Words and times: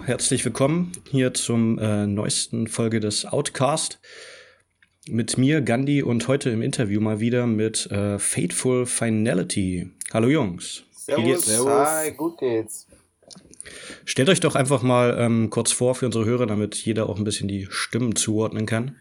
hallo, 0.00 0.06
herzlich 0.06 0.44
willkommen 0.44 0.92
hier 1.10 1.34
zum 1.34 1.78
äh, 1.78 2.06
neuesten 2.06 2.66
Folge 2.68 3.00
des 3.00 3.26
Outcast. 3.26 4.00
Mit 5.08 5.38
mir, 5.38 5.60
Gandhi, 5.60 6.02
und 6.02 6.28
heute 6.28 6.50
im 6.50 6.62
Interview 6.62 7.00
mal 7.00 7.20
wieder 7.20 7.46
mit 7.46 7.90
äh, 7.90 8.18
Fateful 8.18 8.86
Finality. 8.86 9.90
Hallo 10.12 10.28
Jungs. 10.28 10.84
Servus. 10.92 11.24
Wie 11.24 11.28
geht's? 11.28 11.46
Servus. 11.46 11.88
Hi, 11.88 12.12
gut 12.12 12.38
geht's. 12.38 12.86
Stellt 14.04 14.28
euch 14.28 14.40
doch 14.40 14.54
einfach 14.54 14.82
mal 14.82 15.16
ähm, 15.18 15.50
kurz 15.50 15.72
vor 15.72 15.94
für 15.94 16.06
unsere 16.06 16.24
Hörer, 16.24 16.46
damit 16.46 16.76
jeder 16.76 17.08
auch 17.08 17.18
ein 17.18 17.24
bisschen 17.24 17.48
die 17.48 17.66
Stimmen 17.70 18.16
zuordnen 18.16 18.66
kann. 18.66 18.96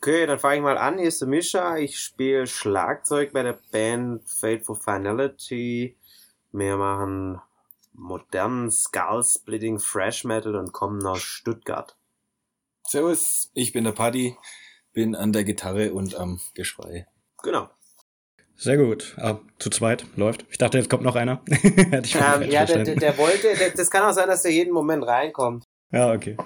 Okay, 0.00 0.26
dann 0.26 0.38
fange 0.38 0.56
ich 0.56 0.62
mal 0.62 0.78
an. 0.78 0.98
Hier 0.98 1.08
ist 1.08 1.20
der 1.20 1.28
Mischa. 1.28 1.76
Ich 1.76 1.98
spiele 1.98 2.46
Schlagzeug 2.46 3.32
bei 3.32 3.42
der 3.42 3.58
Band 3.72 4.22
Fateful 4.26 4.76
Finality. 4.76 5.96
Wir 6.52 6.76
machen 6.76 7.40
modernen 7.98 8.70
Skull-Splitting 8.70 9.78
Fresh 9.78 10.24
Metal 10.24 10.56
und 10.56 10.72
kommen 10.72 11.04
aus 11.06 11.22
Stuttgart. 11.22 11.96
Servus, 12.86 13.50
ich 13.54 13.72
bin 13.72 13.84
der 13.84 13.92
Paddy, 13.92 14.36
bin 14.92 15.14
an 15.14 15.32
der 15.32 15.44
Gitarre 15.44 15.92
und 15.92 16.14
am 16.14 16.40
Geschrei. 16.54 17.06
Genau. 17.42 17.68
Sehr 18.56 18.76
gut. 18.76 19.14
Ah, 19.18 19.38
zu 19.58 19.70
zweit 19.70 20.04
läuft. 20.16 20.44
Ich 20.50 20.58
dachte, 20.58 20.78
jetzt 20.78 20.90
kommt 20.90 21.04
noch 21.04 21.14
einer. 21.14 21.42
Hätte 21.48 22.02
ich 22.04 22.14
ähm, 22.16 22.50
ja, 22.50 22.64
der, 22.64 22.84
der, 22.84 23.18
wollte, 23.18 23.54
der, 23.56 23.70
das 23.70 23.90
kann 23.90 24.02
auch 24.02 24.12
sein, 24.12 24.26
dass 24.26 24.42
der 24.42 24.52
jeden 24.52 24.72
Moment 24.72 25.06
reinkommt. 25.06 25.64
Ja, 25.92 26.12
okay. 26.12 26.36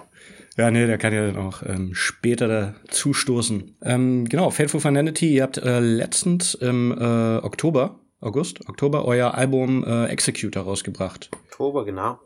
Ja, 0.56 0.70
nee, 0.70 0.87
der 0.87 0.98
kann 0.98 1.14
ja 1.14 1.27
dann 1.27 1.39
auch 1.39 1.62
ähm, 1.62 1.94
später 1.94 2.48
da 2.48 2.75
zustoßen. 2.89 3.78
Ähm, 3.83 4.28
genau, 4.28 4.50
Fateful 4.50 4.81
Finality, 4.81 5.34
ihr 5.34 5.42
habt 5.42 5.56
äh, 5.56 5.81
letztens 5.81 6.55
im 6.55 6.92
äh, 6.92 7.37
Oktober, 7.39 8.00
August, 8.23 8.69
Oktober, 8.69 9.05
euer 9.05 9.34
Album 9.34 9.84
äh, 9.84 10.06
Executor 10.06 10.62
rausgebracht. 10.62 11.31
Oktober, 11.51 11.84
genau. 11.84 12.19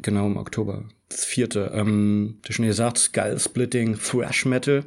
Genau, 0.00 0.26
im 0.26 0.36
Oktober. 0.36 0.84
Das 1.08 1.24
vierte. 1.24 1.70
Ähm, 1.74 2.38
du 2.42 2.52
schon 2.52 2.66
gesagt, 2.66 2.98
Skull 2.98 3.38
Splitting, 3.38 3.98
Thrash 3.98 4.46
Metal. 4.46 4.84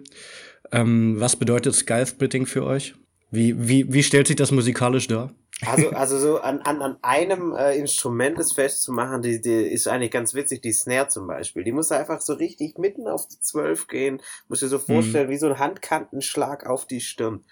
Ähm, 0.71 1.19
was 1.19 1.35
bedeutet 1.35 1.75
Skull 1.75 2.05
Splitting 2.05 2.45
für 2.47 2.65
euch? 2.65 2.95
Wie, 3.35 3.67
wie, 3.67 3.93
wie 3.93 4.03
stellt 4.03 4.27
sich 4.27 4.35
das 4.35 4.51
musikalisch 4.51 5.07
dar? 5.07 5.31
Also, 5.65 5.89
also 5.91 6.19
so 6.19 6.41
an, 6.41 6.59
an, 6.61 6.81
an 6.81 6.97
einem 7.01 7.53
äh, 7.53 7.77
Instrument 7.77 8.37
das 8.37 8.51
festzumachen, 8.51 9.21
die, 9.21 9.39
die 9.39 9.49
ist 9.49 9.87
eigentlich 9.87 10.11
ganz 10.11 10.33
witzig, 10.33 10.61
die 10.61 10.73
Snare 10.73 11.07
zum 11.07 11.27
Beispiel. 11.27 11.63
Die 11.63 11.71
muss 11.71 11.93
einfach 11.93 12.19
so 12.19 12.33
richtig 12.33 12.77
mitten 12.77 13.07
auf 13.07 13.25
die 13.27 13.39
Zwölf 13.39 13.87
gehen. 13.87 14.21
Muss 14.49 14.59
dir 14.59 14.67
so 14.67 14.79
vorstellen, 14.79 15.27
mhm. 15.27 15.31
wie 15.31 15.37
so 15.37 15.47
ein 15.47 15.57
Handkantenschlag 15.57 16.65
auf 16.65 16.85
die 16.85 16.99
Stirn. 16.99 17.45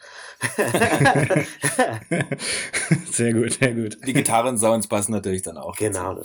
sehr 3.09 3.33
gut, 3.33 3.53
sehr 3.53 3.73
gut. 3.73 3.97
Die 4.05 4.13
Gitarren-Sounds 4.13 4.87
passen 4.87 5.13
natürlich 5.13 5.43
dann 5.43 5.57
auch. 5.57 5.77
Genau. 5.77 6.21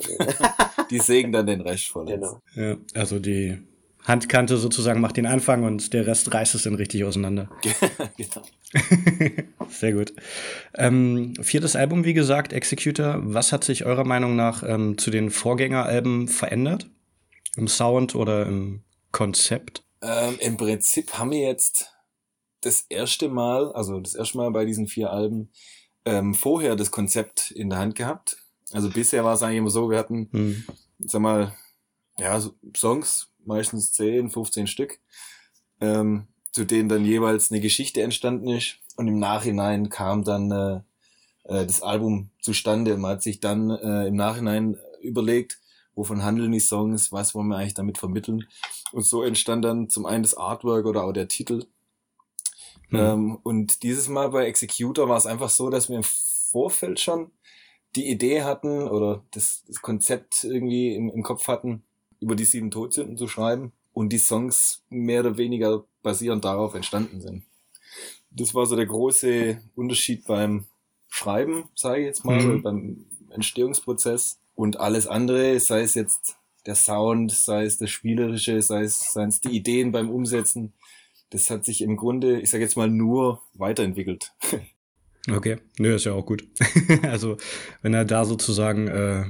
die 0.89 0.99
sägen 0.99 1.31
dann 1.31 1.45
den 1.45 1.61
Rest 1.61 1.87
voll. 1.87 2.07
Genau. 2.07 2.41
Ja, 2.55 2.75
also 2.93 3.19
die 3.19 3.57
Handkante 4.05 4.57
sozusagen 4.57 5.01
macht 5.01 5.17
den 5.17 5.25
Anfang 5.25 5.63
und 5.63 5.93
der 5.93 6.07
Rest 6.07 6.33
reißt 6.33 6.55
es 6.55 6.63
dann 6.63 6.75
richtig 6.75 7.03
auseinander. 7.03 7.49
genau. 8.17 8.41
Sehr 9.69 9.93
gut. 9.93 10.13
Ähm, 10.75 11.33
viertes 11.41 11.75
Album, 11.75 12.05
wie 12.05 12.13
gesagt, 12.13 12.53
Executor. 12.53 13.19
Was 13.21 13.51
hat 13.51 13.63
sich 13.63 13.85
eurer 13.85 14.05
Meinung 14.05 14.35
nach 14.35 14.63
ähm, 14.63 14.97
zu 14.97 15.11
den 15.11 15.31
Vorgängeralben 15.31 16.27
verändert? 16.27 16.89
Im 17.55 17.67
Sound 17.67 18.15
oder 18.15 18.45
im 18.45 18.83
Konzept? 19.11 19.83
Ähm, 20.01 20.37
Im 20.39 20.57
Prinzip 20.57 21.13
haben 21.17 21.31
wir 21.31 21.41
jetzt 21.41 21.93
das 22.61 22.85
erste 22.89 23.29
Mal, 23.29 23.71
also 23.73 23.99
das 23.99 24.15
erste 24.15 24.37
Mal 24.37 24.51
bei 24.51 24.65
diesen 24.65 24.87
vier 24.87 25.11
Alben, 25.11 25.51
ähm, 26.05 26.33
vorher 26.33 26.75
das 26.75 26.91
Konzept 26.91 27.51
in 27.51 27.69
der 27.69 27.79
Hand 27.79 27.95
gehabt. 27.95 28.37
Also 28.71 28.89
bisher 28.89 29.23
war 29.23 29.33
es 29.33 29.43
eigentlich 29.43 29.57
immer 29.57 29.69
so, 29.69 29.89
wir 29.89 29.97
hatten, 29.97 30.29
hm. 30.31 30.63
sag 30.99 31.21
mal, 31.21 31.55
ja, 32.17 32.39
Songs, 32.75 33.28
meistens 33.45 33.91
10, 33.93 34.29
15 34.29 34.67
Stück, 34.67 34.99
ähm, 35.81 36.27
zu 36.51 36.65
denen 36.65 36.89
dann 36.89 37.05
jeweils 37.05 37.51
eine 37.51 37.61
Geschichte 37.61 38.01
entstanden 38.01 38.49
ist. 38.49 38.77
Und 38.95 39.07
im 39.07 39.19
Nachhinein 39.19 39.89
kam 39.89 40.23
dann 40.23 40.51
äh, 40.51 40.75
äh, 41.49 41.65
das 41.65 41.81
Album 41.81 42.29
zustande. 42.41 42.97
Man 42.97 43.11
hat 43.11 43.23
sich 43.23 43.39
dann 43.39 43.69
äh, 43.69 44.07
im 44.07 44.15
Nachhinein 44.15 44.77
überlegt, 45.01 45.59
wovon 45.95 46.23
handeln 46.23 46.51
die 46.51 46.59
Songs, 46.59 47.11
was 47.11 47.35
wollen 47.35 47.47
wir 47.47 47.57
eigentlich 47.57 47.73
damit 47.73 47.97
vermitteln. 47.97 48.45
Und 48.91 49.05
so 49.05 49.23
entstand 49.23 49.65
dann 49.65 49.89
zum 49.89 50.05
einen 50.05 50.23
das 50.23 50.35
Artwork 50.35 50.85
oder 50.85 51.03
auch 51.03 51.11
der 51.11 51.27
Titel. 51.27 51.65
Mhm. 52.89 52.99
Ähm, 52.99 53.39
und 53.43 53.83
dieses 53.83 54.07
Mal 54.07 54.29
bei 54.29 54.45
Executor 54.45 55.09
war 55.09 55.17
es 55.17 55.25
einfach 55.25 55.49
so, 55.49 55.69
dass 55.69 55.89
wir 55.89 55.97
im 55.97 56.03
Vorfeld 56.03 56.99
schon 56.99 57.31
die 57.95 58.09
Idee 58.09 58.43
hatten 58.43 58.87
oder 58.87 59.23
das, 59.31 59.63
das 59.67 59.81
Konzept 59.81 60.43
irgendwie 60.43 60.95
im, 60.95 61.09
im 61.09 61.23
Kopf 61.23 61.47
hatten, 61.47 61.83
über 62.19 62.35
die 62.35 62.45
sieben 62.45 62.71
Todsünden 62.71 63.17
zu 63.17 63.27
schreiben 63.27 63.71
und 63.93 64.13
die 64.13 64.17
Songs 64.17 64.83
mehr 64.89 65.21
oder 65.21 65.37
weniger 65.37 65.83
basierend 66.03 66.45
darauf 66.45 66.75
entstanden 66.75 67.21
sind. 67.21 67.43
Das 68.31 68.53
war 68.53 68.65
so 68.65 68.75
der 68.75 68.85
große 68.85 69.59
Unterschied 69.75 70.25
beim 70.25 70.65
Schreiben, 71.07 71.69
sage 71.75 72.01
ich 72.01 72.05
jetzt 72.05 72.25
mal, 72.25 72.41
mhm. 72.41 72.61
beim 72.61 73.05
Entstehungsprozess 73.31 74.39
und 74.55 74.79
alles 74.79 75.07
andere, 75.07 75.59
sei 75.59 75.81
es 75.81 75.95
jetzt 75.95 76.37
der 76.65 76.75
Sound, 76.75 77.31
sei 77.31 77.65
es 77.65 77.77
das 77.77 77.89
Spielerische, 77.89 78.61
sei 78.61 78.83
es, 78.83 79.11
seien 79.11 79.29
es 79.29 79.41
die 79.41 79.49
Ideen 79.49 79.91
beim 79.91 80.09
Umsetzen, 80.09 80.73
das 81.29 81.49
hat 81.49 81.65
sich 81.65 81.81
im 81.81 81.95
Grunde, 81.95 82.39
ich 82.39 82.49
sage 82.49 82.63
jetzt 82.63 82.77
mal, 82.77 82.89
nur 82.89 83.41
weiterentwickelt. 83.53 84.33
Okay, 85.29 85.57
nö, 85.77 85.93
ist 85.93 86.05
ja 86.05 86.13
auch 86.13 86.25
gut. 86.25 86.47
also, 87.03 87.37
wenn 87.83 87.93
er 87.93 88.05
da 88.05 88.25
sozusagen 88.25 88.87
äh, 88.87 89.25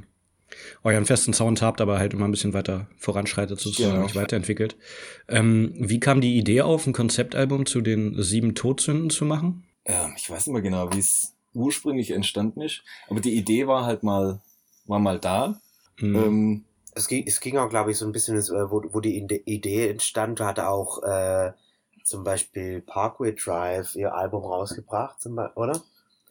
euren 0.83 1.05
festen 1.05 1.33
Sound 1.33 1.61
habt, 1.61 1.81
aber 1.81 1.99
halt 1.99 2.13
immer 2.13 2.25
ein 2.25 2.31
bisschen 2.31 2.53
weiter 2.53 2.87
voranschreitet, 2.97 3.59
sozusagen 3.59 4.07
genau. 4.07 4.15
weiterentwickelt. 4.15 4.77
Ähm, 5.27 5.73
wie 5.77 5.99
kam 5.99 6.21
die 6.21 6.37
Idee 6.37 6.61
auf, 6.61 6.87
ein 6.87 6.93
Konzeptalbum 6.93 7.65
zu 7.65 7.81
den 7.81 8.21
sieben 8.21 8.55
Todsünden 8.55 9.09
zu 9.09 9.25
machen? 9.25 9.65
Ähm, 9.85 10.13
ich 10.17 10.29
weiß 10.29 10.47
nicht 10.47 10.53
mehr 10.53 10.61
genau, 10.61 10.91
wie 10.93 10.99
es 10.99 11.35
ursprünglich 11.53 12.11
entstanden 12.11 12.61
ist, 12.61 12.83
aber 13.09 13.19
die 13.21 13.35
Idee 13.35 13.67
war 13.67 13.85
halt 13.85 14.03
mal, 14.03 14.41
war 14.85 14.99
mal 14.99 15.19
da. 15.19 15.59
Mhm. 15.99 16.15
Ähm, 16.15 16.65
es 16.95 17.07
ging, 17.07 17.25
es 17.27 17.39
ging 17.39 17.57
auch, 17.57 17.69
glaube 17.69 17.91
ich, 17.91 17.97
so 17.97 18.05
ein 18.05 18.11
bisschen, 18.11 18.37
äh, 18.37 18.71
wo, 18.71 18.83
wo 18.91 18.99
die 18.99 19.17
Idee 19.17 19.89
entstand, 19.89 20.39
hat 20.39 20.59
auch 20.59 21.01
äh, 21.03 21.51
zum 22.03 22.23
Beispiel 22.23 22.81
Parkway 22.81 23.35
Drive 23.35 23.95
ihr 23.95 24.13
Album 24.13 24.43
rausgebracht, 24.43 25.25
oder? 25.55 25.81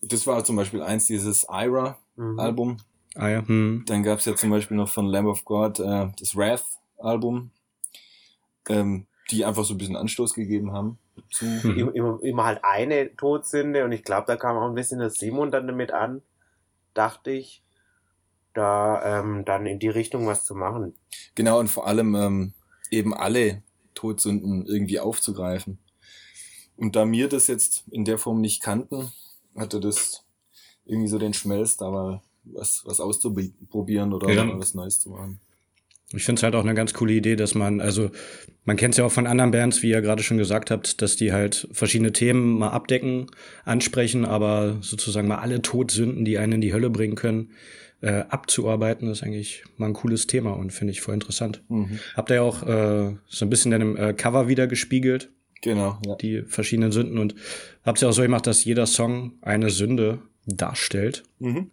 Das 0.03 0.27
war 0.27 0.45
zum 0.45 0.57
Beispiel 0.57 0.83
eins 0.83 1.07
dieses 1.07 1.47
Ira-Album. 1.49 2.69
Mhm. 2.69 2.77
Ah 3.19 3.31
ja. 3.31 3.47
Hm. 3.47 3.83
Dann 3.87 4.05
gab 4.05 4.21
es 4.21 4.27
ja 4.27 4.37
zum 4.37 4.51
Beispiel 4.51 4.77
noch 4.77 4.89
von 4.89 5.07
Lamb 5.07 5.27
of 5.27 5.45
God 5.45 5.81
äh, 5.81 6.07
das 6.21 6.37
Wrath-Album, 6.37 7.51
ähm, 8.69 9.07
die 9.33 9.45
einfach 9.45 9.65
so 9.65 9.75
ein 9.75 9.79
bisschen 9.79 9.97
Anstoß 9.97 10.35
gegeben 10.35 10.73
haben. 10.73 10.99
Zu 11.33 11.45
mhm. 11.45 11.91
immer, 11.95 12.23
immer 12.23 12.45
halt 12.45 12.61
eine 12.63 13.15
Todsünde 13.17 13.85
und 13.85 13.91
ich 13.91 14.05
glaube, 14.05 14.29
da 14.29 14.37
kam 14.37 14.57
auch 14.57 14.69
ein 14.69 14.77
bisschen 14.77 15.01
das 15.01 15.15
Simon 15.15 15.51
dann 15.51 15.67
damit 15.67 15.91
an, 15.91 16.23
dachte 16.95 17.33
ich, 17.33 17.65
da 18.55 19.21
ähm, 19.21 19.45
dann 19.45 19.67
in 19.67 19.81
die 19.81 19.89
Richtung 19.89 20.29
was 20.29 20.45
zu 20.45 20.55
machen. 20.55 20.95
Genau, 21.35 21.59
und 21.59 21.69
vor 21.69 21.89
allem 21.89 22.15
ähm, 22.15 22.53
eben 22.93 23.15
alle 23.15 23.65
Todsünden 23.95 24.65
irgendwie 24.65 25.01
aufzugreifen. 25.01 25.81
Und 26.77 26.95
da 26.95 27.05
mir 27.05 27.29
das 27.29 27.49
jetzt 27.49 27.83
in 27.91 28.05
der 28.05 28.19
Form 28.19 28.41
nicht 28.41 28.63
kannten, 28.63 29.11
hatte 29.57 29.81
das 29.81 30.25
irgendwie 30.85 31.09
so 31.09 31.19
den 31.19 31.35
Schmelz, 31.35 31.77
da 31.77 31.91
mal 31.91 32.23
was, 32.53 32.83
was 32.85 33.01
auszuprobieren 33.01 34.13
oder 34.13 34.31
ja. 34.33 34.59
was 34.59 34.75
Neues 34.75 35.01
zu 35.01 35.11
machen. 35.11 35.41
Ich 36.15 36.25
finde 36.25 36.41
es 36.41 36.43
halt 36.43 36.55
auch 36.55 36.65
eine 36.65 36.75
ganz 36.75 36.95
coole 36.95 37.13
Idee, 37.13 37.37
dass 37.37 37.55
man, 37.55 37.83
also 37.83 38.11
man 38.65 38.77
kennt 38.77 38.95
es 38.95 38.99
ja 38.99 39.05
auch 39.05 39.13
von 39.13 39.27
anderen 39.27 39.51
Bands, 39.51 39.83
wie 39.83 39.91
ihr 39.91 40.01
gerade 40.01 40.23
schon 40.23 40.39
gesagt 40.39 40.71
habt, 40.71 41.03
dass 41.03 41.17
die 41.17 41.33
halt 41.33 41.69
verschiedene 41.71 42.13
Themen 42.13 42.59
mal 42.59 42.71
abdecken, 42.71 43.27
ansprechen, 43.65 44.25
aber 44.25 44.79
sozusagen 44.81 45.29
mal 45.29 45.39
alle 45.39 45.61
Todsünden, 45.61 46.25
die 46.25 46.39
einen 46.39 46.55
in 46.55 46.61
die 46.63 46.73
Hölle 46.73 46.89
bringen 46.89 47.15
können, 47.15 47.51
äh, 48.01 48.25
abzuarbeiten, 48.29 49.11
ist 49.11 49.23
eigentlich 49.23 49.65
mal 49.77 49.87
ein 49.87 49.93
cooles 49.93 50.27
Thema 50.27 50.53
und 50.53 50.73
finde 50.73 50.93
ich 50.93 51.03
voll 51.03 51.15
interessant. 51.15 51.63
Mhm. 51.69 51.99
Habt 52.17 52.31
ihr 52.31 52.37
ja 52.37 52.43
auch 52.43 52.63
äh, 52.63 53.17
so 53.27 53.45
ein 53.45 53.51
bisschen 53.51 53.73
in 53.73 53.81
dem 53.81 53.97
äh, 53.97 54.15
Cover 54.15 54.49
wieder 54.49 54.67
gespiegelt. 54.67 55.31
Genau, 55.61 55.99
ja. 56.07 56.15
Die 56.15 56.43
verschiedenen 56.43 56.93
Sünden 56.93 57.19
und 57.19 57.35
habt 57.85 58.01
ihr 58.01 58.09
auch 58.09 58.13
so 58.13 58.23
gemacht, 58.23 58.47
dass 58.47 58.65
jeder 58.65 58.87
Song 58.87 59.33
eine 59.43 59.69
Sünde 59.69 60.21
darstellt. 60.47 61.25
Mhm. 61.39 61.71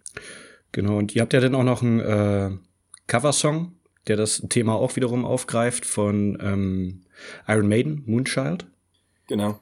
Genau, 0.76 0.98
und 0.98 1.16
ihr 1.16 1.22
habt 1.22 1.32
ja 1.32 1.40
dann 1.40 1.56
auch 1.56 1.64
noch 1.64 1.82
einen 1.82 2.02
äh, 2.02 2.52
Coversong, 3.08 3.72
der 4.08 4.18
das 4.18 4.44
Thema 4.50 4.76
auch 4.76 4.98
wiederum 4.98 5.24
aufgreift 5.24 5.86
von 5.86 6.38
ähm, 6.42 7.06
Iron 7.48 7.70
Maiden, 7.70 8.04
Moonchild. 8.06 8.68
Genau. 9.28 9.58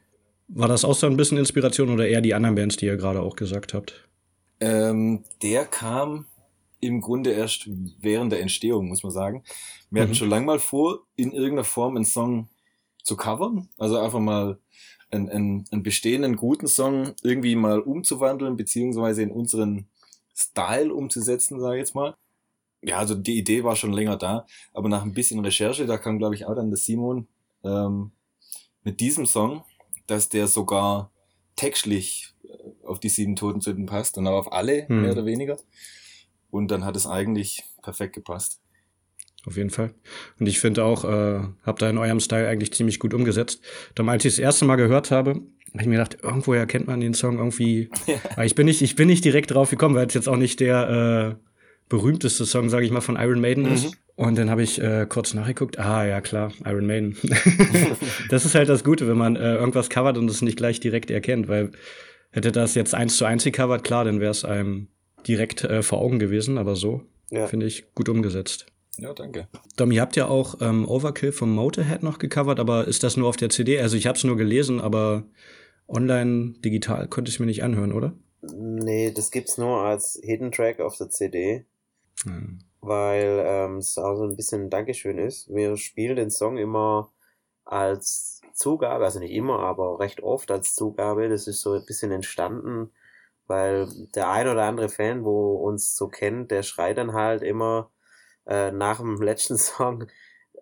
War 0.48 0.68
das 0.68 0.83
auch 0.83 0.95
so 0.95 1.06
ein 1.06 1.15
bisschen 1.15 1.38
Inspiration 1.38 1.92
oder 1.92 2.07
eher 2.07 2.21
die 2.21 2.33
anderen 2.33 2.56
Bands, 2.56 2.77
die 2.77 2.88
ihr 2.88 2.98
gerade 2.98 3.21
auch 3.21 3.36
gesagt 3.36 3.75
habt? 3.75 4.10
Ähm, 4.60 5.24
der 5.44 5.65
kam 5.65 6.25
im 6.80 7.00
Grunde 7.00 7.30
erst 7.30 7.69
während 8.01 8.31
der 8.31 8.42
Entstehung, 8.42 8.88
muss 8.88 9.04
man 9.04 9.12
sagen. 9.12 9.44
Wir 9.92 10.01
mhm. 10.01 10.06
hatten 10.06 10.16
schon 10.16 10.30
lange 10.30 10.48
mal 10.48 10.57
vor, 10.57 11.06
in 11.16 11.31
irgendeiner 11.31 11.63
Form 11.63 11.95
einen 11.95 12.06
Song 12.06 12.50
zu 13.04 13.16
covern. 13.16 13.69
Also 13.77 14.00
einfach 14.00 14.19
mal 14.19 14.57
einen, 15.12 15.30
einen, 15.30 15.66
einen 15.69 15.83
bestehenden 15.83 16.38
guten 16.38 16.66
Song 16.66 17.13
irgendwie 17.21 17.56
mal 17.56 17.81
umzuwandeln, 17.81 18.57
beziehungsweise 18.57 19.21
in 19.21 19.30
unseren 19.30 19.86
Style 20.35 20.94
umzusetzen, 20.94 21.59
sage 21.59 21.75
ich 21.75 21.81
jetzt 21.81 21.95
mal. 21.95 22.15
ja, 22.83 22.97
also 22.97 23.15
die 23.15 23.38
Idee 23.38 23.63
war 23.63 23.75
schon 23.75 23.94
länger 23.94 24.18
da, 24.18 24.45
aber 24.74 24.89
nach 24.89 25.03
ein 25.03 25.13
bisschen 25.13 25.39
Recherche, 25.39 25.85
da 25.85 25.97
kam, 25.97 26.19
glaube 26.19 26.35
ich, 26.35 26.45
auch 26.45 26.56
dann 26.56 26.69
der 26.69 26.77
Simon 26.77 27.27
ähm, 27.63 28.12
mit 28.83 29.00
diesem 29.00 29.25
Song, 29.25 29.63
dass 30.07 30.30
der 30.30 30.47
sogar 30.47 31.12
textlich 31.56 32.33
äh, 32.44 32.85
auf 32.85 33.00
die 33.00 33.09
sieben 33.09 33.35
Totensünden 33.35 33.85
passt 33.85 34.18
und 34.18 34.27
auch 34.27 34.38
auf 34.38 34.51
alle, 34.51 34.88
hm. 34.88 35.01
mehr 35.01 35.12
oder 35.12 35.25
weniger. 35.25 35.57
Und 36.51 36.69
dann 36.69 36.85
hat 36.85 36.95
es 36.95 37.07
eigentlich 37.07 37.63
perfekt 37.81 38.13
gepasst. 38.13 38.59
Auf 39.45 39.57
jeden 39.57 39.71
Fall. 39.71 39.94
Und 40.39 40.47
ich 40.47 40.59
finde 40.59 40.85
auch, 40.85 41.03
äh, 41.03 41.41
habt 41.63 41.81
ihr 41.81 41.89
in 41.89 41.97
eurem 41.97 42.19
Style 42.19 42.47
eigentlich 42.47 42.74
ziemlich 42.74 43.00
gut 43.00 43.13
umgesetzt. 43.13 43.62
Dann, 43.95 44.07
als 44.07 44.24
ich 44.24 44.33
das 44.33 44.39
erste 44.39 44.65
Mal 44.65 44.77
gehört 44.77 45.12
habe, 45.12 45.41
habe 45.74 45.84
ich 45.84 45.88
mir 45.88 45.96
gedacht, 45.96 46.18
irgendwoher 46.22 46.66
kennt 46.66 46.88
man 46.88 47.00
den 47.00 47.14
Song 47.14 47.38
irgendwie. 47.38 47.90
Ja. 48.08 48.16
Aber 48.34 48.46
ich 48.46 48.56
bin 48.56 48.66
nicht, 48.66 48.81
ich 48.81 48.96
bin 48.96 49.08
nicht 49.08 49.24
direkt 49.25 49.52
drauf 49.52 49.70
gekommen, 49.70 49.96
weil 49.96 50.08
es 50.08 50.14
jetzt 50.14 50.28
auch 50.28 50.38
nicht 50.38 50.60
der 50.60 51.38
äh, 51.40 51.44
berühmteste 51.90 52.46
Song, 52.46 52.70
sage 52.70 52.86
ich 52.86 52.92
mal, 52.92 53.02
von 53.02 53.16
Iron 53.16 53.40
Maiden 53.40 53.66
mhm. 53.66 53.74
ist. 53.74 53.98
Und 54.16 54.38
dann 54.38 54.50
habe 54.50 54.62
ich 54.62 54.80
äh, 54.80 55.08
kurz 55.08 55.34
nachgeguckt. 55.34 55.80
Ah, 55.80 56.06
ja 56.06 56.22
klar, 56.22 56.52
Iron 56.66 56.86
Maiden. 56.86 57.18
das 58.30 58.46
ist 58.46 58.56
halt 58.56 58.70
das 58.70 58.84
Gute, 58.84 59.08
wenn 59.08 59.18
man 59.18 59.36
äh, 59.36 59.56
irgendwas 59.56 59.90
covert 59.90 60.18
und 60.18 60.30
es 60.30 60.42
nicht 60.42 60.58
gleich 60.58 60.80
direkt 60.80 61.10
erkennt, 61.10 61.48
weil 61.48 61.72
hätte 62.31 62.52
das 62.52 62.76
jetzt 62.76 62.94
eins 62.94 63.18
zu 63.18 63.26
eins 63.26 63.44
gecovert, 63.44 63.84
klar, 63.84 64.06
dann 64.06 64.19
wäre 64.19 64.31
es 64.31 64.44
einem 64.44 64.88
direkt 65.28 65.64
äh, 65.64 65.81
vor 65.81 66.00
Augen 66.00 66.19
gewesen, 66.19 66.58
aber 66.58 66.76
so 66.76 67.04
ja. 67.31 67.48
finde 67.48 67.66
ich 67.66 67.94
gut 67.96 68.10
umgesetzt. 68.10 68.66
Ja, 68.98 69.14
danke. 69.14 69.48
Dom, 69.76 69.92
ihr 69.92 70.02
habt 70.02 70.16
ja 70.16 70.28
auch 70.28 70.62
ähm, 70.62 70.88
Overkill 70.88 71.31
vom 71.31 71.54
Motorhead 71.54 72.04
noch 72.04 72.19
gecovert, 72.19 72.60
aber 72.60 72.88
ist 72.88 73.04
das 73.04 73.18
nur 73.18 73.28
auf 73.28 73.38
der 73.38 73.50
CD? 73.50 73.80
Also 73.80 73.98
ich 73.98 74.06
habe 74.06 74.18
es 74.18 74.24
nur 74.24 74.38
gelesen, 74.38 74.80
aber 74.80 75.24
online, 75.94 76.54
digital 76.63 77.07
konnte 77.07 77.30
ich 77.30 77.40
mir 77.40 77.45
nicht 77.45 77.63
anhören, 77.63 77.94
oder? 77.94 78.13
Nee, 78.42 79.12
das 79.12 79.31
gibt's 79.31 79.57
nur 79.57 79.81
als 79.81 80.19
Hidden 80.22 80.51
Track 80.51 80.80
auf 80.80 80.98
der 80.98 81.10
CD. 81.10 81.66
Hm. 82.24 82.60
Weil 82.81 83.44
ähm, 83.45 83.78
es 83.78 83.98
auch 83.98 84.16
so 84.18 84.24
ein 84.24 84.36
bisschen 84.36 84.63
ein 84.63 84.69
Dankeschön 84.69 85.18
ist. 85.18 85.54
Wir 85.54 85.78
spielen 85.78 86.18
den 86.18 86.30
Song 86.30 86.57
immer 86.57 87.13
als 87.63 88.42
Zugabe, 88.54 89.06
also 89.06 89.19
nicht 89.19 89.31
immer, 89.31 89.60
aber 89.60 90.00
recht 90.00 90.22
oft 90.22 90.51
als 90.51 90.75
Zugabe. 90.75 91.30
Das 91.30 91.48
ist 91.48 91.62
so 91.62 91.74
ein 91.74 91.86
bisschen 91.86 92.12
entstanden, 92.12 92.92
weil 93.48 93.88
der 94.16 94.30
ein 94.30 94.48
oder 94.48 94.63
andere 94.63 94.90
Fan, 94.90 95.24
wo 95.24 95.56
uns 95.56 95.95
so 95.95 96.07
kennt, 96.07 96.51
der 96.51 96.63
schreit 96.63 96.98
dann 96.98 97.13
halt 97.13 97.42
immer, 97.42 97.92
äh, 98.45 98.72
nach 98.72 99.00
dem 99.00 99.22
letzten 99.22 99.57
Song, 99.57 100.07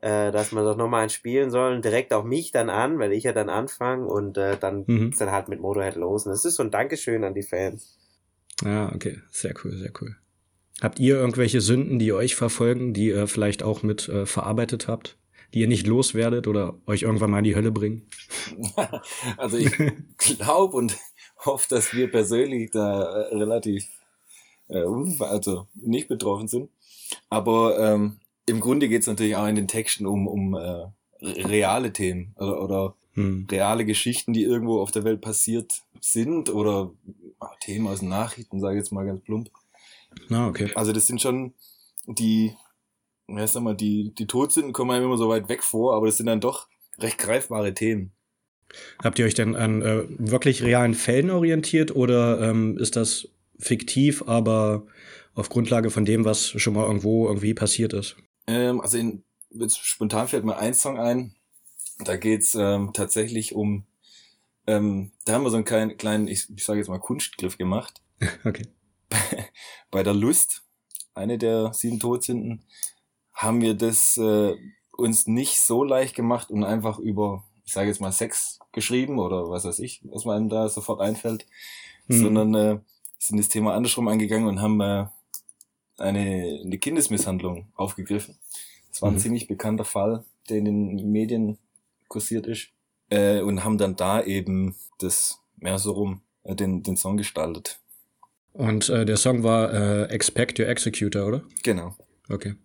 äh, 0.01 0.31
dass 0.31 0.51
man 0.51 0.65
doch 0.65 0.75
nochmal 0.75 1.09
spielen 1.09 1.51
soll, 1.51 1.79
direkt 1.81 2.13
auch 2.13 2.23
mich 2.23 2.51
dann 2.51 2.69
an, 2.69 2.99
weil 2.99 3.13
ich 3.13 3.23
ja 3.23 3.33
dann 3.33 3.49
anfange 3.49 4.07
und 4.07 4.37
äh, 4.37 4.57
dann 4.57 4.83
mhm. 4.87 5.05
geht's 5.05 5.19
dann 5.19 5.31
halt 5.31 5.47
mit 5.47 5.61
Motorhead 5.61 5.95
los. 5.95 6.25
Und 6.25 6.31
das 6.31 6.43
ist 6.43 6.55
so 6.55 6.63
ein 6.63 6.71
Dankeschön 6.71 7.23
an 7.23 7.33
die 7.33 7.43
Fans. 7.43 7.97
Ja, 8.63 8.91
okay, 8.93 9.19
sehr 9.29 9.53
cool, 9.63 9.77
sehr 9.77 9.91
cool. 10.01 10.15
Habt 10.81 10.99
ihr 10.99 11.15
irgendwelche 11.15 11.61
Sünden, 11.61 11.99
die 11.99 12.11
euch 12.13 12.35
verfolgen, 12.35 12.93
die 12.93 13.09
ihr 13.09 13.27
vielleicht 13.27 13.61
auch 13.61 13.83
mit 13.83 14.09
äh, 14.09 14.25
verarbeitet 14.25 14.87
habt, 14.87 15.17
die 15.53 15.59
ihr 15.61 15.67
nicht 15.67 15.85
loswerdet 15.85 16.47
oder 16.47 16.75
euch 16.87 17.03
irgendwann 17.03 17.29
mal 17.29 17.39
in 17.39 17.43
die 17.43 17.55
Hölle 17.55 17.71
bringen? 17.71 18.07
also 19.37 19.57
ich 19.57 19.71
glaube 20.17 20.75
und 20.75 20.97
hoffe, 21.45 21.67
dass 21.69 21.93
wir 21.93 22.09
persönlich 22.09 22.71
da 22.71 23.03
äh, 23.03 23.35
relativ 23.35 23.85
äh, 24.69 24.83
also 25.19 25.67
nicht 25.75 26.07
betroffen 26.07 26.47
sind. 26.47 26.69
Aber 27.29 27.77
ähm, 27.79 28.20
im 28.45 28.59
Grunde 28.59 28.89
geht 28.89 29.01
es 29.01 29.07
natürlich 29.07 29.35
auch 29.35 29.47
in 29.47 29.55
den 29.55 29.67
Texten 29.67 30.05
um, 30.05 30.27
um 30.27 30.55
äh, 30.55 30.87
reale 31.21 31.93
Themen 31.93 32.33
oder, 32.37 32.63
oder 32.63 32.95
hm. 33.13 33.47
reale 33.49 33.85
Geschichten, 33.85 34.33
die 34.33 34.43
irgendwo 34.43 34.81
auf 34.81 34.91
der 34.91 35.03
Welt 35.03 35.21
passiert 35.21 35.83
sind 35.99 36.49
oder 36.49 36.91
ach, 37.39 37.55
Themen 37.59 37.87
aus 37.87 37.99
den 37.99 38.09
Nachrichten, 38.09 38.59
sage 38.59 38.75
ich 38.75 38.79
jetzt 38.79 38.91
mal 38.91 39.05
ganz 39.05 39.21
plump. 39.21 39.49
Ah, 40.29 40.47
okay. 40.47 40.71
Also 40.75 40.91
das 40.91 41.07
sind 41.07 41.21
schon 41.21 41.53
die, 42.05 42.53
ja, 43.27 43.47
sag 43.47 43.63
mal, 43.63 43.75
die, 43.75 44.13
die 44.13 44.27
Todsünden 44.27 44.73
kommen 44.73 44.91
einem 44.91 45.05
immer 45.05 45.17
so 45.17 45.29
weit 45.29 45.49
weg 45.49 45.63
vor, 45.63 45.95
aber 45.95 46.07
das 46.07 46.17
sind 46.17 46.25
dann 46.25 46.41
doch 46.41 46.67
recht 46.99 47.17
greifbare 47.17 47.73
Themen. 47.73 48.11
Habt 49.03 49.19
ihr 49.19 49.25
euch 49.25 49.33
denn 49.33 49.55
an 49.55 49.81
äh, 49.81 50.03
wirklich 50.17 50.63
realen 50.63 50.93
Fällen 50.93 51.29
orientiert 51.29 51.93
oder 51.93 52.39
ähm, 52.41 52.77
ist 52.77 52.95
das 52.95 53.27
fiktiv, 53.59 54.23
aber 54.27 54.87
auf 55.33 55.49
Grundlage 55.49 55.89
von 55.89 56.05
dem, 56.05 56.25
was 56.25 56.47
schon 56.49 56.73
mal 56.73 56.85
irgendwo 56.85 57.27
irgendwie 57.27 57.53
passiert 57.53 57.93
ist? 57.93 58.15
Ähm, 58.51 58.81
also 58.81 58.97
in, 58.97 59.23
jetzt 59.49 59.77
spontan 59.77 60.27
fällt 60.27 60.45
mir 60.45 60.57
ein 60.57 60.73
Song 60.73 60.99
ein. 60.99 61.35
Da 61.99 62.17
geht's 62.17 62.55
ähm, 62.55 62.91
tatsächlich 62.93 63.53
um, 63.53 63.85
ähm, 64.67 65.11
da 65.25 65.33
haben 65.33 65.43
wir 65.43 65.49
so 65.49 65.57
einen 65.57 65.65
kleinen, 65.65 65.97
kleinen 65.97 66.27
ich, 66.27 66.49
ich 66.55 66.63
sage 66.63 66.79
jetzt 66.79 66.89
mal 66.89 66.99
Kunstgriff 66.99 67.57
gemacht. 67.57 68.01
okay. 68.45 68.67
Bei, 69.09 69.17
bei 69.91 70.03
der 70.03 70.13
Lust, 70.13 70.63
eine 71.13 71.37
der 71.37 71.73
sieben 71.73 71.99
Todsünden, 71.99 72.63
haben 73.33 73.61
wir 73.61 73.73
das 73.73 74.17
äh, 74.17 74.55
uns 74.91 75.27
nicht 75.27 75.59
so 75.61 75.83
leicht 75.83 76.15
gemacht 76.15 76.49
und 76.49 76.63
einfach 76.63 76.99
über, 76.99 77.43
ich 77.65 77.73
sage 77.73 77.87
jetzt 77.87 78.01
mal 78.01 78.11
Sex 78.11 78.59
geschrieben 78.71 79.19
oder 79.19 79.49
was 79.49 79.65
weiß 79.65 79.79
ich, 79.79 80.01
was 80.05 80.25
man 80.25 80.49
da 80.49 80.69
sofort 80.69 81.01
einfällt, 81.01 81.45
mhm. 82.07 82.21
sondern 82.21 82.55
äh, 82.55 82.79
sind 83.17 83.37
das 83.37 83.49
Thema 83.49 83.73
andersrum 83.73 84.07
angegangen 84.07 84.47
und 84.47 84.61
haben 84.61 84.81
äh, 84.81 85.07
eine, 86.01 86.61
eine 86.63 86.77
Kindesmisshandlung 86.77 87.67
aufgegriffen. 87.75 88.37
Das 88.89 89.01
war 89.01 89.09
ein 89.09 89.15
mhm. 89.15 89.19
ziemlich 89.19 89.47
bekannter 89.47 89.85
Fall, 89.85 90.23
der 90.49 90.57
in 90.57 90.65
den 90.65 91.11
Medien 91.11 91.57
kursiert 92.07 92.47
ist. 92.47 92.69
Äh, 93.09 93.41
und 93.41 93.63
haben 93.63 93.77
dann 93.77 93.95
da 93.95 94.23
eben 94.23 94.75
das 94.99 95.39
mehr 95.57 95.77
so 95.79 95.91
rum 95.91 96.21
äh, 96.43 96.55
den, 96.55 96.83
den 96.83 96.97
Song 96.97 97.17
gestaltet. 97.17 97.79
Und 98.53 98.89
äh, 98.89 99.05
der 99.05 99.17
Song 99.17 99.43
war 99.43 99.73
äh, 99.73 100.03
Expect 100.05 100.59
Your 100.59 100.67
Executor, 100.67 101.25
oder? 101.25 101.43
Genau. 101.63 101.95
Okay. 102.29 102.55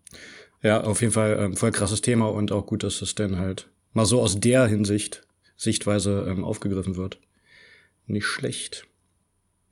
Ja, 0.62 0.82
auf 0.82 1.00
jeden 1.00 1.12
Fall 1.12 1.38
ähm, 1.38 1.56
voll 1.56 1.70
krasses 1.70 2.00
Thema 2.00 2.26
und 2.26 2.50
auch 2.50 2.66
gut, 2.66 2.82
dass 2.82 3.02
es 3.02 3.14
dann 3.14 3.38
halt 3.38 3.70
mal 3.92 4.06
so 4.06 4.20
aus 4.20 4.40
der 4.40 4.66
Hinsicht, 4.66 5.26
Sichtweise 5.56 6.26
ähm, 6.28 6.44
aufgegriffen 6.44 6.96
wird. 6.96 7.20
Nicht 8.06 8.26
schlecht. 8.26 8.86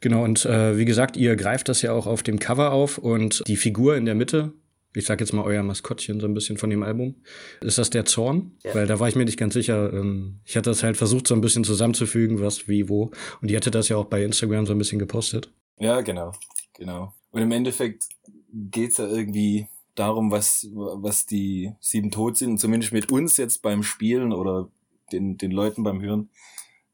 Genau, 0.05 0.23
und 0.23 0.45
äh, 0.45 0.77
wie 0.77 0.85
gesagt, 0.85 1.17
ihr 1.17 1.35
greift 1.35 1.71
das 1.71 1.81
ja 1.81 1.95
auch 1.95 2.07
auf 2.07 2.23
dem 2.23 2.39
Cover 2.39 2.73
auf 2.73 2.99
und 2.99 3.43
die 3.49 3.57
Figur 3.57 3.97
in 3.97 4.05
der 4.05 4.15
Mitte, 4.15 4.53
ich 4.95 5.07
sag 5.07 5.19
jetzt 5.19 5.33
mal 5.33 5.45
euer 5.45 5.63
Maskottchen 5.63 6.21
so 6.21 6.27
ein 6.27 6.35
bisschen 6.35 6.59
von 6.59 6.69
dem 6.69 6.83
Album, 6.83 7.15
ist 7.63 7.79
das 7.79 7.89
der 7.89 8.05
Zorn? 8.05 8.53
Ja. 8.65 8.75
Weil 8.75 8.87
da 8.87 9.01
war 9.01 9.09
ich 9.09 9.17
mir 9.17 9.25
nicht 9.25 9.39
ganz 9.39 9.55
sicher. 9.55 9.91
Ähm, 9.95 10.41
ich 10.45 10.59
hatte 10.59 10.69
das 10.69 10.83
halt 10.83 10.99
versucht, 10.99 11.27
so 11.27 11.35
ein 11.35 11.41
bisschen 11.41 11.65
zusammenzufügen, 11.65 12.39
was, 12.43 12.69
wie, 12.69 12.91
wo. 12.91 13.13
Und 13.41 13.51
die 13.51 13.57
hatte 13.57 13.71
das 13.71 13.89
ja 13.89 13.97
auch 13.97 14.05
bei 14.05 14.23
Instagram 14.23 14.67
so 14.67 14.75
ein 14.75 14.79
bisschen 14.79 14.99
gepostet. 14.99 15.51
Ja, 15.79 16.03
genau, 16.03 16.33
genau. 16.75 17.15
Und 17.31 17.41
im 17.41 17.53
Endeffekt 17.53 18.05
geht's 18.53 18.99
ja 18.99 19.09
irgendwie 19.09 19.69
darum, 19.95 20.31
was, 20.31 20.69
was 20.71 21.25
die 21.25 21.73
sieben 21.81 22.11
tot 22.11 22.37
sind, 22.37 22.61
zumindest 22.61 22.93
mit 22.93 23.11
uns 23.11 23.39
jetzt 23.39 23.63
beim 23.63 23.83
Spielen 23.83 24.35
oder 24.35 24.69
den, 25.13 25.39
den 25.39 25.51
Leuten 25.51 25.83
beim 25.83 26.03
Hören. 26.03 26.29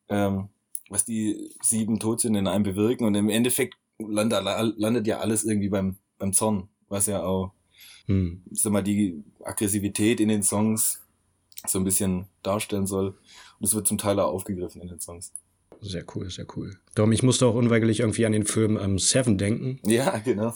Ähm, 0.09 0.51
was 0.91 1.05
die 1.05 1.51
sieben 1.63 1.99
Todsünden 1.99 2.41
in 2.41 2.47
einem 2.49 2.65
bewirken 2.65 3.07
und 3.07 3.15
im 3.15 3.31
Endeffekt 3.31 3.77
landet, 3.99 4.45
landet 4.77 5.07
ja 5.07 5.21
alles 5.21 5.45
irgendwie 5.45 5.69
beim, 5.71 5.97
beim 6.19 6.33
Zorn, 6.33 6.69
was 6.89 7.07
ja 7.07 7.23
auch, 7.23 7.53
hm. 8.07 8.43
sag 8.51 8.73
mal, 8.73 8.83
die 8.83 9.23
Aggressivität 9.43 10.21
in 10.21 10.29
den 10.29 10.43
Songs 10.43 11.01
so 11.67 11.79
ein 11.79 11.85
bisschen 11.85 12.27
darstellen 12.43 12.87
soll. 12.87 13.09
Und 13.59 13.67
es 13.67 13.75
wird 13.75 13.87
zum 13.87 13.99
Teil 13.99 14.19
auch 14.19 14.33
aufgegriffen 14.33 14.83
in 14.83 14.89
den 14.89 15.01
Songs. 15.01 15.33
Sehr 15.83 16.05
cool, 16.15 16.29
sehr 16.31 16.47
cool. 16.57 16.77
Darum, 16.95 17.13
ich 17.13 17.23
musste 17.23 17.47
auch 17.47 17.55
unweigerlich 17.55 18.01
irgendwie 18.01 18.27
an 18.27 18.33
den 18.33 18.45
Film 18.45 18.79
ähm, 18.81 18.99
Seven 18.99 19.39
denken. 19.39 19.81
Ja, 19.87 20.19
genau. 20.19 20.55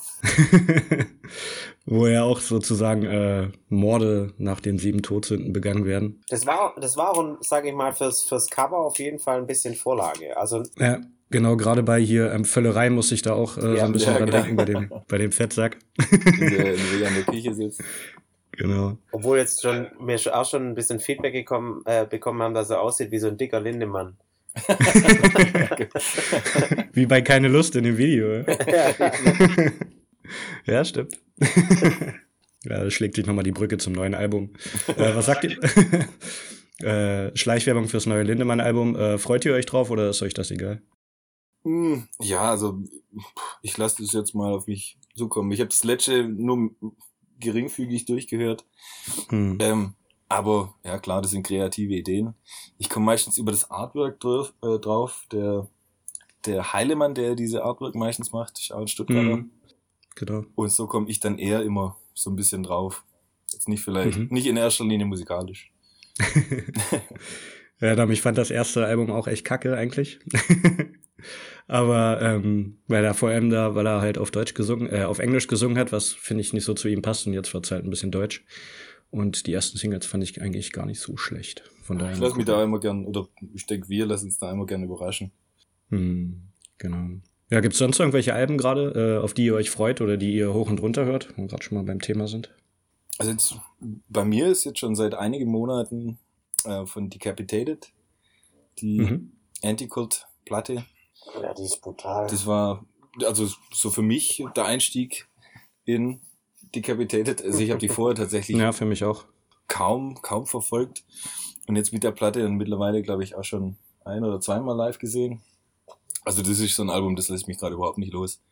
Wo 1.86 2.06
ja 2.06 2.22
auch 2.22 2.40
sozusagen 2.40 3.04
äh, 3.04 3.48
Morde 3.68 4.32
nach 4.38 4.60
den 4.60 4.78
sieben 4.78 5.02
Todsünden 5.02 5.52
begangen 5.52 5.84
werden. 5.84 6.22
Das 6.28 6.46
war, 6.46 6.74
das 6.80 6.96
war 6.96 7.10
auch, 7.10 7.36
sage 7.40 7.68
ich 7.68 7.74
mal, 7.74 7.92
fürs, 7.92 8.22
fürs 8.22 8.48
Cover 8.48 8.78
auf 8.78 8.98
jeden 8.98 9.18
Fall 9.18 9.38
ein 9.38 9.46
bisschen 9.46 9.74
Vorlage. 9.74 10.36
Also 10.36 10.62
ja, 10.78 11.00
genau, 11.30 11.56
gerade 11.56 11.82
bei 11.82 12.00
hier 12.00 12.32
ähm, 12.32 12.44
Völlerei 12.44 12.90
muss 12.90 13.12
ich 13.12 13.22
da 13.22 13.34
auch 13.34 13.58
äh, 13.58 13.74
ja, 13.74 13.80
so 13.80 13.84
ein 13.86 13.92
bisschen 13.92 14.12
ja, 14.12 14.18
dran 14.18 14.30
genau. 14.30 14.42
denken 14.42 14.56
bei 14.56 14.64
dem, 14.64 14.92
bei 15.08 15.18
dem 15.18 15.32
Fettsack. 15.32 15.78
In 16.10 16.40
der, 16.40 16.74
in 16.74 17.14
der 17.14 17.24
Küche 17.24 17.54
sitzt. 17.54 17.82
Genau. 18.56 18.96
Obwohl 19.10 19.38
jetzt 19.38 19.62
schon 19.62 19.88
mir 19.98 20.16
auch 20.32 20.48
schon 20.48 20.68
ein 20.68 20.74
bisschen 20.76 21.00
Feedback 21.00 21.32
gekommen, 21.32 21.82
äh, 21.86 22.06
bekommen 22.06 22.40
haben, 22.40 22.54
dass 22.54 22.70
er 22.70 22.80
aussieht 22.80 23.10
wie 23.10 23.18
so 23.18 23.26
ein 23.26 23.36
dicker 23.36 23.60
Lindemann. 23.60 24.16
Wie 26.92 27.06
bei 27.06 27.22
Keine 27.22 27.48
Lust 27.48 27.74
in 27.76 27.84
dem 27.84 27.98
Video. 27.98 28.36
ja, 30.66 30.84
stimmt. 30.84 31.18
ja, 32.64 32.84
das 32.84 32.94
schlägt 32.94 33.16
sich 33.16 33.26
nochmal 33.26 33.44
die 33.44 33.52
Brücke 33.52 33.78
zum 33.78 33.94
neuen 33.94 34.14
Album. 34.14 34.52
Äh, 34.96 35.14
was 35.14 35.26
sagt 35.26 35.44
ihr? 35.44 35.58
äh, 36.80 37.36
Schleichwerbung 37.36 37.88
fürs 37.88 38.06
neue 38.06 38.22
Lindemann-Album. 38.22 38.96
Äh, 38.96 39.18
freut 39.18 39.44
ihr 39.44 39.54
euch 39.54 39.66
drauf 39.66 39.90
oder 39.90 40.10
ist 40.10 40.22
euch 40.22 40.34
das 40.34 40.50
egal? 40.50 40.82
Hm, 41.64 42.08
ja, 42.20 42.50
also 42.50 42.82
ich 43.62 43.76
lasse 43.76 44.02
das 44.02 44.12
jetzt 44.12 44.34
mal 44.34 44.52
auf 44.52 44.66
mich 44.66 44.98
zukommen. 45.16 45.50
Ich 45.50 45.60
habe 45.60 45.70
das 45.70 45.82
letzte 45.82 46.28
nur 46.28 46.70
geringfügig 47.40 48.04
durchgehört. 48.04 48.64
Hm. 49.28 49.58
Ähm, 49.60 49.94
aber 50.28 50.74
ja 50.84 50.98
klar, 50.98 51.22
das 51.22 51.30
sind 51.30 51.46
kreative 51.46 51.94
Ideen. 51.94 52.34
Ich 52.78 52.88
komme 52.88 53.06
meistens 53.06 53.38
über 53.38 53.52
das 53.52 53.70
Artwork 53.70 54.20
drauf. 54.20 54.54
Äh, 54.62 54.78
drauf. 54.78 55.26
Der, 55.32 55.68
der 56.46 56.72
Heilemann, 56.72 57.14
der 57.14 57.34
diese 57.34 57.64
Artwork 57.64 57.94
meistens 57.94 58.32
macht, 58.32 58.58
ist 58.58 58.72
auch 58.72 58.80
ein 58.80 58.88
Stuttgarter. 58.88 59.36
Mhm. 59.36 59.50
Genau. 60.14 60.44
Und 60.54 60.70
so 60.70 60.86
komme 60.86 61.08
ich 61.08 61.20
dann 61.20 61.38
eher 61.38 61.62
immer 61.62 61.96
so 62.14 62.30
ein 62.30 62.36
bisschen 62.36 62.62
drauf. 62.62 63.04
Jetzt 63.52 63.68
nicht 63.68 63.82
vielleicht, 63.82 64.18
mhm. 64.18 64.28
nicht 64.30 64.46
in 64.46 64.56
erster 64.56 64.84
Linie 64.84 65.06
musikalisch. 65.06 65.72
ja, 67.80 68.08
ich 68.08 68.22
fand 68.22 68.38
das 68.38 68.50
erste 68.50 68.86
Album 68.86 69.10
auch 69.10 69.26
echt 69.26 69.44
kacke 69.44 69.76
eigentlich. 69.76 70.20
Aber 71.66 72.20
ähm, 72.20 72.78
weil 72.88 73.04
er 73.04 73.14
vor 73.14 73.30
allem 73.30 73.48
da, 73.48 73.74
weil 73.74 73.86
er 73.86 74.00
halt 74.00 74.18
auf 74.18 74.30
Deutsch 74.30 74.54
gesungen, 74.54 74.92
äh, 74.92 75.04
auf 75.04 75.18
Englisch 75.18 75.46
gesungen 75.46 75.78
hat, 75.78 75.92
was 75.92 76.12
finde 76.12 76.42
ich 76.42 76.52
nicht 76.52 76.64
so 76.64 76.74
zu 76.74 76.88
ihm 76.88 77.00
passt 77.00 77.26
und 77.26 77.32
jetzt 77.32 77.54
wird 77.54 77.64
es 77.64 77.70
halt 77.70 77.84
ein 77.84 77.90
bisschen 77.90 78.10
Deutsch. 78.10 78.44
Und 79.14 79.46
die 79.46 79.52
ersten 79.52 79.78
Singles 79.78 80.06
fand 80.06 80.24
ich 80.24 80.42
eigentlich 80.42 80.72
gar 80.72 80.86
nicht 80.86 80.98
so 80.98 81.16
schlecht. 81.16 81.62
Von 81.84 82.00
daher. 82.00 82.14
Ich 82.14 82.18
lasse 82.18 82.34
mich 82.34 82.46
da 82.46 82.64
immer 82.64 82.80
gern, 82.80 83.06
oder 83.06 83.28
ich 83.54 83.64
denke, 83.64 83.88
wir 83.88 84.06
lassen 84.06 84.24
uns 84.24 84.38
da 84.38 84.50
immer 84.50 84.66
gern 84.66 84.82
überraschen. 84.82 85.30
Hm, 85.90 86.48
genau. 86.78 87.20
Ja, 87.48 87.60
gibt 87.60 87.74
es 87.74 87.78
sonst 87.78 88.00
irgendwelche 88.00 88.34
Alben 88.34 88.58
gerade, 88.58 89.18
äh, 89.20 89.22
auf 89.22 89.32
die 89.32 89.44
ihr 89.44 89.54
euch 89.54 89.70
freut 89.70 90.00
oder 90.00 90.16
die 90.16 90.34
ihr 90.34 90.52
hoch 90.52 90.68
und 90.68 90.82
runter 90.82 91.04
hört, 91.04 91.32
wo 91.36 91.42
wir 91.42 91.46
gerade 91.46 91.62
schon 91.62 91.78
mal 91.78 91.84
beim 91.84 92.00
Thema 92.00 92.26
sind? 92.26 92.52
Also 93.18 93.30
jetzt, 93.30 93.54
bei 94.08 94.24
mir 94.24 94.48
ist 94.48 94.64
jetzt 94.64 94.80
schon 94.80 94.96
seit 94.96 95.14
einigen 95.14 95.48
Monaten 95.48 96.18
äh, 96.64 96.84
von 96.84 97.08
Decapitated 97.08 97.92
die 98.80 98.98
mhm. 98.98 99.32
Anticult-Platte. 99.62 100.84
Ja, 101.40 101.54
die 101.54 101.62
ist 101.62 101.80
brutal. 101.80 102.26
Das 102.26 102.46
war 102.48 102.84
also 103.24 103.48
so 103.72 103.90
für 103.90 104.02
mich 104.02 104.44
der 104.56 104.64
Einstieg 104.64 105.28
in 105.84 106.18
Decapitated. 106.74 107.42
Also 107.42 107.60
ich 107.60 107.70
habe 107.70 107.80
die 107.80 107.88
vorher 107.90 108.14
tatsächlich 108.14 108.56
ja, 108.56 108.72
für 108.72 108.84
mich 108.84 109.04
auch. 109.04 109.24
kaum, 109.68 110.20
kaum 110.22 110.46
verfolgt. 110.46 111.04
Und 111.66 111.76
jetzt 111.76 111.92
mit 111.92 112.04
der 112.04 112.12
Platte 112.12 112.42
dann 112.42 112.54
mittlerweile, 112.54 113.02
glaube 113.02 113.24
ich, 113.24 113.34
auch 113.34 113.44
schon 113.44 113.76
ein 114.04 114.22
oder 114.24 114.40
zweimal 114.40 114.76
live 114.76 114.98
gesehen. 114.98 115.40
Also 116.24 116.42
das 116.42 116.58
ist 116.58 116.76
so 116.76 116.82
ein 116.82 116.90
Album, 116.90 117.16
das 117.16 117.28
lässt 117.28 117.48
mich 117.48 117.58
gerade 117.58 117.74
überhaupt 117.74 117.98
nicht 117.98 118.12
los. 118.12 118.42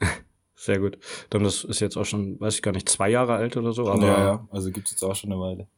Sehr 0.54 0.78
gut. 0.78 0.98
Dann 1.30 1.44
das 1.44 1.64
ist 1.64 1.80
jetzt 1.80 1.96
auch 1.96 2.04
schon, 2.04 2.40
weiß 2.40 2.54
ich 2.54 2.62
gar 2.62 2.72
nicht, 2.72 2.88
zwei 2.88 3.10
Jahre 3.10 3.34
alt 3.34 3.56
oder 3.56 3.72
so. 3.72 3.88
Aber 3.88 4.06
ja, 4.06 4.18
ja, 4.18 4.48
also 4.50 4.70
gibt's 4.70 4.90
jetzt 4.90 5.02
auch 5.02 5.14
schon 5.14 5.30
eine 5.30 5.40
Weile. 5.40 5.68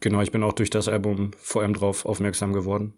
Genau, 0.00 0.20
ich 0.22 0.30
bin 0.30 0.42
auch 0.42 0.52
durch 0.52 0.70
das 0.70 0.88
Album 0.88 1.32
vor 1.36 1.62
allem 1.62 1.74
drauf 1.74 2.06
aufmerksam 2.06 2.52
geworden. 2.52 2.94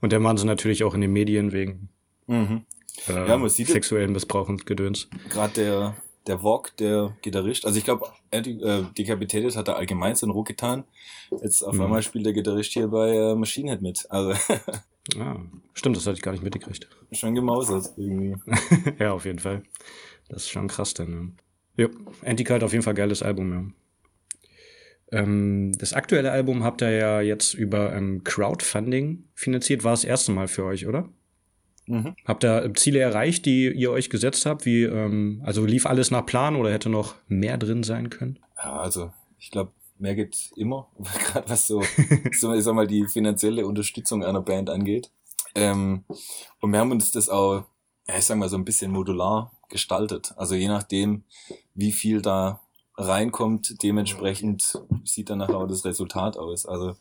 Und 0.00 0.12
der 0.12 0.22
waren 0.22 0.36
sie 0.36 0.44
natürlich 0.44 0.84
auch 0.84 0.94
in 0.94 1.00
den 1.00 1.12
Medien 1.12 1.52
wegen 1.52 1.88
mhm. 2.26 2.64
äh, 3.08 3.28
ja, 3.28 3.36
man 3.36 3.48
sieht 3.48 3.68
sexuellen 3.68 4.12
Missbrauch 4.12 4.48
und 4.48 4.66
Gedöns. 4.66 5.08
Gerade 5.30 5.54
der, 5.54 5.96
der 6.26 6.40
Vogue, 6.40 6.70
der 6.78 7.16
Gitarrist, 7.22 7.64
also 7.66 7.78
ich 7.78 7.84
glaube, 7.84 8.06
äh, 8.30 8.42
Decapitated 8.42 9.56
hat 9.56 9.68
er 9.68 9.76
allgemein 9.76 10.14
so 10.14 10.26
einen 10.26 10.32
Ruck 10.32 10.46
getan. 10.46 10.84
Jetzt 11.42 11.62
auf 11.62 11.74
mhm. 11.74 11.82
einmal 11.82 12.02
spielt 12.02 12.26
der 12.26 12.32
Gitarrist 12.32 12.72
hier 12.72 12.88
bei 12.88 13.10
äh, 13.10 13.34
Machine 13.34 13.70
Head 13.70 13.82
mit. 13.82 14.06
Also 14.10 14.32
ah, 15.18 15.36
stimmt, 15.74 15.96
das 15.96 16.06
hatte 16.06 16.16
ich 16.16 16.22
gar 16.22 16.32
nicht 16.32 16.44
mitgekriegt. 16.44 16.88
Schon 17.12 17.34
gemausert 17.34 17.92
irgendwie. 17.96 18.36
ja, 18.98 19.12
auf 19.12 19.24
jeden 19.24 19.38
Fall. 19.38 19.62
Das 20.28 20.42
ist 20.42 20.50
schon 20.50 20.68
krass 20.68 20.94
dann. 20.94 21.36
Ja, 21.76 21.88
Antica 22.24 22.54
hat 22.54 22.64
auf 22.64 22.72
jeden 22.72 22.84
Fall 22.84 22.94
geiles 22.94 23.22
Album, 23.22 23.52
ja. 23.52 23.64
Ähm, 25.12 25.72
das 25.78 25.92
aktuelle 25.92 26.32
Album 26.32 26.64
habt 26.64 26.82
ihr 26.82 26.90
ja 26.90 27.20
jetzt 27.20 27.54
über 27.54 27.94
ähm, 27.94 28.24
Crowdfunding 28.24 29.24
finanziert. 29.34 29.84
War 29.84 29.92
das 29.92 30.02
erste 30.02 30.32
Mal 30.32 30.48
für 30.48 30.64
euch, 30.64 30.86
oder? 30.86 31.08
Mhm. 31.86 32.16
Habt 32.24 32.44
ihr 32.44 32.72
Ziele 32.74 32.98
erreicht, 32.98 33.46
die 33.46 33.72
ihr 33.72 33.90
euch 33.90 34.10
gesetzt 34.10 34.46
habt? 34.46 34.66
Wie, 34.66 34.82
ähm, 34.82 35.42
also 35.44 35.64
lief 35.64 35.86
alles 35.86 36.10
nach 36.10 36.26
Plan 36.26 36.56
oder 36.56 36.72
hätte 36.72 36.88
noch 36.88 37.14
mehr 37.28 37.58
drin 37.58 37.82
sein 37.82 38.10
können? 38.10 38.38
Ja, 38.56 38.78
also 38.78 39.12
ich 39.38 39.50
glaube, 39.50 39.72
mehr 39.98 40.14
geht 40.14 40.50
immer, 40.56 40.88
gerade 40.98 41.48
was 41.48 41.66
so, 41.66 41.82
so 42.32 42.52
ich 42.54 42.64
sag 42.64 42.74
mal, 42.74 42.86
die 42.86 43.06
finanzielle 43.06 43.66
Unterstützung 43.66 44.24
einer 44.24 44.42
Band 44.42 44.70
angeht. 44.70 45.10
Ähm, 45.54 46.04
und 46.60 46.72
wir 46.72 46.80
haben 46.80 46.90
uns 46.90 47.10
das 47.10 47.28
auch, 47.28 47.64
ja, 48.08 48.18
ich 48.18 48.24
sag 48.24 48.36
mal, 48.36 48.48
so 48.48 48.56
ein 48.56 48.64
bisschen 48.64 48.90
modular 48.90 49.52
gestaltet. 49.68 50.34
Also 50.36 50.54
je 50.54 50.68
nachdem, 50.68 51.24
wie 51.74 51.92
viel 51.92 52.20
da 52.22 52.60
reinkommt, 52.96 53.82
dementsprechend 53.82 54.80
sieht 55.04 55.30
dann 55.30 55.38
nachher 55.38 55.58
auch 55.58 55.66
das 55.66 55.84
Resultat 55.84 56.36
aus. 56.36 56.66
Also 56.66 56.96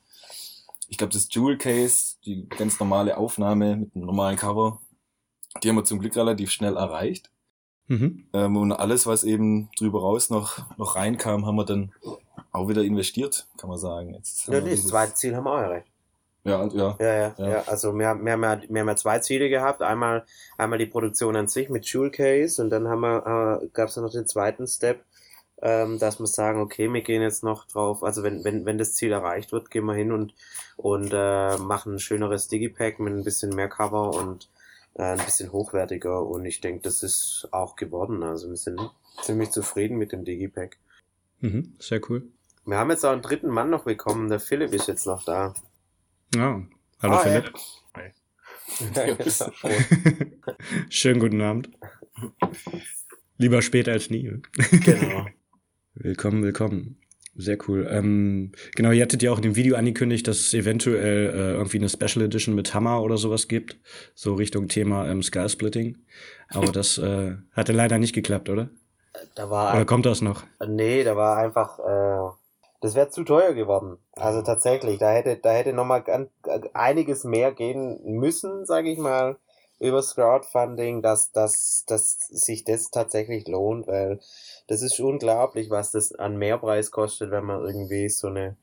ich 0.87 0.97
glaube, 0.97 1.13
das 1.13 1.27
Jewel 1.31 1.57
Case, 1.57 2.15
die 2.25 2.47
ganz 2.49 2.79
normale 2.79 3.17
Aufnahme 3.17 3.77
mit 3.77 3.95
einem 3.95 4.05
normalen 4.05 4.37
Cover, 4.37 4.81
die 5.63 5.69
haben 5.69 5.75
wir 5.75 5.83
zum 5.83 5.99
Glück 5.99 6.15
relativ 6.15 6.51
schnell 6.51 6.77
erreicht. 6.77 7.31
Mhm. 7.87 8.27
Ähm, 8.33 8.57
und 8.57 8.71
alles, 8.71 9.05
was 9.05 9.23
eben 9.23 9.69
drüber 9.77 10.01
raus 10.01 10.29
noch, 10.29 10.77
noch 10.77 10.95
reinkam, 10.95 11.45
haben 11.45 11.55
wir 11.55 11.65
dann 11.65 11.91
auch 12.51 12.67
wieder 12.67 12.83
investiert, 12.83 13.47
kann 13.57 13.69
man 13.69 13.77
sagen. 13.77 14.13
Jetzt 14.13 14.47
ja, 14.47 14.59
das 14.59 14.87
zweite 14.87 15.13
Ziel 15.13 15.35
haben 15.35 15.43
wir 15.43 15.51
auch 15.51 15.61
erreicht. 15.61 15.87
Ja, 16.43 16.63
ja. 16.67 16.95
Ja, 16.99 17.13
ja, 17.13 17.35
ja. 17.37 17.49
ja. 17.49 17.63
Also 17.65 17.91
wir, 17.93 17.99
wir, 17.99 18.07
haben 18.07 18.43
ja, 18.43 18.61
wir 18.69 18.81
haben 18.81 18.87
ja 18.87 18.95
zwei 18.95 19.19
Ziele 19.19 19.49
gehabt. 19.49 19.81
Einmal, 19.81 20.25
einmal 20.57 20.77
die 20.77 20.85
Produktion 20.85 21.35
an 21.35 21.47
sich 21.47 21.69
mit 21.69 21.91
Jewel 21.91 22.11
Case 22.11 22.61
und 22.61 22.69
dann 22.69 22.87
haben 22.87 23.01
wir, 23.01 23.61
äh, 23.63 23.67
gab 23.73 23.89
es 23.89 23.97
noch 23.97 24.11
den 24.11 24.27
zweiten 24.27 24.67
Step, 24.67 25.03
ähm, 25.61 25.99
dass 25.99 26.19
wir 26.19 26.27
sagen, 26.27 26.59
okay, 26.59 26.91
wir 26.91 27.01
gehen 27.01 27.21
jetzt 27.21 27.43
noch 27.43 27.65
drauf, 27.65 28.03
also 28.03 28.23
wenn, 28.23 28.43
wenn, 28.43 28.65
wenn 28.65 28.77
das 28.77 28.93
Ziel 28.93 29.11
erreicht 29.11 29.51
wird, 29.51 29.71
gehen 29.71 29.85
wir 29.85 29.93
hin 29.93 30.11
und, 30.11 30.33
und 30.75 31.11
äh, 31.13 31.57
machen 31.57 31.95
ein 31.95 31.99
schöneres 31.99 32.47
Digipack 32.47 32.99
mit 32.99 33.13
ein 33.13 33.23
bisschen 33.23 33.55
mehr 33.55 33.69
Cover 33.69 34.15
und 34.15 34.49
äh, 34.95 35.03
ein 35.03 35.17
bisschen 35.17 35.51
hochwertiger 35.51 36.25
und 36.25 36.45
ich 36.45 36.61
denke, 36.61 36.81
das 36.81 37.03
ist 37.03 37.47
auch 37.51 37.75
geworden. 37.75 38.23
Also 38.23 38.49
wir 38.49 38.57
sind 38.57 38.79
ziemlich 39.21 39.51
zufrieden 39.51 39.97
mit 39.97 40.11
dem 40.11 40.25
Digipack. 40.25 40.77
Mhm, 41.39 41.75
sehr 41.79 42.01
cool. 42.09 42.27
Wir 42.65 42.77
haben 42.77 42.89
jetzt 42.89 43.05
auch 43.05 43.11
einen 43.11 43.21
dritten 43.21 43.49
Mann 43.49 43.69
noch 43.69 43.83
bekommen, 43.83 44.29
der 44.29 44.39
Philipp 44.39 44.73
ist 44.73 44.87
jetzt 44.87 45.05
noch 45.05 45.23
da. 45.23 45.53
Ja, 46.33 46.61
hallo 47.01 47.13
ah, 47.13 47.19
Philipp. 47.19 47.53
Hi. 47.95 48.11
Schönen 50.89 51.19
guten 51.19 51.41
Abend. 51.41 51.69
Lieber 53.37 53.61
spät 53.61 53.87
als 53.87 54.09
nie. 54.09 54.41
Genau. 54.83 55.27
Willkommen, 55.95 56.43
willkommen. 56.43 56.97
Sehr 57.37 57.57
cool. 57.67 57.87
Ähm, 57.89 58.53
genau, 58.75 58.91
ihr 58.91 59.01
hattet 59.01 59.21
ja 59.21 59.31
auch 59.31 59.37
in 59.37 59.43
dem 59.43 59.55
Video 59.57 59.75
angekündigt, 59.75 60.25
dass 60.27 60.37
es 60.37 60.53
eventuell 60.53 61.27
äh, 61.27 61.51
irgendwie 61.53 61.77
eine 61.77 61.89
Special 61.89 62.23
Edition 62.23 62.55
mit 62.55 62.73
Hammer 62.73 63.01
oder 63.01 63.17
sowas 63.17 63.49
gibt. 63.49 63.77
So 64.13 64.35
Richtung 64.35 64.69
Thema 64.69 65.07
ähm, 65.09 65.21
Sky 65.21 65.49
Splitting. 65.49 65.97
Aber 66.47 66.71
das 66.71 66.97
äh, 66.97 67.35
hatte 67.51 67.73
leider 67.73 67.97
nicht 67.97 68.13
geklappt, 68.13 68.49
oder? 68.49 68.69
Da 69.35 69.49
war 69.49 69.73
oder 69.75 69.85
kommt 69.85 70.05
das 70.05 70.21
noch? 70.21 70.43
Nee, 70.65 71.03
da 71.03 71.17
war 71.17 71.37
einfach, 71.37 71.79
äh, 71.79 72.35
das 72.79 72.95
wäre 72.95 73.09
zu 73.09 73.23
teuer 73.23 73.53
geworden. 73.53 73.97
Also 74.13 74.41
tatsächlich, 74.41 74.99
da 74.99 75.11
hätte, 75.11 75.37
da 75.37 75.51
hätte 75.51 75.73
noch 75.73 75.85
mal 75.85 76.03
einiges 76.73 77.25
mehr 77.25 77.51
gehen 77.51 77.99
müssen, 78.05 78.65
sage 78.65 78.89
ich 78.89 78.97
mal 78.97 79.37
übers 79.85 80.15
Crowdfunding, 80.15 81.01
dass, 81.01 81.31
dass, 81.31 81.85
dass 81.87 82.19
sich 82.27 82.63
das 82.63 82.91
tatsächlich 82.91 83.47
lohnt, 83.47 83.87
weil 83.87 84.19
das 84.67 84.81
ist 84.81 84.99
unglaublich, 84.99 85.69
was 85.69 85.91
das 85.91 86.13
an 86.13 86.37
Mehrpreis 86.37 86.91
kostet, 86.91 87.31
wenn 87.31 87.45
man 87.45 87.63
irgendwie 87.63 88.09
so 88.09 88.27
eine 88.27 88.57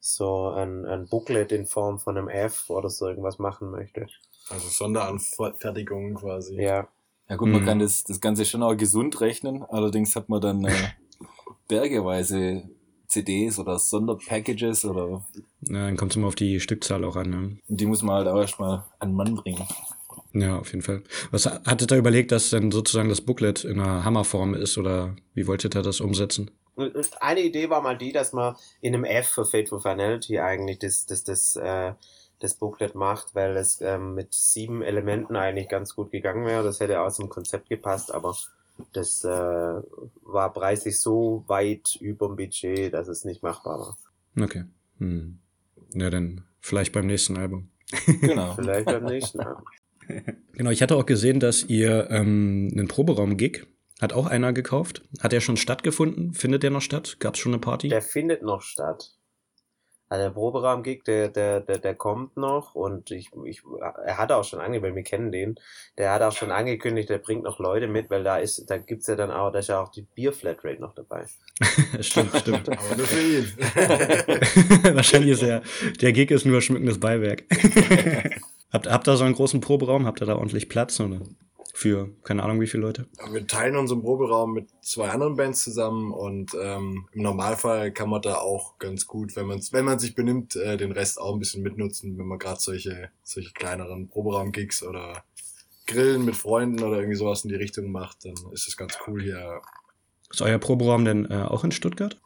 so 0.00 0.48
ein, 0.50 0.84
ein 0.86 1.08
Booklet 1.08 1.52
in 1.52 1.66
Form 1.66 1.98
von 1.98 2.16
einem 2.16 2.28
F 2.28 2.70
oder 2.70 2.88
so 2.88 3.08
irgendwas 3.08 3.38
machen 3.38 3.70
möchte. 3.70 4.06
Also 4.48 4.68
Sonderanfertigungen 4.68 6.14
quasi. 6.14 6.54
Ja. 6.62 6.88
Ja 7.28 7.36
gut, 7.36 7.48
man 7.48 7.60
mhm. 7.62 7.66
kann 7.66 7.78
das, 7.78 8.04
das 8.04 8.20
Ganze 8.20 8.46
schon 8.46 8.62
auch 8.62 8.74
gesund 8.74 9.20
rechnen, 9.20 9.62
allerdings 9.62 10.16
hat 10.16 10.30
man 10.30 10.40
dann 10.40 10.64
äh, 10.64 10.72
bergeweise 11.68 12.70
CDs 13.06 13.58
oder 13.58 13.78
Sonderpackages 13.78 14.86
oder. 14.86 15.24
Ja, 15.60 15.86
dann 15.86 15.96
kommt 15.98 16.12
es 16.12 16.16
immer 16.16 16.28
auf 16.28 16.34
die 16.34 16.58
Stückzahl 16.60 17.04
auch 17.04 17.16
an. 17.16 17.30
Ne? 17.30 17.58
Und 17.68 17.80
die 17.80 17.86
muss 17.86 18.02
man 18.02 18.16
halt 18.16 18.28
auch 18.28 18.40
erstmal 18.40 18.84
an 18.98 19.10
den 19.10 19.14
Mann 19.16 19.34
bringen. 19.34 19.66
Ja, 20.40 20.58
auf 20.58 20.72
jeden 20.72 20.82
Fall. 20.82 21.02
Was 21.30 21.46
hattet 21.46 21.90
ihr 21.90 21.98
überlegt, 21.98 22.32
dass 22.32 22.50
denn 22.50 22.70
sozusagen 22.70 23.08
das 23.08 23.20
Booklet 23.20 23.64
in 23.64 23.80
einer 23.80 24.04
Hammerform 24.04 24.54
ist 24.54 24.78
oder 24.78 25.16
wie 25.34 25.46
wolltet 25.46 25.74
ihr 25.74 25.82
das 25.82 26.00
umsetzen? 26.00 26.50
Eine 27.20 27.40
Idee 27.40 27.70
war 27.70 27.82
mal 27.82 27.98
die, 27.98 28.12
dass 28.12 28.32
man 28.32 28.54
in 28.80 28.94
einem 28.94 29.04
F 29.04 29.28
für 29.28 29.44
Fateful 29.44 29.80
Finality 29.80 30.38
eigentlich 30.38 30.78
das, 30.78 31.06
das, 31.06 31.24
das, 31.24 31.56
äh, 31.56 31.92
das 32.38 32.54
Booklet 32.54 32.94
macht, 32.94 33.34
weil 33.34 33.56
es 33.56 33.80
ähm, 33.80 34.14
mit 34.14 34.32
sieben 34.32 34.82
Elementen 34.82 35.34
eigentlich 35.34 35.68
ganz 35.68 35.96
gut 35.96 36.12
gegangen 36.12 36.46
wäre. 36.46 36.62
Das 36.62 36.78
hätte 36.78 37.00
auch 37.00 37.10
zum 37.10 37.28
Konzept 37.28 37.68
gepasst, 37.68 38.14
aber 38.14 38.36
das 38.92 39.24
äh, 39.24 39.28
war 39.28 40.52
preislich 40.52 41.00
so 41.00 41.42
weit 41.48 41.96
über 42.00 42.28
dem 42.28 42.36
Budget, 42.36 42.94
dass 42.94 43.08
es 43.08 43.24
nicht 43.24 43.42
machbar 43.42 43.80
war. 43.80 43.98
Okay. 44.40 44.64
Hm. 44.98 45.40
Ja, 45.94 46.10
dann 46.10 46.44
vielleicht 46.60 46.92
beim 46.92 47.06
nächsten 47.06 47.36
Album. 47.36 47.70
Genau. 48.20 48.54
vielleicht 48.54 48.86
beim 48.86 49.04
nächsten 49.04 49.40
Album. 49.40 49.64
Genau, 50.52 50.70
ich 50.70 50.82
hatte 50.82 50.96
auch 50.96 51.06
gesehen, 51.06 51.40
dass 51.40 51.64
ihr 51.64 52.08
ähm, 52.10 52.70
einen 52.72 52.88
Proberaum-Gig 52.88 53.66
hat 54.00 54.12
auch 54.12 54.26
einer 54.26 54.52
gekauft. 54.52 55.02
Hat 55.20 55.32
der 55.32 55.40
schon 55.40 55.56
stattgefunden? 55.56 56.32
Findet 56.32 56.62
der 56.62 56.70
noch 56.70 56.82
statt? 56.82 57.16
Gab 57.18 57.34
es 57.34 57.40
schon 57.40 57.52
eine 57.52 57.60
Party? 57.60 57.88
Der 57.88 58.02
findet 58.02 58.42
noch 58.42 58.62
statt. 58.62 59.18
Also 60.10 60.24
der 60.24 60.30
Proberaum-Gig, 60.30 61.02
der, 61.04 61.28
der, 61.28 61.60
der, 61.60 61.78
der 61.78 61.94
kommt 61.94 62.36
noch 62.38 62.74
und 62.74 63.10
ich, 63.10 63.30
ich, 63.44 63.62
er 64.06 64.16
hat 64.16 64.32
auch 64.32 64.44
schon 64.44 64.58
angekündigt, 64.58 64.84
weil 64.84 64.96
wir 64.96 65.02
kennen 65.02 65.32
den, 65.32 65.56
der 65.98 66.14
hat 66.14 66.22
auch 66.22 66.32
schon 66.32 66.50
angekündigt, 66.50 67.10
der 67.10 67.18
bringt 67.18 67.42
noch 67.42 67.58
Leute 67.58 67.88
mit, 67.88 68.08
weil 68.08 68.24
da 68.24 68.38
ist, 68.38 68.70
da 68.70 68.78
gibt's 68.78 69.06
ja 69.06 69.16
dann 69.16 69.30
auch, 69.30 69.52
da 69.52 69.58
ist 69.58 69.68
ja 69.68 69.82
auch 69.82 69.90
die 69.90 70.06
Bier-Flatrate 70.14 70.80
noch 70.80 70.94
dabei. 70.94 71.26
stimmt, 72.00 72.34
stimmt. 72.36 72.68
Aber 72.70 72.96
nur 72.96 73.06
für 73.06 73.20
ihn. 73.20 73.52
Wahrscheinlich 74.94 75.32
ist 75.32 75.42
er, 75.42 75.62
der 76.00 76.12
Gig 76.12 76.30
ist 76.30 76.46
nur 76.46 76.62
schmückendes 76.62 76.98
Beiwerk. 76.98 77.44
Habt, 78.72 78.86
habt 78.86 79.08
ihr 79.08 79.16
so 79.16 79.24
einen 79.24 79.34
großen 79.34 79.60
Proberaum? 79.60 80.06
Habt 80.06 80.20
ihr 80.20 80.26
da 80.26 80.36
ordentlich 80.36 80.68
Platz? 80.68 81.00
Oder 81.00 81.20
für 81.72 82.10
keine 82.24 82.42
Ahnung 82.42 82.60
wie 82.60 82.66
viele 82.66 82.82
Leute? 82.82 83.06
Wir 83.30 83.46
teilen 83.46 83.76
unseren 83.76 84.02
Proberaum 84.02 84.52
mit 84.52 84.68
zwei 84.82 85.10
anderen 85.10 85.36
Bands 85.36 85.62
zusammen 85.62 86.12
und 86.12 86.52
ähm, 86.60 87.06
im 87.12 87.22
Normalfall 87.22 87.92
kann 87.92 88.10
man 88.10 88.20
da 88.20 88.36
auch 88.36 88.78
ganz 88.78 89.06
gut, 89.06 89.36
wenn 89.36 89.46
man 89.46 89.60
wenn 89.70 89.84
man 89.84 89.98
sich 89.98 90.14
benimmt, 90.14 90.56
äh, 90.56 90.76
den 90.76 90.92
Rest 90.92 91.20
auch 91.20 91.34
ein 91.34 91.38
bisschen 91.38 91.62
mitnutzen, 91.62 92.18
wenn 92.18 92.26
man 92.26 92.38
gerade 92.38 92.60
solche 92.60 93.10
solche 93.22 93.52
kleineren 93.52 94.08
Proberaum-Gigs 94.08 94.82
oder 94.82 95.22
Grillen 95.86 96.24
mit 96.24 96.36
Freunden 96.36 96.82
oder 96.82 96.98
irgendwie 96.98 97.16
sowas 97.16 97.44
in 97.44 97.48
die 97.48 97.56
Richtung 97.56 97.90
macht, 97.90 98.24
dann 98.24 98.34
ist 98.52 98.68
es 98.68 98.76
ganz 98.76 98.98
cool 99.06 99.22
hier. 99.22 99.60
Ist 100.30 100.42
euer 100.42 100.58
Proberaum 100.58 101.04
denn 101.04 101.30
äh, 101.30 101.44
auch 101.44 101.64
in 101.64 101.70
Stuttgart? 101.70 102.20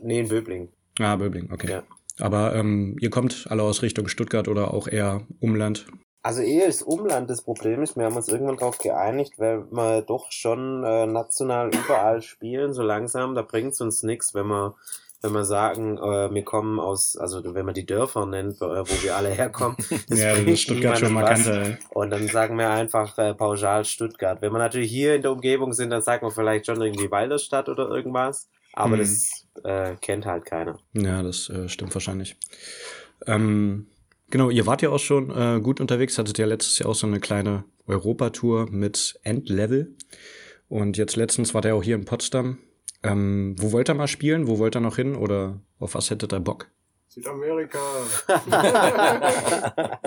Nee, 0.00 0.20
in 0.20 0.28
Böbling. 0.28 0.68
Ah, 0.98 1.16
Böbling, 1.16 1.50
okay. 1.50 1.70
Ja. 1.70 1.82
Aber 2.20 2.54
ähm, 2.54 2.96
ihr 3.00 3.10
kommt 3.10 3.46
alle 3.50 3.62
aus 3.62 3.82
Richtung 3.82 4.08
Stuttgart 4.08 4.48
oder 4.48 4.74
auch 4.74 4.88
eher 4.88 5.26
Umland? 5.40 5.86
Also 6.22 6.42
eher 6.42 6.66
ist 6.66 6.82
Umland 6.82 7.30
das 7.30 7.42
Problem 7.42 7.82
ist. 7.82 7.96
Wir 7.96 8.04
haben 8.04 8.16
uns 8.16 8.28
irgendwann 8.28 8.56
darauf 8.56 8.78
geeinigt, 8.78 9.34
weil 9.38 9.70
wir 9.70 10.02
doch 10.02 10.30
schon 10.30 10.84
äh, 10.84 11.06
national 11.06 11.70
überall 11.74 12.22
spielen, 12.22 12.74
so 12.74 12.82
langsam. 12.82 13.34
Da 13.34 13.42
bringt 13.42 13.72
es 13.72 13.80
uns 13.80 14.02
nichts, 14.02 14.34
wenn 14.34 14.46
wir 14.46 14.74
wenn 15.20 15.32
wir 15.32 15.44
sagen, 15.44 15.98
äh, 15.98 16.32
wir 16.32 16.44
kommen 16.44 16.78
aus, 16.78 17.16
also 17.16 17.42
wenn 17.54 17.66
man 17.66 17.74
die 17.74 17.86
Dörfer 17.86 18.24
nennt, 18.24 18.56
äh, 18.58 18.60
wo 18.60 19.02
wir 19.02 19.16
alle 19.16 19.30
herkommen, 19.30 19.76
das 20.08 20.20
ja, 20.20 20.34
bringt 20.34 20.48
ist 20.48 20.62
Stuttgart 20.62 20.98
schon 20.98 21.12
markanter. 21.12 21.76
Und 21.90 22.10
dann 22.10 22.28
sagen 22.28 22.56
wir 22.56 22.70
einfach 22.70 23.18
äh, 23.18 23.34
pauschal 23.34 23.84
Stuttgart. 23.84 24.40
Wenn 24.40 24.52
wir 24.52 24.58
natürlich 24.58 24.90
hier 24.90 25.16
in 25.16 25.22
der 25.22 25.32
Umgebung 25.32 25.72
sind, 25.72 25.90
dann 25.90 26.02
sagen 26.02 26.24
wir 26.24 26.30
vielleicht 26.30 26.66
schon 26.66 26.80
irgendwie 26.80 27.10
Walderstadt 27.10 27.68
oder 27.68 27.88
irgendwas. 27.88 28.48
Aber 28.78 28.94
Mhm. 28.96 29.00
das 29.00 29.46
äh, 29.64 29.96
kennt 30.00 30.24
halt 30.24 30.44
keiner. 30.44 30.78
Ja, 30.92 31.22
das 31.22 31.48
äh, 31.50 31.68
stimmt 31.68 31.92
wahrscheinlich. 31.94 32.36
Ähm, 33.26 33.88
genau, 34.30 34.50
ihr 34.50 34.66
wart 34.66 34.82
ja 34.82 34.90
auch 34.90 35.00
schon 35.00 35.30
äh, 35.30 35.60
gut 35.60 35.80
unterwegs, 35.80 36.16
hattet 36.16 36.38
ja 36.38 36.46
letztes 36.46 36.78
Jahr 36.78 36.88
auch 36.88 36.94
so 36.94 37.06
eine 37.06 37.18
kleine 37.18 37.64
Europatour 37.88 38.70
mit 38.70 39.18
Endlevel. 39.24 39.96
Und 40.68 40.96
jetzt 40.96 41.16
letztens 41.16 41.54
war 41.54 41.60
der 41.60 41.74
auch 41.74 41.82
hier 41.82 41.96
in 41.96 42.04
Potsdam. 42.04 42.58
Ähm, 43.02 43.56
wo 43.58 43.72
wollt 43.72 43.88
ihr 43.90 43.94
mal 43.94 44.06
spielen? 44.06 44.46
Wo 44.46 44.58
wollt 44.58 44.76
ihr 44.76 44.80
noch 44.80 44.96
hin? 44.96 45.16
Oder 45.16 45.60
auf 45.80 45.94
was 45.94 46.10
hättet 46.10 46.32
ihr 46.32 46.40
Bock? 46.40 46.68
Südamerika. 47.08 47.78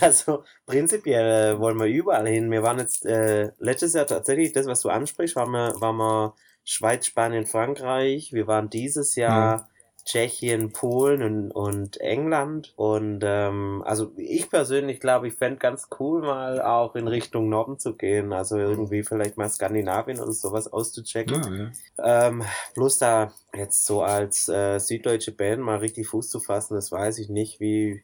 also 0.00 0.42
prinzipiell 0.66 1.54
äh, 1.54 1.58
wollen 1.60 1.78
wir 1.78 1.86
überall 1.86 2.26
hin. 2.26 2.50
Wir 2.50 2.62
waren 2.62 2.78
jetzt 2.78 3.04
äh, 3.06 3.52
letztes 3.58 3.92
Jahr 3.94 4.06
tatsächlich, 4.06 4.52
das, 4.52 4.66
was 4.66 4.80
du 4.80 4.88
ansprichst, 4.88 5.36
waren 5.36 5.50
wir, 5.50 5.74
waren 5.80 5.96
wir 5.96 6.34
Schweiz, 6.70 7.06
Spanien, 7.06 7.46
Frankreich. 7.46 8.34
Wir 8.34 8.46
waren 8.46 8.68
dieses 8.68 9.14
Jahr 9.14 9.70
Tschechien, 10.04 10.70
Polen 10.70 11.22
und, 11.22 11.50
und 11.50 11.98
England. 11.98 12.74
Und 12.76 13.20
ähm, 13.24 13.82
also 13.86 14.12
ich 14.16 14.50
persönlich 14.50 15.00
glaube, 15.00 15.28
ich 15.28 15.34
fände 15.34 15.58
ganz 15.58 15.88
cool, 15.98 16.20
mal 16.20 16.60
auch 16.60 16.94
in 16.94 17.08
Richtung 17.08 17.48
Norden 17.48 17.78
zu 17.78 17.96
gehen. 17.96 18.34
Also 18.34 18.58
irgendwie 18.58 19.02
vielleicht 19.02 19.38
mal 19.38 19.48
Skandinavien 19.48 20.20
oder 20.20 20.30
sowas 20.30 20.70
auszuchecken. 20.70 21.72
Ah, 21.96 22.04
ja. 22.04 22.28
Ähm, 22.28 22.44
bloß 22.74 22.98
da 22.98 23.32
jetzt 23.56 23.86
so 23.86 24.02
als 24.02 24.50
äh, 24.50 24.78
süddeutsche 24.78 25.32
Band 25.32 25.62
mal 25.62 25.78
richtig 25.78 26.06
Fuß 26.08 26.28
zu 26.28 26.38
fassen, 26.38 26.74
das 26.74 26.92
weiß 26.92 27.18
ich 27.18 27.30
nicht, 27.30 27.60
wie, 27.60 28.02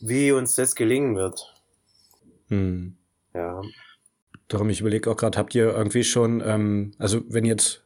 wie 0.00 0.32
uns 0.32 0.56
das 0.56 0.74
gelingen 0.74 1.14
wird. 1.14 1.54
Hm. 2.48 2.96
Ja. 3.34 3.62
Darum, 4.48 4.68
ich 4.68 4.80
überlege 4.80 5.12
auch 5.12 5.16
gerade, 5.16 5.38
habt 5.38 5.54
ihr 5.54 5.72
irgendwie 5.72 6.02
schon, 6.02 6.42
ähm, 6.44 6.92
also 6.98 7.22
wenn 7.28 7.44
jetzt 7.44 7.83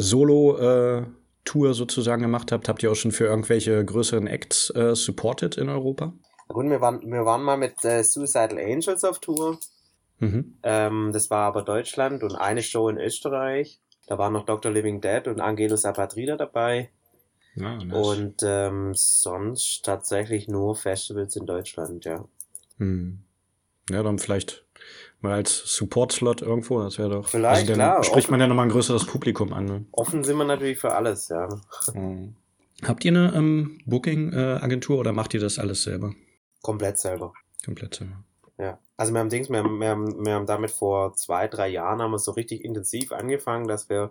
Solo-Tour 0.00 1.74
sozusagen 1.74 2.22
gemacht 2.22 2.52
habt, 2.52 2.68
habt 2.68 2.82
ihr 2.82 2.92
auch 2.92 2.96
schon 2.96 3.10
für 3.10 3.24
irgendwelche 3.24 3.84
größeren 3.84 4.28
Acts 4.28 4.70
äh, 4.70 4.94
supported 4.94 5.56
in 5.56 5.68
Europa? 5.68 6.12
Gut, 6.46 6.70
wir 6.70 6.80
waren, 6.80 7.02
wir 7.02 7.26
waren 7.26 7.42
mal 7.42 7.56
mit 7.56 7.84
äh, 7.84 8.02
Suicidal 8.02 8.58
Angels 8.58 9.04
auf 9.04 9.18
Tour. 9.18 9.58
Mhm. 10.20 10.56
Ähm, 10.62 11.10
das 11.12 11.30
war 11.30 11.46
aber 11.46 11.62
Deutschland 11.62 12.22
und 12.22 12.36
eine 12.36 12.62
Show 12.62 12.88
in 12.88 12.98
Österreich. 12.98 13.80
Da 14.06 14.18
waren 14.18 14.32
noch 14.32 14.46
Dr. 14.46 14.70
Living 14.70 15.00
Dead 15.00 15.26
und 15.26 15.40
Angelus 15.40 15.84
Apatrida 15.84 16.36
dabei. 16.36 16.90
Ja, 17.56 17.76
nice. 17.76 18.06
Und 18.06 18.36
ähm, 18.42 18.92
sonst 18.94 19.84
tatsächlich 19.84 20.48
nur 20.48 20.76
Festivals 20.76 21.34
in 21.36 21.44
Deutschland, 21.44 22.04
ja. 22.04 22.24
Hm. 22.78 23.18
Ja, 23.90 24.02
dann 24.02 24.18
vielleicht 24.18 24.64
mal 25.20 25.34
als 25.34 25.62
Support-Slot 25.76 26.42
irgendwo, 26.42 26.80
das 26.82 26.98
wäre 26.98 27.10
doch. 27.10 27.28
Vielleicht, 27.28 27.68
dann 27.68 27.76
klar, 27.76 28.04
spricht 28.04 28.26
offen. 28.26 28.32
man 28.32 28.40
ja 28.40 28.46
nochmal 28.46 28.66
ein 28.66 28.70
größeres 28.72 29.06
Publikum 29.06 29.52
an. 29.52 29.64
Ne? 29.64 29.84
Offen 29.92 30.24
sind 30.24 30.36
wir 30.36 30.44
natürlich 30.44 30.78
für 30.78 30.94
alles, 30.94 31.28
ja. 31.28 31.48
Mhm. 31.94 32.34
Habt 32.84 33.04
ihr 33.04 33.10
eine 33.10 33.34
ähm, 33.34 33.80
Booking-Agentur 33.86 34.98
oder 34.98 35.12
macht 35.12 35.34
ihr 35.34 35.40
das 35.40 35.58
alles 35.58 35.82
selber? 35.82 36.14
Komplett 36.62 36.98
selber. 36.98 37.32
Komplett 37.64 37.96
selber. 37.96 38.22
Ja, 38.56 38.78
also 38.96 39.12
wir 39.12 39.20
haben 39.20 39.28
Dings, 39.28 39.50
wir 39.50 39.58
haben, 39.58 39.80
wir 39.80 39.88
haben, 39.88 40.26
wir 40.26 40.34
haben 40.34 40.46
damit 40.46 40.70
vor 40.70 41.14
zwei, 41.14 41.46
drei 41.48 41.68
Jahren 41.68 42.02
haben 42.02 42.10
wir 42.10 42.18
so 42.18 42.32
richtig 42.32 42.64
intensiv 42.64 43.12
angefangen, 43.12 43.68
dass 43.68 43.88
wir 43.88 44.10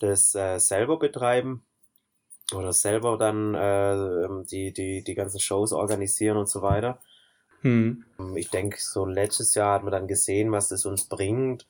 das 0.00 0.34
äh, 0.34 0.58
selber 0.58 0.98
betreiben 0.98 1.62
oder 2.54 2.72
selber 2.72 3.16
dann 3.18 3.54
äh, 3.54 4.44
die, 4.50 4.72
die, 4.72 5.04
die 5.04 5.14
ganzen 5.14 5.40
Shows 5.40 5.72
organisieren 5.72 6.36
und 6.36 6.48
so 6.48 6.62
weiter. 6.62 7.00
Hm. 7.62 8.04
Ich 8.36 8.50
denke, 8.50 8.76
so 8.80 9.04
letztes 9.06 9.54
Jahr 9.54 9.74
hat 9.74 9.82
man 9.82 9.92
dann 9.92 10.06
gesehen, 10.08 10.52
was 10.52 10.68
das 10.68 10.86
uns 10.86 11.04
bringt. 11.04 11.66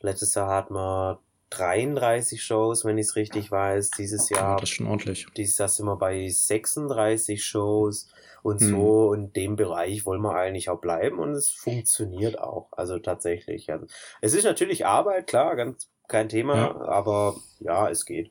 Letztes 0.00 0.34
Jahr 0.34 0.48
hatten 0.48 0.74
wir 0.74 1.20
33 1.50 2.42
Shows, 2.42 2.84
wenn 2.84 2.98
ich 2.98 3.06
es 3.06 3.16
richtig 3.16 3.50
weiß. 3.50 3.90
Dieses 3.90 4.28
Ja, 4.30 4.38
Jahr 4.38 4.56
das 4.56 4.70
ist 4.70 4.76
schon 4.76 4.86
ordentlich. 4.86 5.26
dieses 5.36 5.58
Jahr 5.58 5.68
sind 5.68 5.86
wir 5.86 5.96
bei 5.96 6.28
36 6.28 7.44
Shows 7.44 8.08
und 8.42 8.60
Hm. 8.60 8.68
so 8.70 9.12
in 9.14 9.32
dem 9.32 9.56
Bereich 9.56 10.04
wollen 10.04 10.20
wir 10.22 10.34
eigentlich 10.34 10.68
auch 10.68 10.80
bleiben 10.80 11.18
und 11.18 11.30
es 11.32 11.50
funktioniert 11.50 12.38
auch. 12.38 12.68
Also 12.72 12.98
tatsächlich. 12.98 13.70
Also, 13.72 13.86
es 14.20 14.34
ist 14.34 14.44
natürlich 14.44 14.84
Arbeit, 14.86 15.26
klar, 15.28 15.54
ganz 15.56 15.88
kein 16.08 16.28
Thema, 16.28 16.56
Ja. 16.56 16.80
aber 16.80 17.36
ja, 17.60 17.88
es 17.88 18.04
geht. 18.04 18.30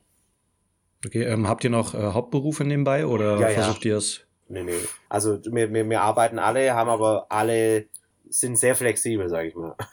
Okay, 1.06 1.24
ähm, 1.24 1.48
habt 1.48 1.64
ihr 1.64 1.70
noch 1.70 1.94
äh, 1.94 1.98
Hauptberufe 2.12 2.64
nebenbei 2.64 3.06
oder 3.06 3.38
Ja, 3.38 3.48
ja. 3.50 3.62
versucht 3.62 3.84
ihr 3.84 3.96
es? 3.96 4.20
Nee, 4.54 4.62
nee. 4.62 4.72
Also 5.08 5.40
wir, 5.44 5.72
wir, 5.72 5.88
wir 5.90 6.00
arbeiten 6.00 6.38
alle, 6.38 6.74
haben 6.74 6.88
aber 6.88 7.26
alle, 7.28 7.86
sind 8.28 8.56
sehr 8.56 8.76
flexibel, 8.76 9.28
sag 9.28 9.46
ich 9.46 9.54
mal. 9.56 9.74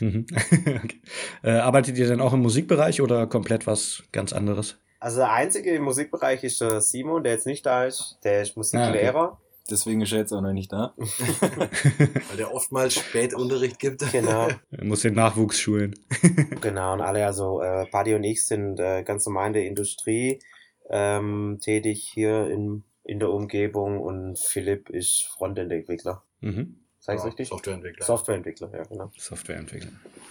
Mhm. 0.00 0.26
okay. 0.84 1.00
äh, 1.42 1.50
arbeitet 1.50 1.98
ihr 1.98 2.08
denn 2.08 2.22
auch 2.22 2.32
im 2.32 2.40
Musikbereich 2.40 3.02
oder 3.02 3.26
komplett 3.26 3.66
was 3.66 4.02
ganz 4.12 4.32
anderes? 4.32 4.78
Also 4.98 5.18
der 5.18 5.32
einzige 5.32 5.74
im 5.74 5.82
Musikbereich 5.82 6.42
ist 6.44 6.60
der 6.62 6.80
Simon, 6.80 7.22
der 7.22 7.32
jetzt 7.32 7.46
nicht 7.46 7.66
da 7.66 7.84
ist. 7.84 8.18
Der 8.24 8.40
ist 8.42 8.56
Musiklehrer. 8.56 9.38
Deswegen 9.70 10.00
ist 10.00 10.12
er 10.12 10.18
jetzt 10.18 10.32
auch 10.32 10.40
noch 10.40 10.52
nicht 10.52 10.72
da. 10.72 10.94
Weil 10.96 12.36
der 12.38 12.52
oftmals 12.52 12.94
Spätunterricht 12.94 13.78
gibt. 13.78 14.10
Genau, 14.10 14.48
Er 14.70 14.84
muss 14.84 15.02
den 15.02 15.14
Nachwuchs 15.14 15.60
schulen. 15.60 15.94
genau. 16.60 16.94
Und 16.94 17.02
alle, 17.02 17.24
also 17.26 17.60
äh, 17.60 17.86
Paddy 17.86 18.14
und 18.14 18.24
ich 18.24 18.44
sind 18.44 18.80
äh, 18.80 19.02
ganz 19.02 19.26
normal 19.26 19.48
in 19.48 19.52
der 19.52 19.66
Industrie 19.66 20.40
ähm, 20.90 21.58
tätig 21.62 22.10
hier 22.12 22.48
in, 22.48 22.82
in 23.04 23.18
der 23.18 23.30
Umgebung 23.30 24.00
und 24.00 24.38
Philipp 24.38 24.90
ist 24.90 25.24
Frontend-Entwickler. 25.36 26.22
Mhm. 26.40 26.76
Sag 27.02 27.14
ich's 27.14 27.22
Ja, 27.24 27.28
richtig? 27.28 27.48
Softwareentwickler. 27.48 28.04
Softwareentwickler, 28.04 28.70
ja, 28.74 28.82
genau. 28.82 29.10
Softwareentwickler. 29.16 29.90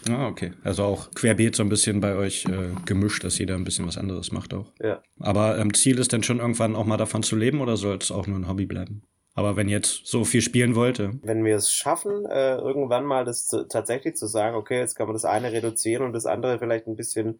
Ah, 0.09 0.27
okay. 0.27 0.51
Also 0.63 0.83
auch 0.83 1.09
querbeet 1.11 1.55
so 1.55 1.63
ein 1.63 1.69
bisschen 1.69 1.99
bei 1.99 2.15
euch 2.15 2.45
äh, 2.45 2.75
gemischt, 2.85 3.23
dass 3.23 3.39
jeder 3.39 3.55
ein 3.55 3.63
bisschen 3.63 3.87
was 3.87 3.97
anderes 3.97 4.31
macht 4.31 4.53
auch. 4.53 4.71
Ja. 4.79 5.01
Aber 5.19 5.57
ähm, 5.57 5.73
Ziel 5.73 5.97
ist 5.97 6.13
dann 6.13 6.21
schon 6.21 6.39
irgendwann 6.39 6.75
auch 6.75 6.85
mal 6.85 6.97
davon 6.97 7.23
zu 7.23 7.35
leben 7.35 7.59
oder 7.59 7.75
soll 7.75 7.97
es 7.97 8.11
auch 8.11 8.27
nur 8.27 8.37
ein 8.37 8.47
Hobby 8.47 8.67
bleiben? 8.67 9.01
Aber 9.33 9.55
wenn 9.55 9.67
jetzt 9.67 10.05
so 10.05 10.25
viel 10.25 10.41
spielen 10.41 10.75
wollte, 10.75 11.13
Wenn 11.23 11.43
wir 11.43 11.55
es 11.55 11.71
schaffen, 11.71 12.25
äh, 12.27 12.57
irgendwann 12.57 13.05
mal 13.05 13.25
das 13.25 13.45
zu, 13.45 13.67
tatsächlich 13.67 14.15
zu 14.15 14.27
sagen, 14.27 14.55
okay, 14.55 14.79
jetzt 14.79 14.95
kann 14.95 15.07
man 15.07 15.15
das 15.15 15.25
eine 15.25 15.51
reduzieren 15.51 16.05
und 16.05 16.13
das 16.13 16.27
andere 16.27 16.59
vielleicht 16.59 16.87
ein 16.87 16.95
bisschen 16.95 17.39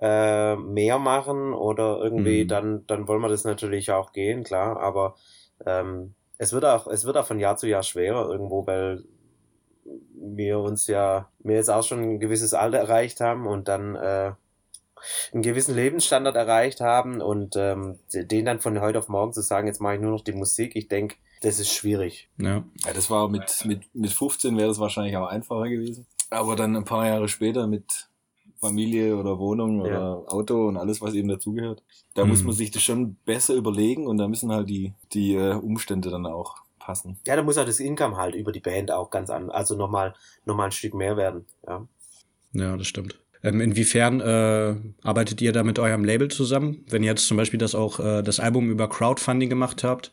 äh, 0.00 0.56
mehr 0.56 0.98
machen 0.98 1.52
oder 1.52 1.98
irgendwie, 2.02 2.44
Mhm. 2.44 2.48
dann, 2.48 2.86
dann 2.86 3.08
wollen 3.08 3.20
wir 3.20 3.28
das 3.28 3.44
natürlich 3.44 3.90
auch 3.90 4.12
gehen, 4.12 4.44
klar, 4.44 4.80
aber 4.80 5.14
ähm, 5.66 6.14
es 6.38 6.52
wird 6.52 6.64
auch, 6.64 6.86
es 6.86 7.04
wird 7.04 7.16
auch 7.18 7.26
von 7.26 7.38
Jahr 7.38 7.56
zu 7.56 7.68
Jahr 7.68 7.82
schwerer 7.82 8.28
irgendwo, 8.30 8.66
weil 8.66 9.04
wir 10.14 10.58
uns 10.60 10.86
ja, 10.86 11.28
wir 11.40 11.56
jetzt 11.56 11.70
auch 11.70 11.82
schon 11.82 12.00
ein 12.02 12.20
gewisses 12.20 12.54
Alter 12.54 12.78
erreicht 12.78 13.20
haben 13.20 13.46
und 13.46 13.68
dann 13.68 13.94
äh, 13.96 14.32
einen 15.32 15.42
gewissen 15.42 15.74
Lebensstandard 15.74 16.36
erreicht 16.36 16.80
haben 16.80 17.20
und 17.22 17.56
ähm, 17.56 17.98
den 18.12 18.44
dann 18.44 18.60
von 18.60 18.80
heute 18.80 18.98
auf 18.98 19.08
morgen 19.08 19.32
zu 19.32 19.40
sagen, 19.40 19.66
jetzt 19.66 19.80
mache 19.80 19.94
ich 19.94 20.00
nur 20.00 20.12
noch 20.12 20.22
die 20.24 20.32
Musik, 20.32 20.76
ich 20.76 20.88
denke, 20.88 21.16
das 21.42 21.58
ist 21.58 21.72
schwierig. 21.72 22.28
ja. 22.36 22.62
Ja, 22.84 22.92
das 22.94 23.08
war 23.10 23.28
mit, 23.28 23.64
mit, 23.64 23.94
mit 23.94 24.12
15 24.12 24.56
wäre 24.58 24.68
das 24.68 24.78
wahrscheinlich 24.78 25.16
auch 25.16 25.26
einfacher 25.28 25.68
gewesen. 25.70 26.06
Aber 26.28 26.54
dann 26.54 26.76
ein 26.76 26.84
paar 26.84 27.06
Jahre 27.06 27.28
später 27.28 27.66
mit 27.66 28.09
Familie 28.60 29.16
oder 29.16 29.38
Wohnung 29.38 29.80
oder 29.80 29.90
Ja. 29.90 30.14
Auto 30.32 30.68
und 30.68 30.76
alles, 30.76 31.00
was 31.00 31.14
eben 31.14 31.28
dazugehört, 31.28 31.82
da 32.14 32.24
Mhm. 32.24 32.30
muss 32.30 32.44
man 32.44 32.54
sich 32.54 32.70
das 32.70 32.82
schon 32.82 33.16
besser 33.24 33.54
überlegen 33.54 34.06
und 34.06 34.18
da 34.18 34.28
müssen 34.28 34.52
halt 34.52 34.68
die, 34.68 34.92
die 35.12 35.34
äh, 35.34 35.54
Umstände 35.54 36.10
dann 36.10 36.26
auch 36.26 36.56
passen. 36.78 37.18
Ja, 37.26 37.36
da 37.36 37.42
muss 37.42 37.56
auch 37.58 37.64
das 37.64 37.80
Income 37.80 38.16
halt 38.16 38.34
über 38.34 38.52
die 38.52 38.60
Band 38.60 38.90
auch 38.90 39.10
ganz 39.10 39.30
an, 39.30 39.50
also 39.50 39.76
nochmal 39.76 40.14
noch 40.44 40.54
mal 40.54 40.64
ein 40.66 40.72
Stück 40.72 40.94
mehr 40.94 41.16
werden. 41.16 41.46
Ja. 41.66 41.86
Ja, 42.52 42.76
das 42.76 42.86
stimmt. 42.86 43.18
Ähm, 43.42 43.60
inwiefern 43.60 44.20
äh, 44.20 44.74
arbeitet 45.02 45.40
ihr 45.40 45.52
da 45.52 45.62
mit 45.62 45.78
eurem 45.78 46.04
Label 46.04 46.28
zusammen? 46.28 46.84
Wenn 46.88 47.02
ihr 47.02 47.10
jetzt 47.10 47.26
zum 47.26 47.36
Beispiel 47.36 47.58
das 47.58 47.74
auch 47.74 47.98
äh, 47.98 48.22
das 48.22 48.38
Album 48.38 48.70
über 48.70 48.88
Crowdfunding 48.88 49.48
gemacht 49.48 49.82
habt, 49.82 50.12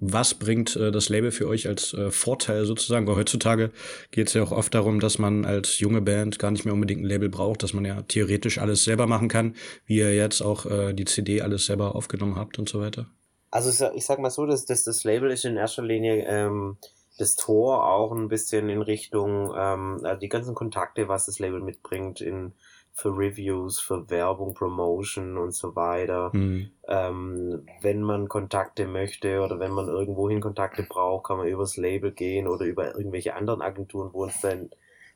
was 0.00 0.34
bringt 0.34 0.76
äh, 0.76 0.92
das 0.92 1.08
Label 1.08 1.30
für 1.30 1.48
euch 1.48 1.66
als 1.66 1.94
äh, 1.94 2.10
Vorteil 2.10 2.66
sozusagen? 2.66 3.06
Weil 3.06 3.16
heutzutage 3.16 3.70
geht 4.10 4.28
es 4.28 4.34
ja 4.34 4.42
auch 4.42 4.52
oft 4.52 4.74
darum, 4.74 5.00
dass 5.00 5.18
man 5.18 5.46
als 5.46 5.78
junge 5.78 6.02
Band 6.02 6.38
gar 6.38 6.50
nicht 6.50 6.66
mehr 6.66 6.74
unbedingt 6.74 7.02
ein 7.02 7.08
Label 7.08 7.30
braucht, 7.30 7.62
dass 7.62 7.72
man 7.72 7.84
ja 7.84 8.02
theoretisch 8.02 8.58
alles 8.58 8.84
selber 8.84 9.06
machen 9.06 9.28
kann, 9.28 9.54
wie 9.86 9.98
ihr 9.98 10.14
jetzt 10.14 10.42
auch 10.42 10.66
äh, 10.66 10.92
die 10.92 11.06
CD 11.06 11.40
alles 11.40 11.64
selber 11.64 11.96
aufgenommen 11.96 12.36
habt 12.36 12.58
und 12.58 12.68
so 12.68 12.80
weiter. 12.80 13.06
Also 13.50 13.70
ich 13.94 14.04
sag 14.04 14.18
mal 14.18 14.30
so, 14.30 14.44
dass, 14.44 14.66
dass 14.66 14.82
das 14.84 15.04
Label 15.04 15.30
ist 15.30 15.46
in 15.46 15.56
erster 15.56 15.82
Linie 15.82 16.26
ähm, 16.28 16.76
das 17.18 17.36
Tor 17.36 17.86
auch 17.86 18.12
ein 18.12 18.28
bisschen 18.28 18.68
in 18.68 18.82
Richtung 18.82 19.52
ähm, 19.56 20.00
also 20.02 20.18
die 20.18 20.28
ganzen 20.28 20.54
Kontakte, 20.54 21.08
was 21.08 21.26
das 21.26 21.38
Label 21.38 21.60
mitbringt 21.60 22.20
in 22.20 22.52
für 22.98 23.16
Reviews, 23.16 23.78
für 23.78 24.10
Werbung, 24.10 24.54
Promotion 24.54 25.38
und 25.38 25.54
so 25.54 25.76
weiter. 25.76 26.30
Mhm. 26.32 26.70
Ähm, 26.88 27.66
wenn 27.80 28.02
man 28.02 28.28
Kontakte 28.28 28.88
möchte 28.88 29.40
oder 29.40 29.60
wenn 29.60 29.70
man 29.70 29.86
irgendwohin 29.86 30.40
Kontakte 30.40 30.82
braucht, 30.82 31.28
kann 31.28 31.36
man 31.36 31.46
übers 31.46 31.76
Label 31.76 32.10
gehen 32.10 32.48
oder 32.48 32.64
über 32.64 32.96
irgendwelche 32.96 33.36
anderen 33.36 33.62
Agenturen, 33.62 34.10
wo 34.12 34.24
uns 34.24 34.40
dann 34.40 34.70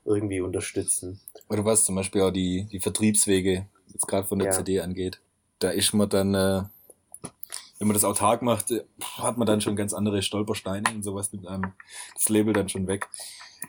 irgendwie 0.04 0.40
unterstützen. 0.40 1.20
Oder 1.48 1.64
was 1.64 1.84
zum 1.84 1.96
Beispiel 1.96 2.22
auch 2.22 2.30
die, 2.30 2.68
die 2.70 2.78
Vertriebswege, 2.78 3.66
jetzt 3.88 4.06
gerade 4.06 4.28
von 4.28 4.38
der 4.38 4.46
ja. 4.46 4.52
CD 4.52 4.78
angeht. 4.80 5.20
Da 5.58 5.70
ist 5.70 5.92
man 5.92 6.08
dann, 6.08 6.34
äh, 6.34 6.62
wenn 7.82 7.88
man 7.88 7.94
das 7.94 8.04
autark 8.04 8.42
macht, 8.42 8.72
hat 9.18 9.38
man 9.38 9.44
dann 9.44 9.60
schon 9.60 9.74
ganz 9.74 9.92
andere 9.92 10.22
Stolpersteine 10.22 10.84
und 10.94 11.02
sowas 11.02 11.32
nimmt 11.32 11.48
einem 11.48 11.72
das 12.14 12.28
Label 12.28 12.52
dann 12.54 12.68
schon 12.68 12.86
weg. 12.86 13.08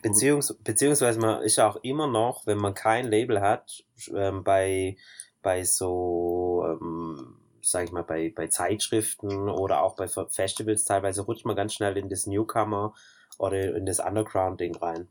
Beziehungs 0.04 0.56
beziehungsweise 0.64 1.20
man 1.20 1.42
ist 1.42 1.60
auch 1.60 1.78
immer 1.78 2.06
noch, 2.06 2.46
wenn 2.46 2.60
man 2.60 2.76
kein 2.76 3.08
Label 3.08 3.42
hat, 3.42 3.84
ähm, 4.16 4.44
bei, 4.44 4.98
bei 5.42 5.64
so, 5.64 6.64
ähm, 6.64 7.38
sag 7.64 7.86
ich 7.86 7.92
mal, 7.92 8.04
bei, 8.04 8.32
bei 8.36 8.46
Zeitschriften 8.50 9.50
oder 9.50 9.82
auch 9.82 9.96
bei 9.96 10.08
Festivals 10.08 10.84
teilweise 10.84 11.24
rutscht 11.24 11.46
man 11.46 11.56
ganz 11.56 11.74
schnell 11.74 11.98
in 11.98 12.08
das 12.08 12.28
Newcomer 12.28 12.94
oder 13.40 13.76
in 13.76 13.88
das 13.88 14.00
Underground-Ding 14.00 14.76
rein. 14.76 15.08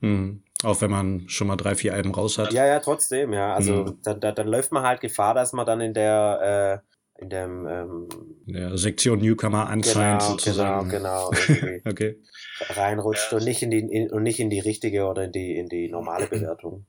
Mhm. 0.00 0.42
Auch 0.64 0.80
wenn 0.80 0.90
man 0.90 1.28
schon 1.28 1.48
mal 1.48 1.56
drei, 1.56 1.74
vier 1.74 1.92
Alben 1.92 2.14
raus 2.14 2.38
hat. 2.38 2.54
Ja, 2.54 2.64
ja, 2.64 2.80
trotzdem, 2.80 3.34
ja. 3.34 3.52
Also 3.52 3.74
mhm. 3.74 3.98
dann, 4.02 4.18
dann, 4.20 4.34
dann 4.34 4.48
läuft 4.48 4.72
man 4.72 4.82
halt 4.82 5.02
Gefahr, 5.02 5.34
dass 5.34 5.52
man 5.52 5.66
dann 5.66 5.82
in 5.82 5.92
der 5.92 6.82
äh, 6.82 6.95
in 7.18 7.30
dem 7.30 7.66
ähm, 7.66 8.08
der 8.46 8.76
Sektion 8.76 9.20
Newcomer 9.20 9.68
anscheinend 9.68 10.20
genau, 10.20 10.32
sozusagen. 10.32 10.88
Genau, 10.90 11.30
genau. 11.30 11.80
okay. 11.84 12.20
Reinrutscht 12.60 13.32
und 13.32 13.44
nicht 13.44 13.62
in 13.62 13.70
die 13.70 13.78
in, 13.78 14.10
und 14.10 14.22
nicht 14.22 14.40
in 14.40 14.50
die 14.50 14.60
richtige 14.60 15.06
oder 15.06 15.24
in 15.24 15.32
die 15.32 15.56
in 15.56 15.68
die 15.68 15.88
normale 15.88 16.26
Bewertung. 16.26 16.86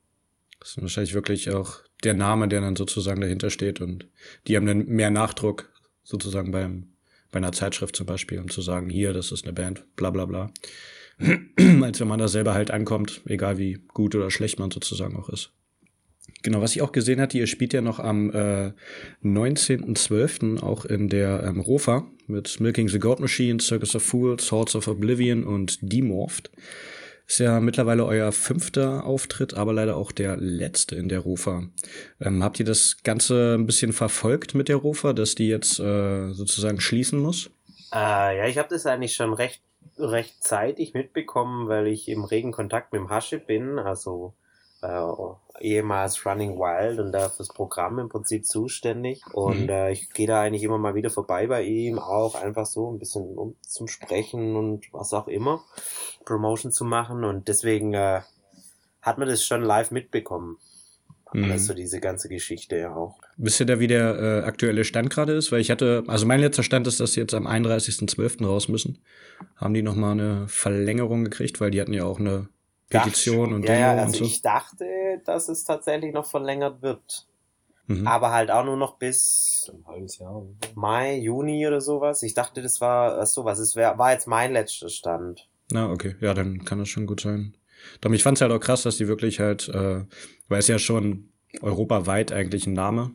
Das 0.60 0.70
ist 0.70 0.82
wahrscheinlich 0.82 1.14
wirklich 1.14 1.50
auch 1.50 1.80
der 2.04 2.14
Name, 2.14 2.48
der 2.48 2.60
dann 2.60 2.76
sozusagen 2.76 3.20
dahinter 3.20 3.50
steht 3.50 3.80
und 3.80 4.08
die 4.46 4.56
haben 4.56 4.66
dann 4.66 4.86
mehr 4.86 5.10
Nachdruck 5.10 5.72
sozusagen 6.02 6.50
beim 6.50 6.92
bei 7.30 7.38
einer 7.38 7.52
Zeitschrift 7.52 7.94
zum 7.94 8.06
Beispiel, 8.06 8.38
um 8.38 8.48
zu 8.48 8.62
sagen, 8.62 8.88
hier, 8.88 9.12
das 9.12 9.32
ist 9.32 9.44
eine 9.44 9.52
Band, 9.52 9.84
bla 9.96 10.10
bla 10.10 10.24
bla. 10.24 10.50
Als 11.82 12.00
wenn 12.00 12.08
man 12.08 12.18
da 12.18 12.28
selber 12.28 12.54
halt 12.54 12.70
ankommt, 12.70 13.22
egal 13.26 13.58
wie 13.58 13.74
gut 13.88 14.14
oder 14.14 14.30
schlecht 14.30 14.58
man 14.58 14.70
sozusagen 14.70 15.16
auch 15.16 15.28
ist. 15.28 15.52
Genau, 16.42 16.60
was 16.60 16.76
ich 16.76 16.82
auch 16.82 16.92
gesehen 16.92 17.20
hatte, 17.20 17.38
ihr 17.38 17.46
spielt 17.46 17.72
ja 17.72 17.80
noch 17.80 17.98
am 17.98 18.30
äh, 18.30 18.72
19.12. 19.24 20.62
auch 20.62 20.84
in 20.84 21.08
der 21.08 21.42
ähm, 21.44 21.60
Rofa 21.60 22.06
mit 22.26 22.60
Milking 22.60 22.88
the 22.88 22.98
God 22.98 23.20
Machine, 23.20 23.60
Circus 23.60 23.96
of 23.96 24.02
Fools, 24.02 24.46
Swords 24.46 24.76
of 24.76 24.86
Oblivion 24.86 25.44
und 25.44 25.78
Demorphed. 25.82 26.50
Ist 27.26 27.40
ja 27.40 27.60
mittlerweile 27.60 28.06
euer 28.06 28.32
fünfter 28.32 29.04
Auftritt, 29.04 29.52
aber 29.52 29.74
leider 29.74 29.96
auch 29.96 30.12
der 30.12 30.38
letzte 30.38 30.96
in 30.96 31.10
der 31.10 31.20
Rofa. 31.20 31.64
Ähm, 32.20 32.42
habt 32.42 32.58
ihr 32.58 32.64
das 32.64 33.02
Ganze 33.02 33.54
ein 33.58 33.66
bisschen 33.66 33.92
verfolgt 33.92 34.54
mit 34.54 34.68
der 34.68 34.76
Rofa, 34.76 35.12
dass 35.12 35.34
die 35.34 35.48
jetzt 35.48 35.78
äh, 35.78 36.30
sozusagen 36.30 36.80
schließen 36.80 37.18
muss? 37.18 37.50
Äh, 37.92 38.38
ja, 38.38 38.46
ich 38.46 38.56
habe 38.56 38.70
das 38.70 38.86
eigentlich 38.86 39.14
schon 39.14 39.34
recht, 39.34 39.62
recht 39.98 40.42
zeitig 40.42 40.94
mitbekommen, 40.94 41.68
weil 41.68 41.88
ich 41.88 42.08
im 42.08 42.24
regen 42.24 42.52
Kontakt 42.52 42.92
mit 42.92 43.00
dem 43.00 43.10
Hasche 43.10 43.38
bin. 43.38 43.78
Also 43.78 44.34
äh, 44.82 45.12
ehemals 45.60 46.24
Running 46.24 46.58
Wild 46.58 47.00
und 47.00 47.12
da 47.12 47.28
fürs 47.28 47.48
Programm 47.48 47.98
im 47.98 48.08
Prinzip 48.08 48.46
zuständig. 48.46 49.22
Und 49.32 49.64
mhm. 49.64 49.70
äh, 49.70 49.92
ich 49.92 50.10
gehe 50.10 50.26
da 50.26 50.42
eigentlich 50.42 50.62
immer 50.62 50.78
mal 50.78 50.94
wieder 50.94 51.10
vorbei 51.10 51.46
bei 51.46 51.62
ihm, 51.62 51.98
auch 51.98 52.34
einfach 52.34 52.66
so 52.66 52.92
ein 52.92 52.98
bisschen 52.98 53.36
um, 53.36 53.56
zum 53.60 53.88
Sprechen 53.88 54.56
und 54.56 54.92
was 54.92 55.12
auch 55.12 55.28
immer, 55.28 55.64
Promotion 56.24 56.72
zu 56.72 56.84
machen. 56.84 57.24
Und 57.24 57.48
deswegen 57.48 57.94
äh, 57.94 58.20
hat 59.02 59.18
man 59.18 59.28
das 59.28 59.44
schon 59.44 59.62
live 59.62 59.90
mitbekommen. 59.90 60.58
Mhm. 61.32 61.50
Also 61.50 61.74
diese 61.74 62.00
ganze 62.00 62.28
Geschichte 62.28 62.76
ja 62.76 62.94
auch. 62.94 63.18
Wisst 63.36 63.60
ihr 63.60 63.66
da, 63.66 63.80
wie 63.80 63.86
der 63.86 64.18
äh, 64.18 64.46
aktuelle 64.46 64.84
Stand 64.84 65.10
gerade 65.10 65.34
ist? 65.34 65.52
Weil 65.52 65.60
ich 65.60 65.70
hatte, 65.70 66.04
also 66.06 66.26
mein 66.26 66.40
letzter 66.40 66.62
Stand 66.62 66.86
ist, 66.86 67.00
dass 67.00 67.12
sie 67.12 67.20
jetzt 67.20 67.34
am 67.34 67.46
31.12. 67.46 68.46
raus 68.46 68.68
müssen. 68.68 68.98
Haben 69.56 69.74
die 69.74 69.82
nochmal 69.82 70.12
eine 70.12 70.48
Verlängerung 70.48 71.24
gekriegt, 71.24 71.60
weil 71.60 71.70
die 71.70 71.80
hatten 71.80 71.92
ja 71.92 72.04
auch 72.04 72.18
eine 72.18 72.48
Petition 72.88 73.52
und 73.52 73.62
ja, 73.62 73.74
Demo 73.74 73.80
ja, 73.80 73.90
also 73.92 74.06
und 74.06 74.14
so. 74.16 74.24
Ich 74.24 74.42
dachte, 74.42 74.86
dass 75.24 75.48
es 75.48 75.64
tatsächlich 75.64 76.12
noch 76.12 76.26
verlängert 76.26 76.82
wird. 76.82 77.26
Mhm. 77.86 78.06
Aber 78.06 78.32
halt 78.32 78.50
auch 78.50 78.64
nur 78.64 78.76
noch 78.76 78.98
bis 78.98 79.70
ein 79.72 79.86
halbes 79.86 80.18
Jahr. 80.18 80.46
Mai, 80.74 81.16
Juni 81.16 81.66
oder 81.66 81.80
sowas. 81.80 82.22
Ich 82.22 82.34
dachte, 82.34 82.62
das 82.62 82.80
war 82.80 83.24
sowas. 83.26 83.58
Es 83.58 83.76
wär, 83.76 83.98
war 83.98 84.12
jetzt 84.12 84.26
mein 84.26 84.52
letzter 84.52 84.88
Stand. 84.90 85.48
Na, 85.70 85.90
okay. 85.90 86.14
Ja, 86.20 86.34
dann 86.34 86.64
kann 86.64 86.78
das 86.78 86.88
schon 86.88 87.06
gut 87.06 87.20
sein. 87.20 87.56
Darum, 88.00 88.14
ich 88.14 88.22
fand 88.22 88.36
es 88.36 88.42
halt 88.42 88.52
auch 88.52 88.60
krass, 88.60 88.82
dass 88.82 88.96
die 88.96 89.08
wirklich 89.08 89.40
halt, 89.40 89.68
äh, 89.68 90.04
weil 90.48 90.58
es 90.58 90.68
ja 90.68 90.78
schon 90.78 91.30
europaweit 91.62 92.32
eigentlich 92.32 92.66
ein 92.66 92.74
Name. 92.74 93.12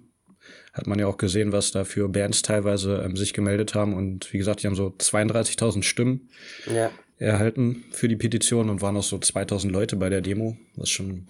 Hat 0.74 0.88
man 0.88 0.98
ja 0.98 1.06
auch 1.06 1.18
gesehen, 1.18 1.52
was 1.52 1.72
da 1.72 1.84
für 1.84 2.10
Bands 2.10 2.42
teilweise 2.42 3.04
ähm, 3.06 3.16
sich 3.16 3.34
gemeldet 3.34 3.76
haben. 3.76 3.94
Und 3.94 4.34
wie 4.34 4.40
gesagt, 4.40 4.64
die 4.64 4.68
haben 4.68 4.76
so 4.76 4.88
32.000 4.88 5.84
Stimmen. 5.84 6.30
Ja 6.66 6.90
erhalten 7.18 7.86
für 7.92 8.08
die 8.08 8.16
Petition 8.16 8.70
und 8.70 8.82
waren 8.82 8.98
auch 8.98 9.04
so 9.04 9.18
2000 9.18 9.72
Leute 9.72 9.96
bei 9.96 10.10
der 10.10 10.22
Demo, 10.22 10.58
was 10.76 10.90
schon 10.90 11.28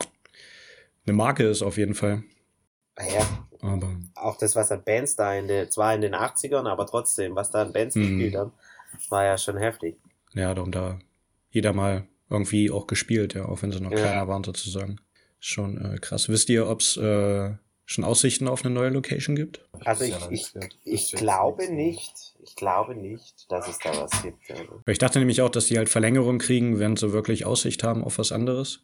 eine 1.05 1.15
Marke 1.15 1.43
ist 1.43 1.61
auf 1.61 1.77
jeden 1.77 1.95
Fall. 1.95 2.23
Ah 2.95 3.05
ja. 3.05 3.47
Aber 3.61 3.95
auch 4.15 4.37
das, 4.37 4.55
was 4.55 4.71
an 4.71 4.83
Bands 4.83 5.15
da 5.15 5.33
in 5.35 5.47
der, 5.47 5.69
zwar 5.69 5.95
in 5.95 6.01
den 6.01 6.13
80ern, 6.13 6.67
aber 6.67 6.85
trotzdem, 6.85 7.35
was 7.35 7.49
da 7.51 7.61
an 7.61 7.73
Bands 7.73 7.95
mhm. 7.95 8.01
gespielt 8.01 8.35
haben, 8.35 8.51
war 9.09 9.23
ja 9.23 9.37
schon 9.37 9.57
heftig. 9.57 9.97
Ja, 10.33 10.53
darum 10.53 10.71
da 10.71 10.99
jeder 11.49 11.73
mal 11.73 12.07
irgendwie 12.29 12.71
auch 12.71 12.87
gespielt, 12.87 13.35
ja, 13.35 13.45
auch 13.45 13.61
wenn 13.61 13.71
sie 13.71 13.79
noch 13.79 13.91
ja. 13.91 13.97
kleiner 13.97 14.27
waren 14.27 14.43
sozusagen. 14.43 14.97
Schon 15.39 15.77
äh, 15.77 15.97
krass. 15.99 16.29
Wisst 16.29 16.49
ihr, 16.49 16.67
ob's 16.67 16.97
äh, 16.97 17.51
schon 17.85 18.03
Aussichten 18.03 18.47
auf 18.47 18.63
eine 18.63 18.73
neue 18.73 18.89
Location 18.89 19.35
gibt? 19.35 19.67
Also 19.85 20.05
ich, 20.05 20.15
ich, 20.29 20.53
ich 20.85 21.11
glaube 21.11 21.71
nicht. 21.71 22.32
Ich 22.45 22.55
glaube 22.55 22.95
nicht, 22.95 23.49
dass 23.49 23.67
es 23.67 23.79
da 23.79 23.89
was 23.91 24.21
gibt. 24.21 24.51
Also. 24.51 24.81
Ich 24.85 24.97
dachte 24.97 25.19
nämlich 25.19 25.41
auch, 25.41 25.49
dass 25.49 25.67
die 25.67 25.77
halt 25.77 25.89
Verlängerung 25.89 26.39
kriegen, 26.39 26.79
wenn 26.79 26.97
sie 26.97 27.13
wirklich 27.13 27.45
Aussicht 27.45 27.83
haben 27.83 28.03
auf 28.03 28.17
was 28.17 28.31
anderes. 28.31 28.83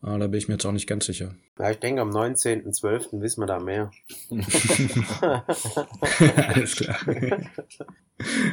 Aber 0.00 0.18
da 0.18 0.26
bin 0.26 0.38
ich 0.38 0.48
mir 0.48 0.54
jetzt 0.54 0.66
auch 0.66 0.72
nicht 0.72 0.88
ganz 0.88 1.06
sicher. 1.06 1.36
Ja, 1.60 1.70
ich 1.70 1.78
denke, 1.78 2.02
am 2.02 2.10
19.12. 2.10 3.20
wissen 3.20 3.40
wir 3.40 3.46
da 3.46 3.60
mehr. 3.60 3.92
Alles 6.48 6.74
klar. 6.74 6.98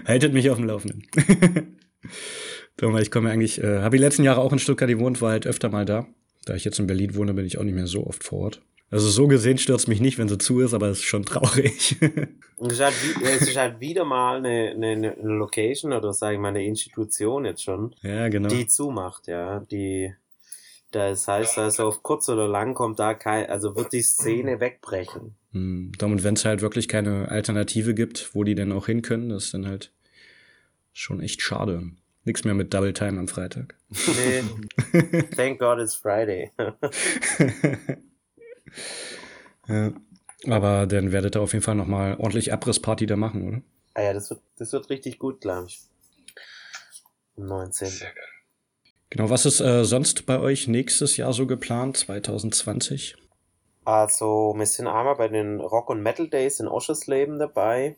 Haltet 0.05 0.33
mich 0.33 0.47
auf 0.51 0.57
dem 0.57 0.67
Laufenden. 0.67 1.07
ich 2.99 3.11
komme 3.11 3.31
eigentlich, 3.31 3.63
äh, 3.63 3.79
habe 3.79 3.97
die 3.97 4.03
letzten 4.03 4.23
Jahre 4.23 4.41
auch 4.41 4.53
in 4.53 4.59
Stuttgart 4.59 4.89
gewohnt, 4.89 5.23
war 5.23 5.31
halt 5.31 5.47
öfter 5.47 5.69
mal 5.69 5.85
da. 5.85 6.05
Da 6.45 6.53
ich 6.53 6.65
jetzt 6.65 6.77
in 6.79 6.85
Berlin 6.85 7.15
wohne, 7.15 7.33
bin 7.33 7.45
ich 7.45 7.57
auch 7.57 7.63
nicht 7.63 7.73
mehr 7.73 7.87
so 7.87 8.05
oft 8.05 8.23
vor 8.23 8.39
Ort. 8.39 8.61
Also 8.91 9.07
so 9.07 9.27
gesehen 9.27 9.57
stört 9.57 9.79
es 9.79 9.87
mich 9.87 10.01
nicht, 10.01 10.17
wenn 10.17 10.27
sie 10.27 10.37
zu 10.37 10.61
ist, 10.61 10.73
aber 10.73 10.87
es 10.87 10.99
ist 10.99 11.05
schon 11.05 11.25
traurig. 11.25 11.97
Es 12.61 12.73
ist 12.73 12.81
halt, 12.81 12.93
es 13.23 13.41
ist 13.43 13.55
halt 13.55 13.79
wieder 13.79 14.03
mal 14.03 14.35
eine, 14.35 14.71
eine, 14.71 14.87
eine 14.91 15.15
Location 15.21 15.93
oder 15.93 16.11
sage 16.11 16.33
ich 16.33 16.41
mal 16.41 16.49
eine 16.49 16.65
Institution 16.65 17.45
jetzt 17.45 17.63
schon, 17.63 17.95
ja, 18.01 18.27
genau. 18.27 18.49
die 18.49 18.67
zumacht, 18.67 19.27
ja. 19.27 19.61
Die, 19.61 20.13
das 20.91 21.25
heißt 21.29 21.57
also 21.57 21.87
auf 21.87 22.03
kurz 22.03 22.27
oder 22.27 22.49
lang 22.49 22.73
kommt 22.73 22.99
da 22.99 23.13
kein, 23.13 23.49
also 23.49 23.77
wird 23.77 23.93
die 23.93 24.01
Szene 24.01 24.59
wegbrechen. 24.59 25.35
Hm, 25.53 25.93
und 26.01 26.23
wenn 26.25 26.33
es 26.33 26.43
halt 26.43 26.61
wirklich 26.61 26.89
keine 26.89 27.29
Alternative 27.29 27.93
gibt, 27.93 28.35
wo 28.35 28.43
die 28.43 28.55
denn 28.55 28.73
auch 28.73 28.87
hin 28.87 29.03
können, 29.03 29.29
das 29.29 29.45
ist 29.45 29.53
dann 29.53 29.65
halt 29.65 29.93
schon 30.91 31.21
echt 31.21 31.41
schade. 31.41 31.83
Nichts 32.25 32.43
mehr 32.43 32.55
mit 32.55 32.73
Double 32.73 32.91
Time 32.91 33.19
am 33.19 33.29
Freitag. 33.29 33.75
Nee. 33.89 35.23
Thank 35.35 35.59
God 35.59 35.79
it's 35.79 35.95
Friday. 35.95 36.51
ja. 39.67 39.91
Aber 40.47 40.87
dann 40.87 41.11
werdet 41.11 41.35
ihr 41.35 41.41
auf 41.41 41.51
jeden 41.53 41.63
Fall 41.63 41.75
nochmal 41.75 42.15
ordentlich 42.17 42.53
Abrissparty 42.53 43.05
da 43.05 43.17
machen, 43.17 43.47
oder? 43.47 43.61
Ah 43.93 44.03
ja, 44.03 44.13
das 44.13 44.29
wird, 44.29 44.41
das 44.57 44.71
wird 44.71 44.89
richtig 44.89 45.19
gut, 45.19 45.41
glaube 45.41 45.67
ich. 45.67 45.81
Am 47.35 47.45
19. 47.45 47.89
Genau, 49.09 49.29
was 49.29 49.45
ist 49.45 49.59
äh, 49.59 49.83
sonst 49.83 50.25
bei 50.25 50.39
euch 50.39 50.67
nächstes 50.67 51.17
Jahr 51.17 51.33
so 51.33 51.47
geplant, 51.47 51.97
2020? 51.97 53.17
Also, 53.83 54.53
wir 54.55 54.65
sind 54.65 54.87
einmal 54.87 55.15
bei 55.15 55.27
den 55.27 55.59
Rock- 55.59 55.89
und 55.89 56.03
Metal 56.03 56.29
Days 56.29 56.59
in 56.59 56.67
Oschersleben 56.67 57.39
dabei. 57.39 57.97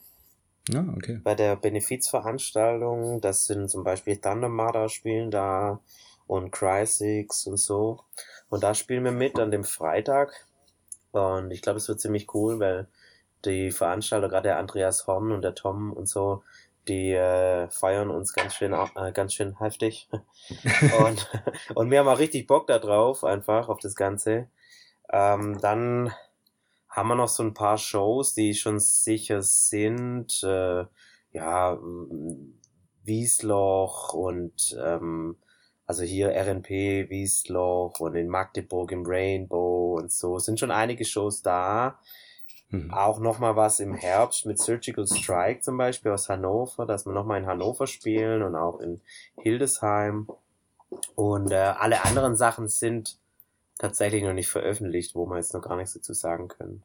Ah, 0.74 0.86
okay. 0.96 1.20
Bei 1.24 1.36
der 1.36 1.58
Benefizveranstaltung, 1.58 3.20
das 3.20 3.46
sind 3.46 3.70
zum 3.70 3.84
Beispiel 3.84 4.18
Thundermother 4.18 4.90
spielen 4.90 5.32
da 5.32 5.82
und 6.28 6.52
Crysix 6.52 7.46
und 7.46 7.58
so. 7.58 8.00
Und 8.50 8.64
da 8.64 8.74
spielen 8.74 9.04
wir 9.04 9.12
mit 9.12 9.38
an 9.38 9.52
dem 9.52 9.64
Freitag. 9.64 10.48
Und 11.12 11.52
ich 11.52 11.62
glaube, 11.62 11.78
es 11.78 11.88
wird 11.88 12.00
ziemlich 12.00 12.34
cool, 12.34 12.60
weil 12.60 12.88
die 13.46 13.72
Veranstalter, 13.72 14.30
gerade 14.30 14.50
der 14.50 14.58
Andreas 14.58 15.08
Horn 15.08 15.32
und 15.32 15.42
der 15.42 15.56
Tom 15.56 15.92
und 15.94 16.08
so, 16.08 16.44
die 16.88 17.12
äh, 17.12 17.70
feiern 17.70 18.10
uns 18.10 18.34
ganz 18.34 18.56
schön, 18.56 18.74
äh, 18.74 19.12
ganz 19.12 19.34
schön 19.34 19.58
heftig. 19.60 20.10
und, 21.00 21.30
und 21.76 21.92
wir 21.92 22.00
haben 22.00 22.08
auch 22.08 22.20
richtig 22.20 22.48
Bock 22.48 22.68
da 22.68 22.80
drauf, 22.80 23.24
einfach 23.24 23.70
auf 23.70 23.80
das 23.80 23.96
Ganze. 23.96 24.48
Ähm, 25.12 25.60
dann 25.60 26.12
haben 26.90 27.08
wir 27.08 27.16
noch 27.16 27.30
so 27.30 27.44
ein 27.44 27.54
paar 27.54 27.78
Shows, 27.78 28.34
die 28.34 28.54
schon 28.54 28.80
sicher 28.80 29.42
sind. 29.42 30.44
Äh, 30.44 30.86
ja, 31.34 31.80
Wiesloch 33.04 34.14
und 34.14 34.78
ähm, 34.80 35.38
also 35.92 36.04
hier 36.04 36.30
RNP, 36.30 37.10
Wiesloch 37.10 38.00
und 38.00 38.16
in 38.16 38.30
Magdeburg 38.30 38.94
im 38.94 39.04
Rainbow 39.06 39.98
und 40.00 40.10
so. 40.10 40.38
Es 40.38 40.46
sind 40.46 40.58
schon 40.58 40.72
einige 40.72 41.04
Shows 41.04 41.42
da. 41.42 42.00
Mhm. 42.70 42.94
Auch 42.94 43.20
nochmal 43.20 43.58
was 43.58 43.82
im 43.82 43.94
Herbst 43.94 44.46
mit 44.46 44.58
Surgical 44.58 45.06
Strike 45.06 45.60
zum 45.60 45.78
Beispiel 45.78 46.12
aus 46.12 46.30
Hannover, 46.30 46.86
dass 46.86 47.06
wir 47.06 47.12
nochmal 47.12 47.42
in 47.42 47.46
Hannover 47.46 47.88
spielen 47.88 48.42
und 48.42 48.56
auch 48.56 48.80
in 48.80 49.02
Hildesheim. 49.42 50.28
Und 51.16 51.52
äh, 51.52 51.56
alle 51.56 52.06
anderen 52.06 52.38
Sachen 52.38 52.70
sind 52.70 53.18
tatsächlich 53.78 54.24
noch 54.24 54.32
nicht 54.32 54.48
veröffentlicht, 54.48 55.14
wo 55.14 55.26
wir 55.26 55.36
jetzt 55.36 55.54
noch 55.54 55.62
gar 55.62 55.76
nichts 55.76 55.94
dazu 55.94 56.14
sagen 56.14 56.48
können. 56.48 56.84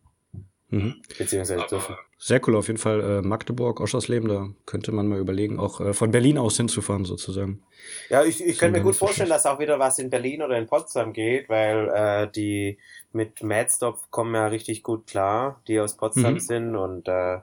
Mhm. 0.69 0.97
Beziehungsweise 1.17 1.65
dürfen. 1.69 1.97
Sehr 2.19 2.41
cool, 2.47 2.57
auf 2.57 2.67
jeden 2.67 2.79
Fall 2.79 3.01
äh, 3.01 3.23
Magdeburg, 3.23 3.81
Oschersleben, 3.81 4.29
da 4.29 4.49
könnte 4.65 4.91
man 4.91 5.07
mal 5.07 5.19
überlegen, 5.19 5.61
auch 5.61 5.81
äh, 5.81 5.93
von 5.93 6.11
Berlin 6.11 6.39
aus 6.39 6.57
hinzufahren 6.57 7.05
sozusagen. 7.05 7.63
Ja, 8.09 8.25
ich, 8.25 8.45
ich 8.45 8.59
könnte 8.59 8.79
mir 8.79 8.85
gut 8.85 8.97
vorstellen, 8.97 9.29
dass 9.29 9.47
auch 9.47 9.61
wieder 9.61 9.79
was 9.79 9.99
in 9.99 10.11
Berlin 10.11 10.43
oder 10.43 10.59
in 10.59 10.67
Potsdam 10.67 11.13
geht, 11.13 11.49
weil 11.49 11.89
äh, 11.95 12.31
die 12.33 12.79
mit 13.13 13.43
Madstop 13.43 14.11
kommen 14.11 14.35
ja 14.35 14.47
richtig 14.49 14.83
gut 14.83 15.07
klar, 15.07 15.63
die 15.69 15.79
aus 15.79 15.97
Potsdam 15.97 16.35
mhm. 16.35 16.41
sind 16.41 16.77
und 16.77 17.07
äh, 17.07 17.39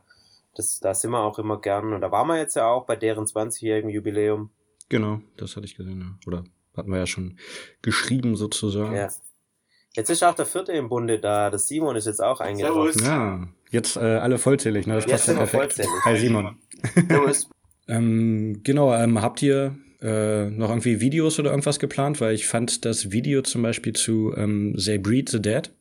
das, 0.55 0.79
da 0.79 0.93
sind 0.93 1.11
wir 1.11 1.21
auch 1.21 1.39
immer 1.39 1.61
gern 1.61 1.93
und 1.93 2.01
da 2.01 2.11
waren 2.11 2.27
wir 2.27 2.37
jetzt 2.37 2.55
ja 2.55 2.67
auch 2.67 2.85
bei 2.85 2.95
deren 2.95 3.25
20-jährigen 3.25 3.89
Jubiläum. 3.89 4.49
Genau, 4.89 5.21
das 5.37 5.55
hatte 5.55 5.65
ich 5.65 5.75
gesehen, 5.75 6.01
ja. 6.01 6.27
oder 6.27 6.43
hatten 6.75 6.91
wir 6.91 6.97
ja 6.97 7.07
schon 7.07 7.37
geschrieben 7.81 8.35
sozusagen. 8.35 8.95
Ja. 8.95 9.09
Jetzt 9.95 10.09
ist 10.09 10.23
auch 10.23 10.33
der 10.33 10.45
vierte 10.45 10.71
im 10.71 10.89
Bunde 10.89 11.19
da. 11.19 11.49
Der 11.51 11.59
Simon 11.59 11.95
ist 11.95 12.05
jetzt 12.05 12.21
auch 12.21 12.39
eingetroffen. 12.39 13.03
Ja, 13.03 13.47
jetzt 13.69 13.95
äh, 13.95 13.99
alle 13.99 14.39
vollzählig. 14.39 14.87
Ne? 14.87 14.95
Das 14.95 15.05
jetzt 15.05 15.11
passt 15.11 15.27
ja 15.27 15.33
perfekt. 15.35 15.73
Vollzählig. 15.73 15.91
Hi 16.03 16.17
Simon. 16.17 16.57
Servus. 17.07 17.49
ähm, 17.87 18.61
genau, 18.63 18.93
ähm, 18.95 19.21
habt 19.21 19.43
ihr 19.43 19.75
äh, 20.01 20.49
noch 20.49 20.69
irgendwie 20.69 20.99
Videos 20.99 21.39
oder 21.39 21.51
irgendwas 21.51 21.79
geplant? 21.79 22.19
Weil 22.21 22.33
ich 22.33 22.47
fand 22.47 22.85
das 22.85 23.11
Video 23.11 23.43
zum 23.43 23.61
Beispiel 23.61 23.93
zu 23.93 24.33
ähm, 24.35 24.75
They 24.83 24.97
Breed 24.97 25.29
the 25.29 25.39
Dead, 25.39 25.71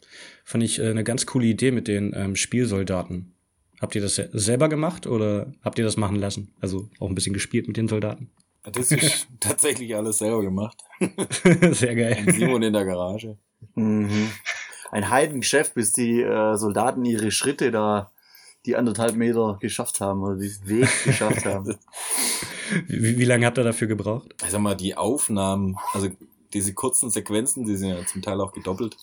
fand 0.45 0.63
ich 0.63 0.79
äh, 0.79 0.91
eine 0.91 1.05
ganz 1.05 1.25
coole 1.25 1.47
Idee 1.47 1.71
mit 1.71 1.89
den 1.89 2.13
ähm, 2.15 2.37
Spielsoldaten. 2.37 3.35
Habt 3.81 3.95
ihr 3.95 4.03
das 4.03 4.17
selber 4.17 4.69
gemacht 4.69 5.07
oder 5.07 5.53
habt 5.65 5.79
ihr 5.79 5.85
das 5.85 5.97
machen 5.97 6.17
lassen? 6.17 6.55
Also 6.61 6.91
auch 7.01 7.09
ein 7.09 7.15
bisschen 7.15 7.33
gespielt 7.33 7.67
mit 7.67 7.79
den 7.79 7.89
Soldaten? 7.89 8.31
Das 8.71 8.93
ist 8.93 9.27
tatsächlich 9.41 9.97
alles 9.97 10.19
selber 10.19 10.43
gemacht. 10.43 10.79
Sehr 11.71 11.97
geil. 11.97 12.19
Und 12.27 12.33
Simon 12.35 12.63
in 12.63 12.75
der 12.75 12.85
Garage. 12.85 13.39
Mhm. 13.75 14.31
Ein 14.91 15.11
Heidengeschäft, 15.11 15.75
bis 15.75 15.93
die 15.93 16.21
äh, 16.21 16.57
Soldaten 16.57 17.05
ihre 17.05 17.31
Schritte 17.31 17.71
da 17.71 18.11
die 18.67 18.77
anderthalb 18.77 19.17
Meter 19.17 19.59
geschafft 19.61 20.01
haben 20.01 20.23
oder 20.23 20.37
diesen 20.37 20.69
Weg 20.69 20.89
geschafft 21.05 21.45
haben. 21.45 21.77
Wie, 22.87 23.19
wie 23.19 23.25
lange 23.25 23.45
habt 23.45 23.59
ihr 23.59 23.65
dafür 23.65 23.87
gebraucht? 23.87 24.35
Ich 24.43 24.51
sag 24.51 24.61
mal, 24.61 24.75
die 24.75 24.97
Aufnahmen, 24.97 25.77
also 25.93 26.09
diese 26.55 26.73
kurzen 26.73 27.11
Sequenzen, 27.11 27.67
die 27.67 27.77
sind 27.77 27.91
ja 27.91 28.07
zum 28.07 28.23
Teil 28.23 28.41
auch 28.41 28.53
gedoppelt, 28.53 28.97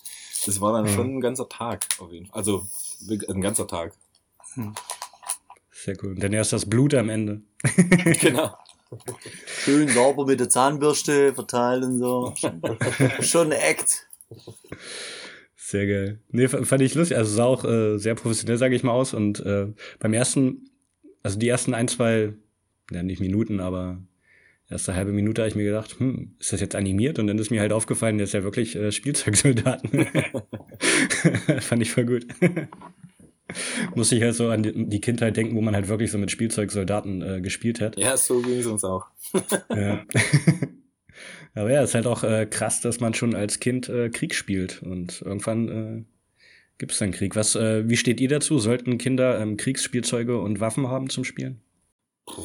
das 0.44 0.60
war 0.60 0.72
dann 0.72 0.90
mhm. 0.90 0.94
schon 0.94 1.16
ein 1.16 1.20
ganzer 1.20 1.48
Tag 1.48 1.86
auf 2.00 2.10
jeden 2.10 2.26
Fall. 2.26 2.38
Also 2.38 2.66
ein 3.28 3.40
ganzer 3.40 3.68
Tag. 3.68 3.92
Hm. 4.54 4.74
Sehr 5.70 5.96
cool. 6.02 6.10
Und 6.10 6.22
dann 6.22 6.32
erst 6.32 6.52
das 6.52 6.68
Blut 6.68 6.94
am 6.94 7.08
Ende. 7.08 7.42
genau. 8.20 8.56
Schön 9.46 9.88
sauber 9.88 10.26
mit 10.26 10.40
der 10.40 10.48
Zahnbürste 10.48 11.32
verteilt 11.32 11.84
und 11.84 11.98
so. 11.98 12.34
schon 13.20 13.52
ein 13.52 13.60
Act. 13.60 14.08
Sehr 15.56 15.86
geil. 15.86 16.20
Nee, 16.30 16.48
fand 16.48 16.82
ich 16.82 16.94
lustig. 16.94 17.16
Also 17.16 17.34
sah 17.34 17.44
auch 17.44 17.64
äh, 17.64 17.98
sehr 17.98 18.14
professionell, 18.14 18.58
sage 18.58 18.74
ich 18.74 18.82
mal, 18.82 18.92
aus. 18.92 19.14
Und 19.14 19.40
äh, 19.40 19.68
beim 19.98 20.12
ersten, 20.12 20.70
also 21.22 21.38
die 21.38 21.48
ersten 21.48 21.74
ein, 21.74 21.86
zwei, 21.86 22.32
ja 22.90 23.02
nicht 23.02 23.20
Minuten, 23.20 23.60
aber 23.60 24.02
erste 24.68 24.94
halbe 24.94 25.12
Minute 25.12 25.42
habe 25.42 25.48
ich 25.48 25.54
mir 25.56 25.64
gedacht, 25.64 25.98
hm, 25.98 26.34
ist 26.38 26.52
das 26.52 26.60
jetzt 26.60 26.74
animiert? 26.74 27.18
Und 27.18 27.26
dann 27.26 27.38
ist 27.38 27.50
mir 27.50 27.60
halt 27.60 27.72
aufgefallen, 27.72 28.18
das 28.18 28.30
ist 28.30 28.34
ja 28.34 28.42
wirklich 28.42 28.74
äh, 28.76 28.90
Spielzeugsoldaten. 28.90 30.06
fand 31.60 31.82
ich 31.82 31.90
voll 31.92 32.06
gut. 32.06 32.26
Muss 33.94 34.12
ich 34.12 34.22
halt 34.22 34.34
so 34.34 34.48
an 34.48 34.62
die, 34.62 35.00
Kindheit 35.00 35.36
denken, 35.36 35.56
wo 35.56 35.60
man 35.60 35.74
halt 35.74 35.88
wirklich 35.88 36.10
so 36.10 36.18
mit 36.18 36.30
Spielzeugsoldaten 36.30 37.22
äh, 37.22 37.40
gespielt 37.40 37.80
hat. 37.80 37.98
Ja, 37.98 38.16
so 38.16 38.40
ging 38.40 38.58
es 38.58 38.66
uns 38.66 38.84
auch. 38.84 39.06
ja. 39.74 40.04
Aber 41.54 41.70
ja, 41.70 41.82
ist 41.82 41.94
halt 41.94 42.06
auch 42.06 42.22
äh, 42.22 42.46
krass, 42.46 42.80
dass 42.80 43.00
man 43.00 43.14
schon 43.14 43.34
als 43.34 43.60
Kind 43.60 43.88
äh, 43.88 44.10
Krieg 44.10 44.34
spielt 44.34 44.82
und 44.82 45.22
irgendwann 45.22 45.68
äh, 45.68 46.04
gibt 46.78 46.92
es 46.92 46.98
dann 46.98 47.10
Krieg. 47.10 47.36
Was, 47.36 47.56
äh, 47.56 47.88
wie 47.88 47.96
steht 47.96 48.20
ihr 48.20 48.28
dazu? 48.28 48.58
Sollten 48.58 48.98
Kinder 48.98 49.40
ähm, 49.40 49.56
Kriegsspielzeuge 49.56 50.40
und 50.40 50.60
Waffen 50.60 50.88
haben 50.88 51.10
zum 51.10 51.24
Spielen? 51.24 51.60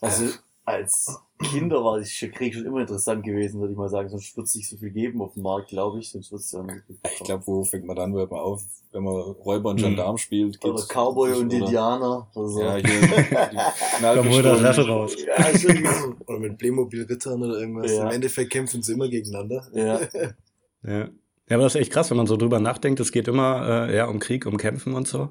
Also 0.00 0.32
als 0.64 1.18
Kinder 1.42 1.82
war 1.82 1.98
der 1.98 2.30
Krieg 2.30 2.54
schon 2.54 2.64
immer 2.64 2.80
interessant 2.82 3.24
gewesen, 3.24 3.60
würde 3.60 3.72
ich 3.72 3.78
mal 3.78 3.88
sagen. 3.88 4.08
Sonst 4.08 4.36
wird 4.36 4.46
es 4.46 4.54
nicht 4.54 4.68
so 4.68 4.76
viel 4.76 4.90
geben 4.90 5.20
auf 5.20 5.34
dem 5.34 5.42
Markt, 5.42 5.68
glaube 5.68 5.98
ich. 5.98 6.10
Sonst 6.10 6.30
wird's 6.30 6.50
dann 6.50 6.82
ich 6.88 7.24
glaube, 7.24 7.46
wo 7.46 7.64
fängt 7.64 7.84
man 7.84 7.96
dann, 7.96 8.12
hört 8.12 8.30
man 8.30 8.40
auf, 8.40 8.62
wenn 8.92 9.02
man 9.02 9.14
Räuber 9.14 9.70
und 9.70 9.80
hm. 9.80 9.88
Gendarm 9.88 10.18
spielt? 10.18 10.64
Oder 10.64 10.82
Cowboy 10.82 11.32
und 11.32 11.52
Indianer. 11.52 12.28
Oder 12.34 12.48
so. 12.48 12.62
Ja, 12.62 12.76
hier, 12.76 14.14
Komm, 14.14 14.30
hol 14.30 14.42
das 14.42 14.60
Latte 14.60 14.86
raus. 14.86 15.16
Ja, 15.26 16.14
oder 16.26 16.38
mit 16.38 16.58
Playmobil-Rittern 16.58 17.42
oder 17.42 17.58
irgendwas. 17.58 17.90
Ja. 17.90 18.04
Im 18.04 18.10
Endeffekt 18.10 18.52
kämpfen 18.52 18.82
sie 18.82 18.92
immer 18.92 19.08
gegeneinander. 19.08 19.66
Ja. 19.74 20.00
ja. 20.88 21.08
Ja, 21.48 21.56
aber 21.56 21.64
das 21.64 21.74
ist 21.74 21.80
echt 21.80 21.92
krass, 21.92 22.08
wenn 22.10 22.16
man 22.16 22.26
so 22.26 22.36
drüber 22.36 22.60
nachdenkt. 22.60 23.00
Es 23.00 23.12
geht 23.12 23.28
immer 23.28 23.88
äh, 23.88 23.96
ja, 23.96 24.06
um 24.06 24.20
Krieg, 24.20 24.46
um 24.46 24.56
Kämpfen 24.56 24.94
und 24.94 25.08
so. 25.08 25.30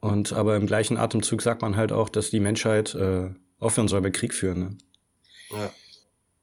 Und 0.00 0.34
aber 0.34 0.54
im 0.56 0.66
gleichen 0.66 0.98
Atemzug 0.98 1.40
sagt 1.40 1.62
man 1.62 1.76
halt 1.76 1.90
auch, 1.90 2.10
dass 2.10 2.30
die 2.30 2.40
Menschheit 2.40 2.94
äh, 2.94 3.30
aufhören 3.58 3.88
soll 3.88 4.00
bei 4.00 4.10
Krieg 4.10 4.34
führen. 4.34 4.60
Ne? 4.60 4.78
Ja. 5.50 5.72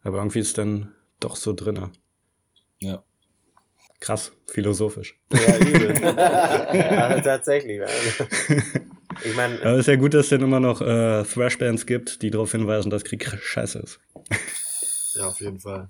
Aber 0.03 0.17
irgendwie 0.17 0.39
ist 0.39 0.57
dann 0.57 0.93
doch 1.19 1.35
so 1.35 1.53
drinne. 1.53 1.91
Ja. 2.79 3.03
Krass, 3.99 4.31
philosophisch. 4.47 5.19
Ja, 5.31 5.57
übel. 5.57 6.01
ja, 6.03 7.21
tatsächlich. 7.21 7.79
Ich 9.23 9.35
meine. 9.35 9.59
Aber 9.59 9.73
es 9.73 9.81
ist 9.81 9.87
ja 9.87 9.95
gut, 9.95 10.13
dass 10.13 10.25
es 10.25 10.29
dann 10.29 10.41
immer 10.41 10.59
noch 10.59 10.81
äh, 10.81 11.23
Thrash-Bands 11.23 11.85
gibt, 11.85 12.21
die 12.23 12.31
darauf 12.31 12.51
hinweisen, 12.51 12.89
dass 12.89 13.03
Krieg 13.03 13.23
scheiße 13.23 13.79
ist. 13.79 13.99
Ja, 15.13 15.27
auf 15.27 15.39
jeden 15.39 15.59
Fall. 15.59 15.89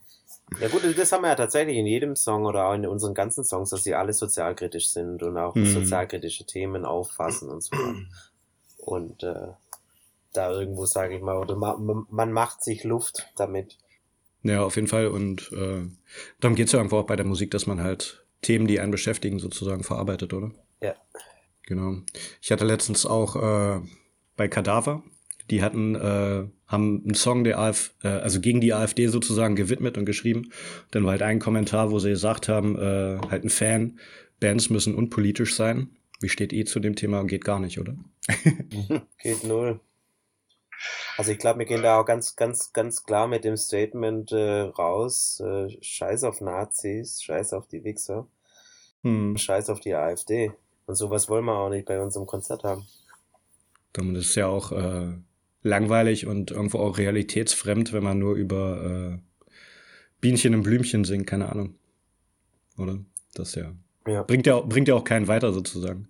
Ja 0.59 0.67
gut, 0.67 0.81
das 0.97 1.11
haben 1.11 1.21
wir 1.21 1.29
ja 1.29 1.35
tatsächlich 1.35 1.77
in 1.77 1.85
jedem 1.85 2.15
Song 2.15 2.45
oder 2.45 2.65
auch 2.65 2.73
in 2.73 2.85
unseren 2.85 3.13
ganzen 3.13 3.45
Songs, 3.45 3.69
dass 3.69 3.83
sie 3.83 3.95
alle 3.95 4.11
sozialkritisch 4.11 4.89
sind 4.89 5.23
und 5.23 5.37
auch 5.37 5.55
mhm. 5.55 5.65
sozialkritische 5.65 6.45
Themen 6.45 6.85
auffassen 6.85 7.49
und 7.49 7.63
so. 7.63 7.77
Und 8.77 9.23
äh, 9.23 9.53
da 10.33 10.51
irgendwo, 10.51 10.85
sage 10.85 11.15
ich 11.15 11.21
mal, 11.21 11.37
oder 11.37 11.55
man, 11.55 12.05
man 12.09 12.31
macht 12.31 12.63
sich 12.63 12.83
Luft 12.83 13.31
damit. 13.35 13.77
Ja, 14.43 14.63
auf 14.63 14.75
jeden 14.75 14.87
Fall. 14.87 15.07
Und 15.07 15.51
äh, 15.51 15.85
darum 16.39 16.55
geht 16.55 16.67
es 16.67 16.71
ja 16.71 16.79
irgendwo 16.79 16.97
auch 16.97 17.05
bei 17.05 17.15
der 17.15 17.25
Musik, 17.25 17.51
dass 17.51 17.67
man 17.67 17.81
halt 17.81 18.25
Themen, 18.41 18.67
die 18.67 18.79
einen 18.79 18.91
beschäftigen, 18.91 19.39
sozusagen 19.39 19.83
verarbeitet, 19.83 20.33
oder? 20.33 20.51
Ja. 20.81 20.95
Genau. 21.67 21.97
Ich 22.41 22.51
hatte 22.51 22.65
letztens 22.65 23.05
auch 23.05 23.35
äh, 23.35 23.81
bei 24.35 24.47
Kadaver, 24.47 25.03
die 25.51 25.61
hatten, 25.61 25.95
äh, 25.95 26.47
haben 26.65 27.03
einen 27.03 27.13
Song 27.13 27.43
der 27.43 27.59
AfD, 27.59 28.07
äh, 28.07 28.11
also 28.11 28.39
gegen 28.39 28.61
die 28.61 28.73
AfD 28.73 29.07
sozusagen 29.07 29.55
gewidmet 29.55 29.97
und 29.97 30.05
geschrieben. 30.05 30.51
Dann 30.91 31.03
war 31.03 31.11
halt 31.11 31.21
ein 31.21 31.39
Kommentar, 31.39 31.91
wo 31.91 31.99
sie 31.99 32.09
gesagt 32.09 32.47
haben, 32.47 32.75
äh, 32.77 33.19
halt 33.29 33.43
ein 33.43 33.49
Fan, 33.49 33.99
Bands 34.39 34.69
müssen 34.69 34.95
unpolitisch 34.95 35.55
sein. 35.55 35.89
Wie 36.19 36.29
steht 36.29 36.53
ihr 36.53 36.65
zu 36.65 36.79
dem 36.79 36.95
Thema? 36.95 37.23
Geht 37.23 37.45
gar 37.45 37.59
nicht, 37.59 37.79
oder? 37.79 37.95
Geht 39.21 39.43
null. 39.43 39.79
Also 41.21 41.33
ich 41.33 41.37
glaube, 41.37 41.59
wir 41.59 41.67
gehen 41.67 41.83
da 41.83 41.99
auch 41.99 42.05
ganz, 42.07 42.35
ganz, 42.35 42.73
ganz 42.73 43.03
klar 43.03 43.27
mit 43.27 43.43
dem 43.43 43.55
Statement 43.55 44.31
äh, 44.31 44.61
raus. 44.61 45.39
Äh, 45.39 45.67
scheiß 45.79 46.23
auf 46.23 46.41
Nazis, 46.41 47.21
scheiß 47.21 47.53
auf 47.53 47.67
die 47.67 47.83
Wichser, 47.83 48.27
hm. 49.03 49.37
scheiß 49.37 49.69
auf 49.69 49.79
die 49.79 49.93
AfD. 49.93 50.51
Und 50.87 50.95
sowas 50.95 51.29
wollen 51.29 51.45
wir 51.45 51.55
auch 51.55 51.69
nicht 51.69 51.85
bei 51.85 52.01
unserem 52.01 52.25
Konzert 52.25 52.63
haben. 52.63 52.87
Damit 53.93 54.17
ist 54.17 54.33
ja 54.33 54.47
auch 54.47 54.71
äh, 54.71 55.13
langweilig 55.61 56.25
und 56.25 56.49
irgendwo 56.49 56.79
auch 56.79 56.97
realitätsfremd, 56.97 57.93
wenn 57.93 58.03
man 58.03 58.17
nur 58.17 58.33
über 58.33 59.13
äh, 59.13 59.43
Bienchen 60.21 60.55
und 60.55 60.63
Blümchen 60.63 61.03
singt, 61.03 61.27
keine 61.27 61.51
Ahnung. 61.51 61.75
Oder? 62.79 62.97
Das 63.35 63.53
ja. 63.53 63.71
ja. 64.07 64.23
Bringt 64.23 64.47
ja, 64.47 64.59
bringt 64.59 64.87
ja 64.87 64.95
auch 64.95 65.03
keinen 65.03 65.27
weiter 65.27 65.53
sozusagen. 65.53 66.07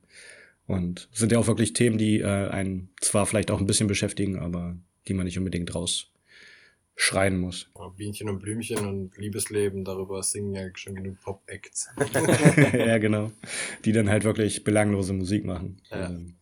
Und 0.68 1.10
sind 1.12 1.34
ja 1.34 1.38
auch 1.38 1.48
wirklich 1.48 1.74
Themen, 1.74 1.98
die 1.98 2.22
äh, 2.22 2.48
einen 2.48 2.94
zwar 3.02 3.26
vielleicht 3.26 3.52
auch 3.52 3.60
ein 3.60 3.68
bisschen 3.68 3.88
beschäftigen, 3.88 4.40
aber 4.40 4.78
die 5.08 5.14
man 5.14 5.26
nicht 5.26 5.38
unbedingt 5.38 5.74
raus 5.74 6.12
schreien 6.96 7.40
muss. 7.40 7.68
Bienchen 7.98 8.30
und 8.30 8.40
Blümchen 8.40 8.86
und 8.86 9.18
Liebesleben, 9.18 9.84
darüber 9.84 10.22
singen 10.22 10.54
ja 10.54 10.70
schon 10.76 10.96
genug 10.96 11.20
Pop-Acts. 11.22 11.90
ja, 12.74 12.98
genau. 13.00 13.32
Die 13.86 13.92
dann 13.92 14.10
halt 14.10 14.24
wirklich 14.24 14.64
belanglose 14.64 15.14
Musik 15.14 15.46
machen. 15.46 15.82
Ja. 15.90 16.10
Ähm, 16.10 16.36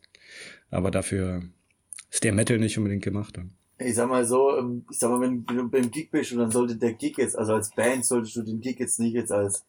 Aber 0.69 0.91
dafür 0.91 1.43
ist 2.11 2.23
der 2.23 2.33
Metal 2.33 2.57
nicht 2.57 2.77
unbedingt 2.77 3.03
gemacht. 3.03 3.39
Ich 3.77 3.95
sag 3.95 4.09
mal 4.09 4.25
so, 4.25 4.57
ähm, 4.57 4.85
ich 4.91 4.99
sag 4.99 5.09
mal, 5.09 5.21
wenn 5.21 5.45
du 5.45 5.69
beim 5.69 5.89
Gig 5.91 6.11
bist 6.11 6.33
und 6.33 6.39
dann 6.39 6.51
sollte 6.51 6.75
der 6.75 6.93
Gig 6.93 7.17
jetzt, 7.17 7.37
also 7.37 7.53
als 7.53 7.73
Band 7.73 8.05
solltest 8.05 8.35
du 8.35 8.41
den 8.41 8.59
Gig 8.59 8.79
jetzt 8.79 8.99
nicht 8.99 9.13
jetzt 9.13 9.31
als 9.31 9.65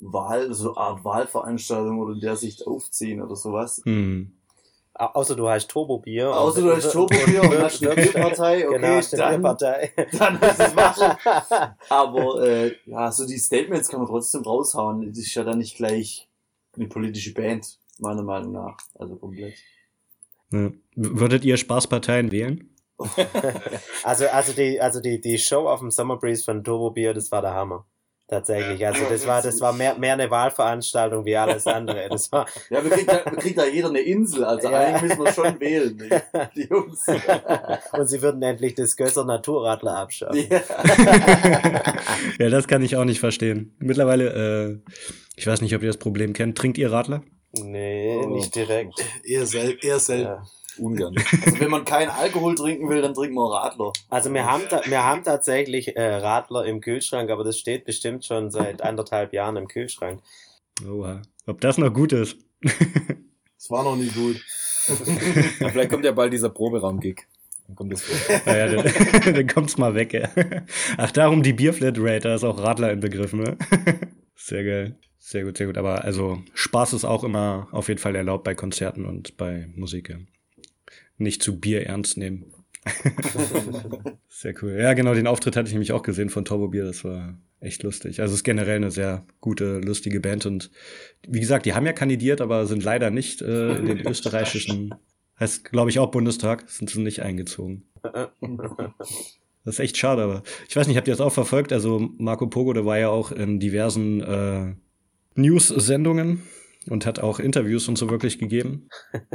Wahl, 0.00 0.52
so 0.52 0.74
eine 0.74 0.78
Art 0.78 1.04
Wahlveranstaltung 1.04 1.98
oder 2.00 2.14
in 2.14 2.20
der 2.20 2.36
Sicht 2.36 2.66
aufziehen 2.66 3.22
oder 3.22 3.36
sowas. 3.36 3.80
Hm. 3.84 4.32
Au- 4.94 5.06
Außer 5.14 5.34
du 5.34 5.48
heißt 5.48 5.68
Turbobier. 5.70 6.30
Außer 6.34 6.60
du 6.62 6.74
hast 6.76 6.92
Turbobier 6.92 7.42
und 7.42 7.58
hast 7.58 7.84
eine 7.84 7.94
Bierpartei, 8.00 8.68
okay, 8.68 8.78
genau, 8.78 9.00
dann, 9.16 9.42
Partei. 9.42 9.92
dann 10.18 10.40
ist 10.40 10.60
es 10.60 10.74
machen. 10.74 11.16
Aber 11.88 12.42
äh, 12.46 12.72
ja, 12.86 13.10
so 13.10 13.26
die 13.26 13.38
Statements 13.38 13.88
kann 13.88 14.00
man 14.00 14.08
trotzdem 14.08 14.42
raushauen. 14.42 15.08
Das 15.08 15.18
ist 15.18 15.34
ja 15.34 15.42
dann 15.44 15.58
nicht 15.58 15.76
gleich 15.76 16.28
eine 16.76 16.86
politische 16.86 17.34
Band, 17.34 17.78
meiner 17.98 18.22
Meinung 18.22 18.52
nach. 18.52 18.76
Also 18.94 19.16
komplett. 19.16 19.54
W- 20.50 20.70
Würdet 20.94 21.44
ihr 21.44 21.56
Spaßparteien 21.56 22.30
wählen? 22.30 22.70
Also, 24.04 24.26
also 24.28 24.52
die, 24.52 24.80
also 24.80 25.00
die, 25.00 25.20
die 25.20 25.38
Show 25.38 25.68
auf 25.68 25.80
dem 25.80 25.90
Summer 25.90 26.16
Breeze 26.16 26.44
von 26.44 26.62
Turbo 26.62 26.90
Bier, 26.90 27.12
das 27.12 27.32
war 27.32 27.42
der 27.42 27.52
Hammer. 27.54 27.84
Tatsächlich. 28.34 28.84
Also 28.84 29.04
das 29.08 29.26
war, 29.28 29.40
das 29.42 29.60
war 29.60 29.72
mehr, 29.72 29.96
mehr 29.96 30.14
eine 30.14 30.28
Wahlveranstaltung 30.30 31.24
wie 31.24 31.36
alles 31.36 31.66
andere. 31.68 32.08
Das 32.10 32.32
war, 32.32 32.46
Ja, 32.68 32.82
wir 32.82 32.90
kriegt 32.90 33.08
da, 33.08 33.24
wir 33.24 33.38
kriegt 33.38 33.58
da 33.58 33.64
jeder 33.64 33.88
eine 33.90 34.00
Insel, 34.00 34.44
also 34.44 34.68
Ja. 34.70 34.78
eigentlich 34.80 35.16
müssen 35.16 35.24
wir 35.24 35.32
schon 35.32 35.60
wählen, 35.60 35.96
die, 35.96 36.10
die 36.62 36.68
Jungs. 36.68 37.06
und 37.92 38.08
sie 38.08 38.20
würden 38.22 38.42
endlich 38.42 38.74
das 38.74 38.96
Gösser 38.96 39.24
Naturradler 39.24 39.96
abschaffen. 39.98 40.46
ja. 40.50 40.60
ja, 42.38 42.50
das 42.50 42.66
kann 42.66 42.82
ich 42.82 42.96
auch 42.96 43.04
nicht 43.04 43.20
verstehen. 43.20 43.74
Mittlerweile, 43.78 44.80
äh, 44.84 44.90
ich 45.36 45.46
weiß 45.46 45.60
nicht, 45.60 45.74
ob 45.74 45.82
ihr 45.82 45.88
das 45.88 45.96
Problem 45.98 46.32
kennt. 46.32 46.58
Trinkt 46.58 46.78
ihr 46.78 46.90
Radler? 46.90 47.22
Nee, 47.52 48.20
Oh. 48.24 48.28
nicht 48.30 48.54
direkt. 48.54 48.94
Eher, 49.24 49.46
sel 49.46 49.78
eher 49.80 49.98
selten. 50.00 50.24
Ja. 50.24 50.42
Ungern. 50.78 51.14
Also 51.44 51.60
wenn 51.60 51.70
man 51.70 51.84
keinen 51.84 52.10
Alkohol 52.10 52.54
trinken 52.54 52.88
will, 52.88 53.00
dann 53.02 53.14
trinken 53.14 53.34
wir 53.34 53.50
Radler. 53.52 53.92
Also 54.10 54.32
wir 54.32 54.44
haben, 54.44 54.68
ta- 54.68 54.82
wir 54.86 55.04
haben 55.04 55.22
tatsächlich 55.22 55.96
äh, 55.96 56.14
Radler 56.16 56.64
im 56.64 56.80
Kühlschrank, 56.80 57.30
aber 57.30 57.44
das 57.44 57.58
steht 57.58 57.84
bestimmt 57.84 58.24
schon 58.24 58.50
seit 58.50 58.82
anderthalb 58.82 59.32
Jahren 59.32 59.56
im 59.56 59.68
Kühlschrank. 59.68 60.20
Oha. 60.88 61.22
Ob 61.46 61.60
das 61.60 61.78
noch 61.78 61.92
gut 61.92 62.12
ist? 62.12 62.36
Das 63.56 63.70
war 63.70 63.82
noch 63.82 63.96
nie 63.96 64.08
gut. 64.08 64.36
Ja, 65.58 65.70
vielleicht 65.70 65.90
kommt 65.90 66.04
ja 66.04 66.12
bald 66.12 66.30
dieser 66.34 66.50
Proberaum-Gig. 66.50 67.22
Dann 67.66 67.76
kommt 67.76 67.94
das 67.94 68.04
naja, 68.44 68.68
dann, 68.68 68.92
dann 69.34 69.46
kommt's 69.46 69.78
mal 69.78 69.94
weg, 69.94 70.12
ja. 70.12 70.28
Ach, 70.98 71.10
darum 71.12 71.42
die 71.42 71.54
Bierflatrate, 71.54 72.20
da 72.20 72.34
ist 72.34 72.44
auch 72.44 72.58
Radler 72.58 72.92
inbegriffen, 72.92 73.40
ne? 73.40 73.56
Sehr 74.36 74.64
geil. 74.64 74.96
Sehr 75.18 75.44
gut, 75.44 75.56
sehr 75.56 75.66
gut. 75.66 75.78
Aber 75.78 76.04
also 76.04 76.42
Spaß 76.52 76.92
ist 76.92 77.06
auch 77.06 77.24
immer 77.24 77.68
auf 77.72 77.88
jeden 77.88 78.00
Fall 78.00 78.14
erlaubt 78.14 78.44
bei 78.44 78.54
Konzerten 78.54 79.06
und 79.06 79.38
bei 79.38 79.66
Musik. 79.74 80.10
Ja. 80.10 80.16
Nicht 81.16 81.42
zu 81.42 81.60
Bier 81.60 81.86
ernst 81.86 82.16
nehmen. 82.16 82.52
Sehr 84.28 84.54
cool. 84.62 84.72
Ja, 84.72 84.92
genau, 84.94 85.14
den 85.14 85.26
Auftritt 85.26 85.56
hatte 85.56 85.68
ich 85.68 85.72
nämlich 85.72 85.92
auch 85.92 86.02
gesehen 86.02 86.28
von 86.28 86.44
Turbo 86.44 86.68
Bier. 86.68 86.84
Das 86.84 87.04
war 87.04 87.38
echt 87.60 87.82
lustig. 87.82 88.20
Also 88.20 88.32
es 88.32 88.40
ist 88.40 88.44
generell 88.44 88.76
eine 88.76 88.90
sehr 88.90 89.26
gute, 89.40 89.78
lustige 89.78 90.20
Band. 90.20 90.44
Und 90.46 90.70
wie 91.26 91.40
gesagt, 91.40 91.66
die 91.66 91.74
haben 91.74 91.86
ja 91.86 91.92
kandidiert, 91.92 92.40
aber 92.40 92.66
sind 92.66 92.84
leider 92.84 93.10
nicht 93.10 93.40
äh, 93.40 93.76
in 93.76 93.86
den 93.86 94.06
österreichischen, 94.06 94.94
heißt 95.40 95.64
glaube 95.64 95.90
ich 95.90 95.98
auch 95.98 96.10
Bundestag, 96.10 96.68
sind 96.68 96.90
sie 96.90 97.00
nicht 97.00 97.22
eingezogen. 97.22 97.84
Das 99.66 99.76
ist 99.76 99.80
echt 99.80 99.96
schade, 99.96 100.22
aber 100.22 100.42
ich 100.68 100.76
weiß 100.76 100.86
nicht, 100.86 100.98
habt 100.98 101.08
ihr 101.08 101.14
das 101.14 101.22
auch 101.22 101.32
verfolgt? 101.32 101.72
Also 101.72 102.10
Marco 102.18 102.46
Pogo, 102.48 102.74
der 102.74 102.84
war 102.84 102.98
ja 102.98 103.08
auch 103.08 103.32
in 103.32 103.60
diversen 103.60 104.20
äh, 104.20 104.74
News-Sendungen 105.36 106.42
und 106.88 107.06
hat 107.06 107.18
auch 107.18 107.38
Interviews 107.38 107.88
und 107.88 107.96
so 107.96 108.10
wirklich 108.10 108.38
gegeben. 108.38 108.88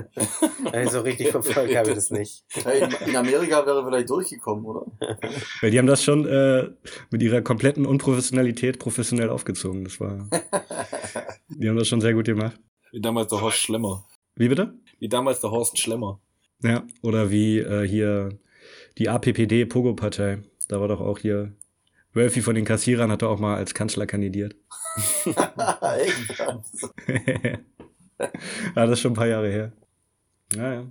Also 0.71 0.99
so 0.99 1.01
richtig 1.01 1.29
verfolgt 1.29 1.75
habe 1.75 1.89
ich 1.89 1.95
das 1.95 2.12
nicht. 2.12 2.43
In, 2.55 3.09
in 3.09 3.15
Amerika 3.15 3.65
wäre 3.65 3.79
er 3.79 3.85
vielleicht 3.85 4.09
durchgekommen, 4.09 4.65
oder? 4.65 4.85
Weil 5.62 5.71
die 5.71 5.79
haben 5.79 5.88
das 5.88 6.03
schon 6.03 6.27
äh, 6.27 6.69
mit 7.09 7.23
ihrer 7.23 7.41
kompletten 7.41 7.85
Unprofessionalität 7.85 8.77
professionell 8.77 9.29
aufgezogen. 9.29 9.83
Das 9.85 9.99
war. 9.99 10.29
die 11.49 11.69
haben 11.69 11.77
das 11.77 11.88
schon 11.88 12.01
sehr 12.01 12.13
gut 12.13 12.25
gemacht. 12.25 12.59
Wie 12.91 13.01
damals 13.01 13.29
der 13.29 13.41
Horst 13.41 13.57
Schlemmer. 13.57 14.05
Wie 14.35 14.49
bitte? 14.49 14.73
Wie 14.99 15.09
damals 15.09 15.39
der 15.39 15.51
Horst 15.51 15.79
Schlemmer. 15.79 16.21
Ja, 16.62 16.85
oder 17.01 17.31
wie 17.31 17.59
äh, 17.59 17.88
hier 17.88 18.38
die 18.97 19.09
APPD 19.09 19.65
Pogo-Partei. 19.65 20.39
Da 20.67 20.79
war 20.81 20.88
doch 20.88 21.01
auch 21.01 21.19
hier. 21.19 21.53
Wölfi 22.13 22.41
von 22.41 22.55
den 22.55 22.65
Kassierern 22.65 23.12
hat 23.12 23.21
doch 23.21 23.29
auch 23.29 23.39
mal 23.39 23.55
als 23.55 23.73
Kanzler 23.73 24.07
kandidiert. 24.07 24.55
Echt? 25.97 26.39
ja, 28.17 28.25
das 28.75 28.91
ist 28.91 28.99
schon 29.02 29.12
ein 29.12 29.15
paar 29.15 29.28
Jahre 29.28 29.49
her. 29.49 29.71
Naja. 30.56 30.88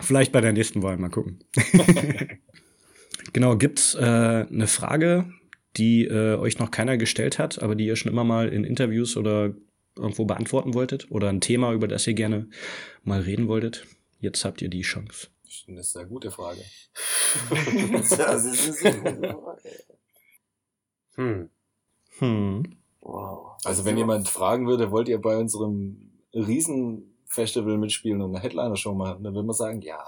Vielleicht 0.00 0.32
bei 0.32 0.40
der 0.40 0.52
nächsten 0.52 0.82
Wahl, 0.82 0.96
mal 0.96 1.10
gucken. 1.10 1.44
genau, 3.32 3.56
gibt's 3.56 3.94
äh, 3.94 4.00
eine 4.00 4.66
Frage, 4.66 5.32
die 5.76 6.04
äh, 6.04 6.36
euch 6.36 6.58
noch 6.58 6.70
keiner 6.70 6.96
gestellt 6.96 7.38
hat, 7.38 7.62
aber 7.62 7.74
die 7.74 7.86
ihr 7.86 7.96
schon 7.96 8.10
immer 8.10 8.24
mal 8.24 8.48
in 8.48 8.64
Interviews 8.64 9.16
oder 9.16 9.54
irgendwo 9.96 10.24
beantworten 10.24 10.74
wolltet? 10.74 11.10
Oder 11.10 11.28
ein 11.28 11.40
Thema, 11.40 11.72
über 11.72 11.86
das 11.86 12.06
ihr 12.06 12.14
gerne 12.14 12.48
mal 13.02 13.20
reden 13.20 13.48
wolltet? 13.48 13.86
Jetzt 14.18 14.44
habt 14.44 14.62
ihr 14.62 14.68
die 14.68 14.82
Chance. 14.82 15.28
Das 15.44 15.52
ist 15.54 15.68
eine 15.68 15.82
sehr 15.82 16.06
gute 16.06 16.30
Frage. 16.30 16.62
das 17.50 18.44
ist 18.44 18.80
so. 18.80 19.56
Hm. 21.16 21.50
Hm. 22.18 22.76
Wow. 23.04 23.58
Also 23.64 23.84
wenn 23.84 23.98
jemand 23.98 24.28
fragen 24.28 24.66
würde, 24.66 24.90
wollt 24.90 25.08
ihr 25.08 25.20
bei 25.20 25.36
unserem 25.36 26.10
Riesenfestival 26.32 27.76
mitspielen 27.76 28.22
und 28.22 28.34
eine 28.34 28.42
Headliner-Show 28.42 28.94
machen, 28.94 29.22
dann 29.22 29.34
würde 29.34 29.46
man 29.46 29.54
sagen, 29.54 29.82
ja. 29.82 30.02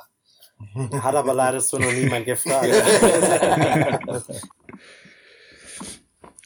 Hat 1.02 1.14
aber 1.14 1.35
leider 1.35 1.61
so 1.61 1.78
noch 1.78 1.92
niemand 1.92 2.24
gefragt. 2.26 2.72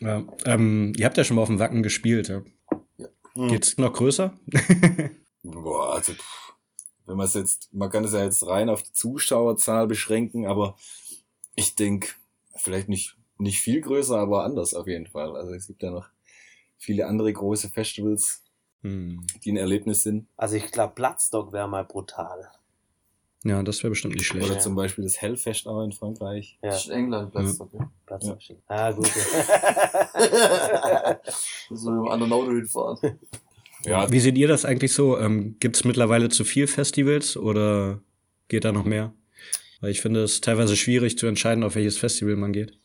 Ja, 0.02 0.24
ähm, 0.46 0.94
ihr 0.96 1.04
habt 1.04 1.18
ja 1.18 1.24
schon 1.24 1.36
mal 1.36 1.42
auf 1.42 1.48
dem 1.48 1.58
Wacken 1.58 1.82
gespielt, 1.82 2.28
ja? 2.28 2.42
Hm. 3.34 3.48
Geht's 3.48 3.76
noch 3.76 3.92
größer? 3.92 4.32
Boah, 5.42 5.92
also 5.92 6.14
pff, 6.14 6.54
wenn 7.04 7.18
man 7.18 7.26
es 7.26 7.34
jetzt, 7.34 7.68
man 7.74 7.90
kann 7.90 8.04
es 8.04 8.14
ja 8.14 8.24
jetzt 8.24 8.46
rein 8.46 8.70
auf 8.70 8.82
die 8.82 8.94
Zuschauerzahl 8.94 9.86
beschränken, 9.86 10.46
aber 10.46 10.76
ich 11.54 11.74
denke, 11.74 12.08
vielleicht 12.56 12.88
nicht, 12.88 13.18
nicht 13.36 13.60
viel 13.60 13.82
größer, 13.82 14.16
aber 14.16 14.44
anders 14.44 14.72
auf 14.72 14.86
jeden 14.86 15.06
Fall. 15.06 15.36
Also 15.36 15.52
es 15.52 15.66
gibt 15.66 15.82
ja 15.82 15.90
noch 15.90 16.08
viele 16.80 17.06
andere 17.06 17.32
große 17.32 17.68
Festivals, 17.68 18.42
Hm. 18.82 19.24
die 19.44 19.52
ein 19.52 19.56
Erlebnis 19.58 20.02
sind. 20.02 20.26
Also 20.36 20.56
ich 20.56 20.72
glaube, 20.72 20.94
Bloodstock 20.94 21.52
wäre 21.52 21.68
mal 21.68 21.84
brutal. 21.84 22.50
Ja, 23.44 23.62
das 23.62 23.82
wäre 23.82 23.90
bestimmt 23.90 24.14
nicht 24.16 24.26
schlecht. 24.26 24.46
Oder 24.46 24.54
Ja. 24.56 24.60
zum 24.60 24.74
Beispiel 24.74 25.04
das 25.04 25.20
Hellfest 25.20 25.66
auch 25.66 25.82
in 25.84 25.92
Frankreich. 25.92 26.58
Ja, 26.62 26.70
Das 26.70 26.84
ist 26.86 26.90
England, 26.90 27.30
Platz. 27.32 27.58
Ja. 27.58 27.66
Bloodstock. 28.06 28.38
Ah, 28.68 28.90
gut. 28.92 29.06
so 31.70 31.90
mit 31.90 31.98
einem 32.00 32.08
anderen 32.08 32.32
Auto 32.32 32.50
hinfahren. 32.52 33.18
Ja, 33.84 34.10
Wie 34.10 34.20
seht 34.20 34.36
ihr 34.36 34.48
das 34.48 34.64
eigentlich 34.64 34.92
so? 34.92 35.18
Ähm, 35.18 35.56
Gibt 35.58 35.76
es 35.76 35.84
mittlerweile 35.84 36.28
zu 36.28 36.44
viel 36.44 36.66
Festivals 36.66 37.36
oder 37.36 38.00
geht 38.48 38.64
da 38.64 38.72
noch 38.72 38.84
mehr? 38.84 39.12
Weil 39.80 39.90
ich 39.90 40.02
finde 40.02 40.22
es 40.22 40.42
teilweise 40.42 40.76
schwierig 40.76 41.16
zu 41.16 41.26
entscheiden, 41.26 41.64
auf 41.64 41.74
welches 41.74 41.96
Festival 41.96 42.36
man 42.36 42.52
geht. 42.52 42.78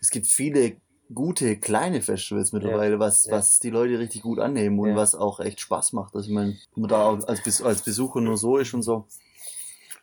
Es 0.00 0.10
gibt 0.10 0.26
viele 0.26 0.76
gute 1.14 1.56
kleine 1.56 2.02
Festivals 2.02 2.52
mittlerweile, 2.52 2.98
was, 2.98 3.26
ja. 3.26 3.32
was 3.32 3.60
die 3.60 3.70
Leute 3.70 3.98
richtig 3.98 4.22
gut 4.22 4.38
annehmen 4.38 4.78
und 4.78 4.90
Ja. 4.90 4.96
was 4.96 5.14
auch 5.14 5.40
echt 5.40 5.60
Spaß 5.60 5.92
macht. 5.92 6.14
Also 6.14 6.28
ich 6.28 6.34
meine, 6.34 6.56
wenn 6.74 6.82
man 6.82 6.88
da 6.88 7.10
als, 7.26 7.62
als 7.62 7.82
Besucher 7.82 8.20
nur 8.20 8.36
so 8.36 8.58
ist 8.58 8.74
und 8.74 8.82
so, 8.82 9.06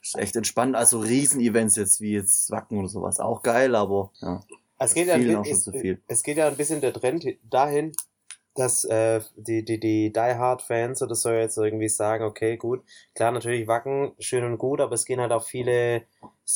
ist 0.02 0.18
echt 0.18 0.36
entspannt. 0.36 0.76
Also 0.76 1.00
Riesen-Events 1.00 1.76
jetzt 1.76 2.02
wie 2.02 2.14
jetzt 2.14 2.52
Wacken 2.52 2.80
oder 2.80 2.88
sowas, 2.88 3.20
auch 3.20 3.42
geil, 3.42 3.76
aber 3.76 4.12
ja. 4.22 4.42
Es 4.82 4.94
geht, 4.94 5.08
ja 5.08 5.16
ein, 5.16 5.30
es, 5.44 5.64
zu 5.64 5.74
viel. 5.74 6.02
es 6.08 6.24
geht 6.24 6.38
ja 6.38 6.48
ein 6.48 6.56
bisschen 6.56 6.80
der 6.80 6.94
Trend 6.94 7.26
dahin, 7.44 7.92
dass 8.56 8.86
äh, 8.86 9.20
die, 9.36 9.66
die, 9.66 9.80
die 9.80 10.12
Die 10.12 10.20
Hard 10.20 10.62
Fans 10.62 11.02
oder 11.02 11.16
so 11.16 11.32
jetzt 11.32 11.58
irgendwie 11.58 11.90
sagen, 11.90 12.24
okay, 12.24 12.56
gut, 12.56 12.84
klar, 13.14 13.32
natürlich 13.32 13.68
Wacken, 13.68 14.14
schön 14.20 14.46
und 14.46 14.58
gut, 14.58 14.80
aber 14.80 14.96
es 14.96 15.06
gehen 15.06 15.20
halt 15.20 15.34
auch 15.34 15.44
viele 15.44 16.04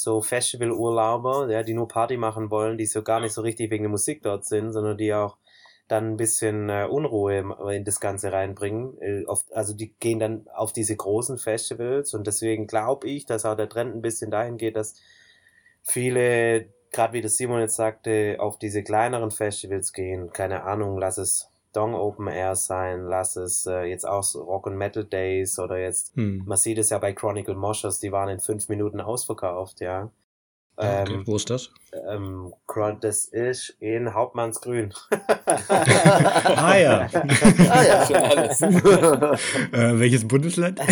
so 0.01 0.21
Festival-Urlauber, 0.21 1.49
ja, 1.51 1.63
die 1.63 1.73
nur 1.73 1.87
Party 1.87 2.17
machen 2.17 2.49
wollen, 2.51 2.77
die 2.77 2.85
so 2.85 3.03
gar 3.03 3.19
nicht 3.19 3.33
so 3.33 3.41
richtig 3.41 3.71
wegen 3.71 3.83
der 3.83 3.91
Musik 3.91 4.23
dort 4.23 4.45
sind, 4.45 4.71
sondern 4.73 4.97
die 4.97 5.13
auch 5.13 5.37
dann 5.87 6.11
ein 6.13 6.17
bisschen 6.17 6.69
äh, 6.69 6.87
Unruhe 6.89 7.37
im- 7.39 7.55
in 7.71 7.83
das 7.85 7.99
Ganze 7.99 8.31
reinbringen. 8.31 8.97
Äh, 9.01 9.25
oft, 9.25 9.53
also 9.53 9.73
die 9.73 9.93
gehen 9.99 10.19
dann 10.19 10.47
auf 10.55 10.73
diese 10.73 10.95
großen 10.95 11.37
Festivals 11.37 12.13
und 12.13 12.25
deswegen 12.27 12.67
glaube 12.67 13.07
ich, 13.09 13.25
dass 13.25 13.45
auch 13.45 13.55
der 13.55 13.69
Trend 13.69 13.95
ein 13.95 14.01
bisschen 14.01 14.31
dahin 14.31 14.57
geht, 14.57 14.75
dass 14.77 14.95
viele, 15.83 16.67
gerade 16.91 17.13
wie 17.13 17.21
das 17.21 17.37
Simon 17.37 17.59
jetzt 17.61 17.75
sagte, 17.75 18.37
auf 18.39 18.57
diese 18.59 18.83
kleineren 18.83 19.31
Festivals 19.31 19.93
gehen. 19.93 20.31
Keine 20.31 20.63
Ahnung, 20.63 20.97
lass 20.97 21.17
es 21.17 21.49
Dong 21.73 21.95
Open 21.95 22.27
Air 22.27 22.55
sein, 22.55 23.03
lass 23.05 23.35
es 23.35 23.65
äh, 23.65 23.83
jetzt 23.83 24.07
auch 24.07 24.23
so 24.23 24.43
Rock 24.43 24.67
and 24.67 24.77
Metal 24.77 25.03
Days 25.03 25.59
oder 25.59 25.77
jetzt, 25.77 26.15
Hm. 26.15 26.43
man 26.45 26.57
sieht 26.57 26.77
es 26.77 26.89
ja 26.91 26.99
bei 26.99 27.13
Chronicle 27.13 27.55
Moshers, 27.55 27.99
die 27.99 28.11
waren 28.11 28.29
in 28.29 28.39
fünf 28.39 28.69
Minuten 28.69 29.01
ausverkauft, 29.01 29.81
ja. 29.81 30.09
Ah, 30.75 31.01
Okay. 31.03 31.13
Ähm, 31.13 31.27
Wo 31.27 31.35
ist 31.35 31.49
das? 31.49 31.69
ähm, 32.09 32.53
das 33.01 33.25
ist 33.25 33.75
in 33.79 34.13
Hauptmannsgrün. 34.13 34.93
Ah 35.45 36.75
ja. 36.77 37.09
ah 37.13 37.83
ja. 37.83 38.05
Schon 38.05 38.15
alles. 38.15 38.61
äh, 38.61 39.99
welches 39.99 40.27
Bundesland? 40.27 40.79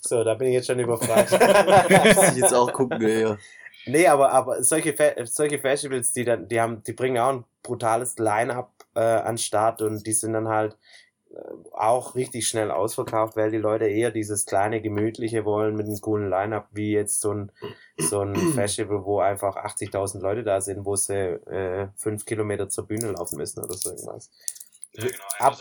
So, 0.00 0.24
da 0.24 0.34
bin 0.34 0.48
ich 0.48 0.54
jetzt 0.54 0.68
schon 0.68 0.78
überfragt. 0.78 1.32
Muss 1.32 2.28
ich 2.30 2.36
jetzt 2.38 2.54
auch 2.54 2.72
gucken, 2.72 3.00
ja. 3.06 3.36
Nee, 3.84 4.06
aber, 4.06 4.32
aber 4.32 4.62
solche, 4.62 4.94
Fe 4.94 5.14
solche 5.24 5.58
Festivals, 5.58 6.12
die 6.12 6.24
dann, 6.24 6.48
die 6.48 6.58
haben, 6.60 6.82
die 6.84 6.92
bringen 6.92 7.18
auch 7.18 7.30
ein 7.30 7.44
brutales 7.62 8.16
Line-up 8.18 8.72
äh, 8.98 9.20
an 9.22 9.38
Start 9.38 9.82
und 9.82 10.06
die 10.06 10.12
sind 10.12 10.32
dann 10.32 10.48
halt 10.48 10.76
äh, 11.30 11.38
auch 11.72 12.14
richtig 12.14 12.48
schnell 12.48 12.70
ausverkauft, 12.70 13.36
weil 13.36 13.50
die 13.50 13.58
Leute 13.58 13.86
eher 13.86 14.10
dieses 14.10 14.46
kleine, 14.46 14.80
gemütliche 14.82 15.44
wollen 15.44 15.76
mit 15.76 15.86
einem 15.86 16.00
coolen 16.00 16.28
Line-up, 16.30 16.68
wie 16.72 16.92
jetzt 16.92 17.20
so 17.20 17.32
ein, 17.32 17.52
so 17.98 18.20
ein 18.20 18.34
Festival, 18.54 19.04
wo 19.04 19.20
einfach 19.20 19.56
80.000 19.56 20.22
Leute 20.22 20.42
da 20.44 20.60
sind, 20.60 20.84
wo 20.84 20.96
sie 20.96 21.14
äh, 21.14 21.88
fünf 21.96 22.24
Kilometer 22.24 22.68
zur 22.68 22.86
Bühne 22.86 23.12
laufen 23.12 23.36
müssen 23.36 23.62
oder 23.64 23.74
so 23.74 23.90
irgendwas. 23.90 24.30
Ja, 24.94 25.04
genau, 25.06 25.24
Ab- 25.38 25.58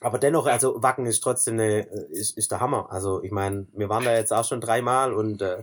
Aber 0.00 0.18
dennoch, 0.18 0.46
also 0.46 0.82
Wacken 0.82 1.06
ist 1.06 1.20
trotzdem 1.20 1.54
eine, 1.54 1.88
äh, 1.90 2.06
ist, 2.12 2.36
ist 2.36 2.50
der 2.50 2.60
Hammer. 2.60 2.88
Also 2.90 3.22
ich 3.22 3.32
meine, 3.32 3.66
wir 3.72 3.88
waren 3.88 4.04
da 4.04 4.14
jetzt 4.14 4.32
auch 4.32 4.44
schon 4.44 4.60
dreimal 4.60 5.12
und 5.12 5.42
äh, 5.42 5.62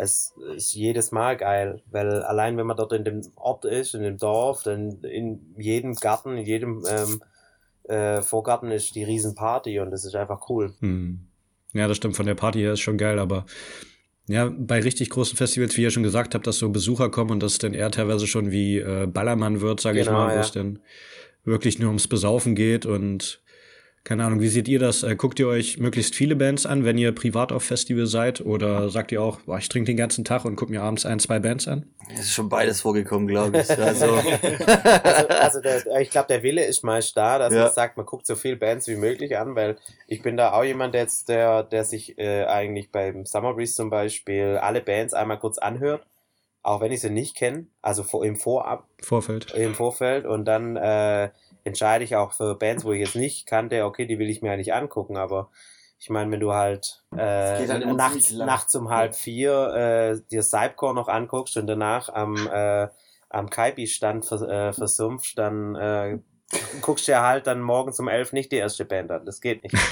es 0.00 0.32
ist 0.54 0.74
jedes 0.74 1.10
Mal 1.10 1.36
geil, 1.36 1.82
weil 1.90 2.22
allein 2.22 2.56
wenn 2.56 2.66
man 2.66 2.76
dort 2.76 2.92
in 2.92 3.02
dem 3.02 3.20
Ort 3.34 3.64
ist, 3.64 3.94
in 3.94 4.02
dem 4.02 4.16
Dorf, 4.16 4.62
dann 4.62 5.02
in 5.02 5.40
jedem 5.56 5.94
Garten, 5.94 6.36
in 6.36 6.46
jedem 6.46 6.84
ähm, 6.88 7.20
äh, 7.92 8.22
Vorgarten 8.22 8.70
ist 8.70 8.94
die 8.94 9.02
Riesenparty 9.02 9.80
und 9.80 9.90
das 9.90 10.04
ist 10.04 10.14
einfach 10.14 10.48
cool. 10.48 10.72
Hm. 10.78 11.26
Ja, 11.72 11.88
das 11.88 11.96
stimmt. 11.96 12.16
Von 12.16 12.26
der 12.26 12.36
Party 12.36 12.60
her 12.60 12.74
ist 12.74 12.80
schon 12.80 12.96
geil, 12.96 13.18
aber 13.18 13.44
ja, 14.28 14.52
bei 14.56 14.80
richtig 14.80 15.10
großen 15.10 15.36
Festivals, 15.36 15.76
wie 15.76 15.82
ihr 15.82 15.90
schon 15.90 16.04
gesagt 16.04 16.36
habt, 16.36 16.46
dass 16.46 16.58
so 16.58 16.68
Besucher 16.68 17.10
kommen 17.10 17.32
und 17.32 17.42
das 17.42 17.58
dann 17.58 17.74
eher 17.74 17.90
teilweise 17.90 18.28
schon 18.28 18.52
wie 18.52 18.78
äh, 18.78 19.06
Ballermann 19.06 19.60
wird, 19.60 19.80
sage 19.80 19.98
ich 19.98 20.06
Genau, 20.06 20.18
mal, 20.18 20.30
wo 20.30 20.34
ja. 20.34 20.40
es 20.42 20.52
dann 20.52 20.78
wirklich 21.44 21.80
nur 21.80 21.88
ums 21.88 22.06
Besaufen 22.06 22.54
geht 22.54 22.86
und 22.86 23.42
keine 24.08 24.24
Ahnung, 24.24 24.40
wie 24.40 24.48
seht 24.48 24.68
ihr 24.68 24.78
das? 24.78 25.02
Äh, 25.02 25.16
guckt 25.16 25.38
ihr 25.38 25.48
euch 25.48 25.76
möglichst 25.76 26.14
viele 26.14 26.34
Bands 26.34 26.64
an, 26.64 26.82
wenn 26.86 26.96
ihr 26.96 27.12
privat 27.14 27.52
auf 27.52 27.62
Festival 27.62 28.06
seid? 28.06 28.40
Oder 28.40 28.88
sagt 28.88 29.12
ihr 29.12 29.20
auch, 29.20 29.38
boah, 29.42 29.58
ich 29.58 29.68
trinke 29.68 29.88
den 29.92 29.98
ganzen 29.98 30.24
Tag 30.24 30.46
und 30.46 30.56
gucke 30.56 30.72
mir 30.72 30.80
abends 30.82 31.04
ein, 31.04 31.18
zwei 31.18 31.38
Bands 31.38 31.68
an? 31.68 31.84
Es 32.14 32.20
ist 32.20 32.32
schon 32.32 32.48
beides 32.48 32.80
vorgekommen, 32.80 33.28
glaube 33.28 33.58
ich. 33.60 33.68
Also, 33.78 34.06
Also, 35.02 35.28
also 35.28 35.60
der, 35.60 36.00
ich 36.00 36.08
glaube, 36.08 36.28
der 36.28 36.42
Wille 36.42 36.64
ist 36.64 36.82
meist 36.84 37.14
da, 37.18 37.38
dass 37.38 37.52
Ja. 37.52 37.64
man 37.64 37.72
sagt, 37.72 37.98
man 37.98 38.06
guckt 38.06 38.26
so 38.26 38.34
viel 38.34 38.56
Bands 38.56 38.88
wie 38.88 38.96
möglich 38.96 39.36
an, 39.36 39.54
weil 39.54 39.76
ich 40.06 40.22
bin 40.22 40.38
da 40.38 40.52
auch 40.52 40.64
jemand, 40.64 40.94
der, 40.94 41.02
jetzt, 41.02 41.28
der, 41.28 41.62
der 41.62 41.84
sich 41.84 42.18
äh, 42.18 42.44
eigentlich 42.46 42.90
beim 42.90 43.26
Summer 43.26 43.52
Breeze 43.52 43.74
zum 43.74 43.90
Beispiel 43.90 44.56
alle 44.60 44.80
Bands 44.80 45.12
einmal 45.12 45.38
kurz 45.38 45.58
anhört, 45.58 46.06
auch 46.62 46.80
wenn 46.80 46.92
ich 46.92 47.02
sie 47.02 47.10
nicht 47.10 47.36
kenne, 47.36 47.66
also 47.82 48.02
vor, 48.04 48.24
im 48.24 48.36
Vorab, 48.36 48.86
Vorfeld. 49.02 49.52
im 49.54 49.74
Vorfeld 49.74 50.24
und 50.24 50.46
dann 50.46 50.76
äh, 50.76 51.28
entscheide 51.64 52.04
ich 52.04 52.16
auch 52.16 52.32
für 52.32 52.54
Bands, 52.54 52.84
wo 52.84 52.92
ich 52.92 53.00
jetzt 53.00 53.16
nicht 53.16 53.46
kannte, 53.46 53.84
okay, 53.84 54.06
die 54.06 54.18
will 54.18 54.30
ich 54.30 54.42
mir 54.42 54.52
eigentlich 54.52 54.74
angucken, 54.74 55.16
aber 55.16 55.50
ich 56.00 56.10
meine, 56.10 56.30
wenn 56.30 56.40
du 56.40 56.52
halt, 56.52 57.02
äh, 57.16 57.66
halt 57.66 57.86
nachts, 57.96 58.32
nachts 58.32 58.74
um 58.74 58.88
halb 58.88 59.16
vier 59.16 59.74
äh, 59.74 60.20
dir 60.30 60.42
Cypcore 60.42 60.94
noch 60.94 61.08
anguckst 61.08 61.56
und 61.56 61.66
danach 61.66 62.08
am, 62.08 62.36
äh, 62.46 62.88
am 63.30 63.50
Kaipi-Stand 63.50 64.24
vers 64.24 64.42
äh, 64.42 64.72
versumpfst, 64.72 65.34
dann 65.36 65.74
äh, 65.74 66.18
guckst 66.80 67.08
du 67.08 67.12
ja 67.12 67.26
halt 67.26 67.46
dann 67.46 67.60
morgens 67.60 67.98
um 68.00 68.08
elf 68.08 68.32
nicht 68.32 68.52
die 68.52 68.56
erste 68.56 68.84
Band 68.84 69.10
an. 69.10 69.26
Das 69.26 69.40
geht 69.40 69.62
nicht. 69.62 69.74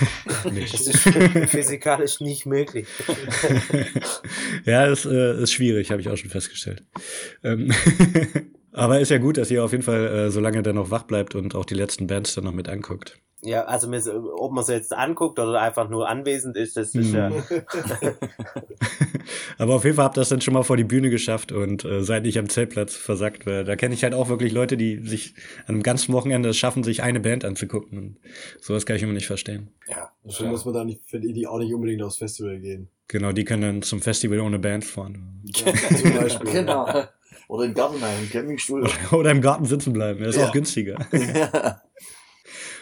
Das 0.45 0.87
ist 0.87 1.01
physikalisch 1.51 2.21
nicht 2.21 2.47
möglich. 2.47 2.87
ja, 4.64 4.87
ist, 4.87 5.05
äh, 5.07 5.43
ist 5.43 5.53
schwierig, 5.53 5.91
habe 5.91 6.01
ich 6.01 6.09
auch 6.09 6.17
schon 6.17 6.31
festgestellt. 6.31 6.85
Ähm, 7.43 7.73
aber 8.77 9.01
ist 9.01 9.11
ja 9.11 9.18
gut, 9.18 9.37
dass 9.37 9.51
ihr 9.51 9.64
auf 9.64 9.72
jeden 9.72 9.83
Fall 9.85 10.07
äh, 10.07 10.31
so 10.31 10.41
lange 10.41 10.62
dann 10.62 10.77
noch 10.77 10.91
wach 10.91 11.03
bleibt 11.05 11.35
und 11.35 11.55
auch 11.55 11.64
die 11.64 11.74
letzten 11.74 12.07
Bands 12.07 12.35
dann 12.35 12.45
noch 12.45 12.53
mit 12.53 12.68
anguckt. 12.68 13.18
Ja, 13.43 13.64
also 13.64 13.87
mir- 13.89 14.03
ob 14.39 14.53
man 14.53 14.62
es 14.62 14.68
jetzt 14.68 14.93
anguckt 14.95 15.39
oder 15.39 15.61
einfach 15.61 15.89
nur 15.89 16.09
anwesend 16.09 16.57
ist, 16.57 16.77
das 16.77 16.95
ist 16.95 17.12
ja. 17.12 17.29
Mhm. 17.31 17.43
Aber 19.59 19.74
auf 19.74 19.85
jeden 19.85 19.97
Fall 19.97 20.05
habt 20.07 20.16
ihr 20.16 20.20
das 20.22 20.29
dann 20.29 20.41
schon 20.41 20.55
mal 20.55 20.62
vor 20.62 20.77
die 20.77 20.85
Bühne 20.85 21.11
geschafft 21.11 21.53
und 21.53 21.85
äh, 21.85 22.03
seid 22.03 22.22
nicht 22.24 22.39
am 22.39 22.49
Zeltplatz 22.49 22.95
versackt. 22.95 23.47
Weil 23.47 23.64
da 23.64 23.77
kenne 23.77 23.95
ich 23.95 24.03
halt 24.05 24.14
auch 24.14 24.29
wirklich 24.29 24.53
Leute, 24.53 24.77
die 24.77 24.99
sich 25.07 25.35
an 25.66 25.74
einem 25.77 25.83
ganzen 25.83 26.12
Wochenende 26.12 26.49
es 26.49 26.57
schaffen, 26.57 26.83
sich 26.83 27.03
eine 27.03 27.20
Band 27.20 27.45
anzugucken. 27.45 27.99
Und 27.99 28.16
sowas 28.61 28.87
kann 28.87 28.97
ich 28.97 29.03
immer 29.03 29.12
nicht 29.12 29.27
verstehen. 29.27 29.68
Ja, 29.89 30.11
schön, 30.29 30.53
dass 30.53 30.64
man 30.64 30.74
da 30.74 30.85
nicht, 30.85 31.03
für 31.07 31.20
die, 31.20 31.33
die 31.33 31.47
auch 31.47 31.59
nicht 31.59 31.74
unbedingt 31.74 32.03
aufs 32.03 32.18
Festival 32.18 32.59
gehen. 32.59 32.89
Genau, 33.09 33.33
die 33.33 33.45
können 33.45 33.62
dann 33.62 33.83
zum 33.83 34.01
Festival 34.01 34.41
ohne 34.41 34.59
Band 34.59 34.85
fahren. 34.85 35.43
Ja, 35.45 35.72
zum 35.97 36.14
Beispiel. 36.14 36.51
genau. 36.53 36.87
Oder 37.49 37.64
im 37.64 37.74
Garten 37.74 38.03
ein 38.03 38.22
im 38.24 38.30
Campingstuhl. 38.30 38.88
Oder 39.12 39.30
im 39.30 39.40
Garten 39.40 39.64
sitzen 39.64 39.92
bleiben. 39.92 40.20
Das 40.20 40.34
ist 40.36 40.40
Ja. 40.42 40.49
auch 40.49 40.53
günstiger. 40.53 40.99
ja. 41.12 41.80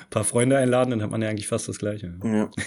Ein 0.00 0.10
paar 0.10 0.24
Freunde 0.24 0.56
einladen, 0.58 0.90
dann 0.90 1.02
hat 1.02 1.10
man 1.10 1.20
ja 1.22 1.28
eigentlich 1.28 1.48
fast 1.48 1.68
das 1.68 1.78
Gleiche. 1.78 2.18
ja. 2.24 2.50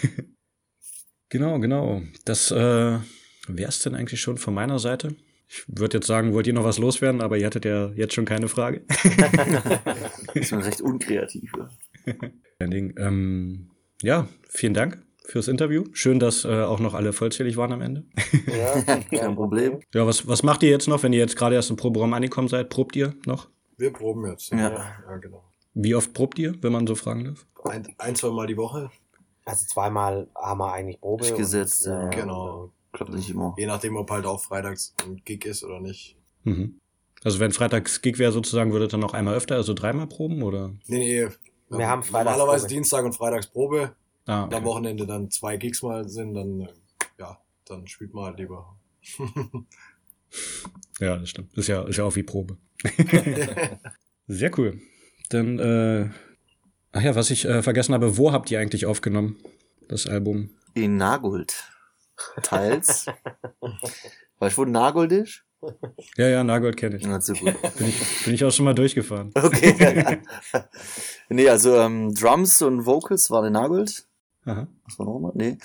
Genau, 1.29 1.59
genau. 1.59 2.01
Das 2.23 2.51
äh, 2.51 2.55
wäre 2.55 3.67
es 3.67 3.79
denn 3.79 3.95
eigentlich 3.95 4.21
schon 4.21 4.37
von 4.37 4.53
meiner 4.53 4.79
Seite. 4.79 5.13
Ich 5.49 5.63
würde 5.67 5.97
jetzt 5.97 6.07
sagen, 6.07 6.31
wollt 6.33 6.47
ihr 6.47 6.53
noch 6.53 6.63
was 6.63 6.77
loswerden, 6.77 7.19
aber 7.19 7.37
ihr 7.37 7.45
hattet 7.45 7.65
ja 7.65 7.87
jetzt 7.95 8.13
schon 8.13 8.23
keine 8.23 8.47
Frage. 8.47 8.85
Ist 10.33 10.51
man 10.53 10.61
recht 10.61 10.79
unkreativ. 10.79 11.51
Ja. 11.57 11.69
Ähm, 12.61 13.71
ja, 14.01 14.27
vielen 14.47 14.73
Dank 14.73 15.05
fürs 15.27 15.47
Interview. 15.47 15.83
Schön, 15.91 16.19
dass 16.19 16.45
äh, 16.45 16.63
auch 16.63 16.79
noch 16.79 16.93
alle 16.93 17.13
vollzählig 17.13 17.57
waren 17.57 17.73
am 17.73 17.81
Ende. 17.81 18.05
ja 18.47 18.81
Kein 19.19 19.35
Problem. 19.35 19.79
Ja, 19.93 20.07
was, 20.07 20.27
was 20.27 20.41
macht 20.43 20.63
ihr 20.63 20.69
jetzt 20.69 20.87
noch, 20.87 21.03
wenn 21.03 21.13
ihr 21.13 21.19
jetzt 21.19 21.35
gerade 21.35 21.55
erst 21.55 21.69
im 21.69 21.75
Proberaum 21.75 22.13
angekommen 22.13 22.47
seid? 22.47 22.69
Probt 22.69 22.95
ihr 22.95 23.13
noch? 23.25 23.49
Wir 23.77 23.91
proben 23.91 24.25
jetzt. 24.25 24.51
Ja. 24.51 24.69
ja 24.69 25.17
genau. 25.17 25.43
Wie 25.73 25.93
oft 25.93 26.13
probt 26.13 26.39
ihr, 26.39 26.55
wenn 26.61 26.71
man 26.71 26.87
so 26.87 26.95
fragen 26.95 27.25
darf? 27.25 27.45
Ein, 27.65 27.87
ein 27.97 28.15
zwei 28.15 28.29
Mal 28.29 28.47
die 28.47 28.57
Woche. 28.57 28.89
Also 29.45 29.65
zweimal 29.65 30.27
haben 30.35 30.59
wir 30.59 30.73
eigentlich 30.73 30.99
Probe. 30.99 31.25
Ist 31.25 31.35
gesetzt, 31.35 31.87
und, 31.87 31.93
ja. 31.93 32.07
äh, 32.07 32.15
Genau. 32.15 32.71
Klappt 32.93 33.13
nicht 33.13 33.29
immer. 33.29 33.53
Je 33.57 33.67
nachdem, 33.67 33.95
ob 33.97 34.09
halt 34.09 34.25
auch 34.25 34.41
freitags 34.41 34.95
ein 35.05 35.21
Gig 35.23 35.45
ist 35.45 35.63
oder 35.63 35.79
nicht. 35.79 36.17
Mhm. 36.43 36.79
Also 37.23 37.39
wenn 37.39 37.51
Freitags 37.51 38.01
Gig 38.01 38.17
wäre 38.17 38.31
sozusagen, 38.31 38.71
würdet 38.71 38.93
ihr 38.93 38.97
noch 38.97 39.13
einmal 39.13 39.35
öfter, 39.35 39.55
also 39.55 39.73
dreimal 39.73 40.07
proben 40.07 40.41
oder? 40.41 40.71
Nee, 40.87 41.27
nee. 41.69 41.77
Wir 41.77 41.87
haben 41.89 42.01
Freitags 42.01 42.37
Normalerweise 42.37 42.65
Probe. 42.65 42.73
Dienstag 42.73 43.05
und 43.05 43.13
Freitags 43.13 43.47
Probe. 43.47 43.95
Ah, 44.27 44.45
Wenn 44.49 44.57
am 44.57 44.63
Wochenende 44.65 45.07
dann 45.07 45.31
zwei 45.31 45.57
Gigs 45.57 45.81
mal 45.81 46.07
sind, 46.07 46.33
dann, 46.35 46.61
äh, 46.61 46.67
ja, 47.17 47.41
dann 47.65 47.87
spielt 47.87 48.13
man 48.13 48.25
halt 48.25 48.39
lieber. 48.39 48.77
Ja, 50.99 51.17
das 51.17 51.29
stimmt. 51.29 51.53
Ist 51.55 51.67
ja, 51.67 51.83
ist 51.83 51.97
ja 51.97 52.03
auch 52.03 52.15
wie 52.15 52.23
Probe. 52.23 52.57
Sehr 54.27 54.57
cool. 54.57 54.81
Dann, 55.29 55.59
äh, 55.59 56.09
ach 56.91 57.01
ja, 57.01 57.15
was 57.15 57.29
ich 57.29 57.45
äh, 57.45 57.61
vergessen 57.61 57.93
habe, 57.93 58.17
wo 58.17 58.31
habt 58.31 58.49
ihr 58.51 58.59
eigentlich 58.59 58.85
aufgenommen, 58.85 59.37
das 59.87 60.07
Album? 60.07 60.49
In 60.73 60.97
Nagold. 60.97 61.71
Teils. 62.41 63.05
weißt 64.39 64.57
du, 64.57 64.61
wo 64.61 64.65
Nagold 64.65 65.11
ist? 65.11 65.43
Ja, 66.17 66.27
ja, 66.27 66.43
Nagold 66.43 66.77
kenne 66.77 66.97
ich. 66.97 67.05
Nicht 67.05 67.21
so 67.23 67.33
gut. 67.33 67.55
Bin 67.77 67.87
ich. 67.89 68.25
Bin 68.25 68.33
ich 68.33 68.43
auch 68.43 68.51
schon 68.51 68.65
mal 68.65 68.75
durchgefahren. 68.75 69.31
Okay. 69.35 70.19
nee, 71.29 71.49
also 71.49 71.75
ähm, 71.75 72.13
Drums 72.13 72.61
und 72.61 72.85
Vocals 72.85 73.29
waren 73.31 73.45
in 73.45 73.53
Nagold. 73.53 74.06
Aha. 74.47 74.67
Was 74.85 74.97
war 74.97 75.05
noch 75.05 75.19
mal? 75.19 75.33
Nee. 75.35 75.57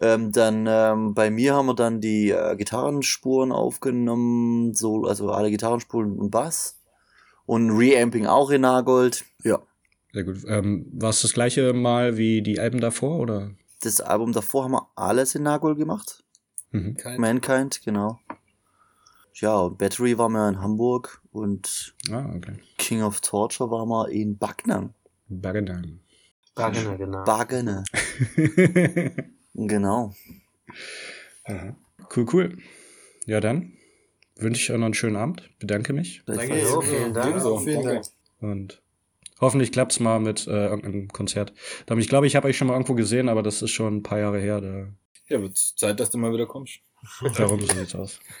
Ähm, 0.00 0.32
dann 0.32 0.66
ähm, 0.68 1.14
bei 1.14 1.30
mir 1.30 1.54
haben 1.54 1.66
wir 1.66 1.74
dann 1.74 2.00
die 2.00 2.30
äh, 2.30 2.56
Gitarrenspuren 2.56 3.52
aufgenommen, 3.52 4.74
so, 4.74 5.04
also 5.04 5.30
alle 5.30 5.50
Gitarrenspuren 5.50 6.18
und 6.18 6.30
Bass. 6.30 6.82
Und 7.46 7.70
Reamping 7.70 8.26
auch 8.26 8.50
in 8.50 8.62
Nagold. 8.62 9.24
Ja. 9.44 9.62
Sehr 10.12 10.24
gut. 10.24 10.38
Ähm, 10.48 10.86
war 10.92 11.10
es 11.10 11.22
das 11.22 11.32
gleiche 11.32 11.72
Mal 11.72 12.16
wie 12.16 12.42
die 12.42 12.58
Alben 12.58 12.80
davor, 12.80 13.20
oder? 13.20 13.52
Das 13.82 14.00
Album 14.00 14.32
davor 14.32 14.64
haben 14.64 14.72
wir 14.72 14.88
alles 14.96 15.36
in 15.36 15.44
Nagold 15.44 15.78
gemacht. 15.78 16.24
Mhm. 16.72 16.96
Mankind, 17.18 17.82
genau. 17.84 18.18
Ja, 19.34 19.68
Battery 19.68 20.18
waren 20.18 20.32
wir 20.32 20.48
in 20.48 20.60
Hamburg 20.60 21.22
und 21.30 21.94
Ah, 22.10 22.32
okay. 22.34 22.54
King 22.78 23.02
of 23.02 23.20
Torture 23.20 23.70
waren 23.70 23.88
wir 23.88 24.08
in 24.08 24.36
Backnang. 24.38 24.94
Baggedang. 25.28 26.00
Baggener, 26.56 26.96
genau. 26.96 27.24
Bagene. 27.24 27.84
Genau. 29.58 30.12
Aha. 31.44 31.74
Cool, 32.14 32.26
cool. 32.34 32.58
Ja, 33.24 33.40
dann 33.40 33.72
wünsche 34.36 34.60
ich 34.60 34.70
euch 34.70 34.76
noch 34.76 34.84
einen 34.84 34.92
schönen 34.92 35.16
Abend. 35.16 35.48
Bedanke 35.58 35.94
mich. 35.94 36.22
Danke. 36.26 36.60
Jo, 36.60 36.82
vielen 36.82 37.14
Dank. 37.14 37.30
Ebenso. 37.30 37.58
Vielen. 37.60 37.82
Dank. 37.82 38.04
Und 38.40 38.82
hoffentlich 39.40 39.72
klappt's 39.72 39.98
mal 39.98 40.20
mit 40.20 40.46
äh, 40.46 40.66
irgendeinem 40.66 41.08
Konzert. 41.08 41.54
Damit 41.86 42.04
ich 42.04 42.10
glaube, 42.10 42.26
ich 42.26 42.36
habe 42.36 42.48
euch 42.48 42.58
schon 42.58 42.68
mal 42.68 42.74
irgendwo 42.74 42.92
gesehen, 42.94 43.30
aber 43.30 43.42
das 43.42 43.62
ist 43.62 43.70
schon 43.70 43.96
ein 43.96 44.02
paar 44.02 44.18
Jahre 44.18 44.40
her. 44.40 44.60
Da, 44.60 44.88
Ja, 45.28 45.40
wird 45.40 45.56
Zeit, 45.56 45.98
dass 45.98 46.10
du 46.10 46.18
mal 46.18 46.34
wieder 46.34 46.44
kommst. 46.46 46.80
darum 47.38 47.60
so 47.60 47.74
sieht's 47.74 47.94
aus. 47.94 48.20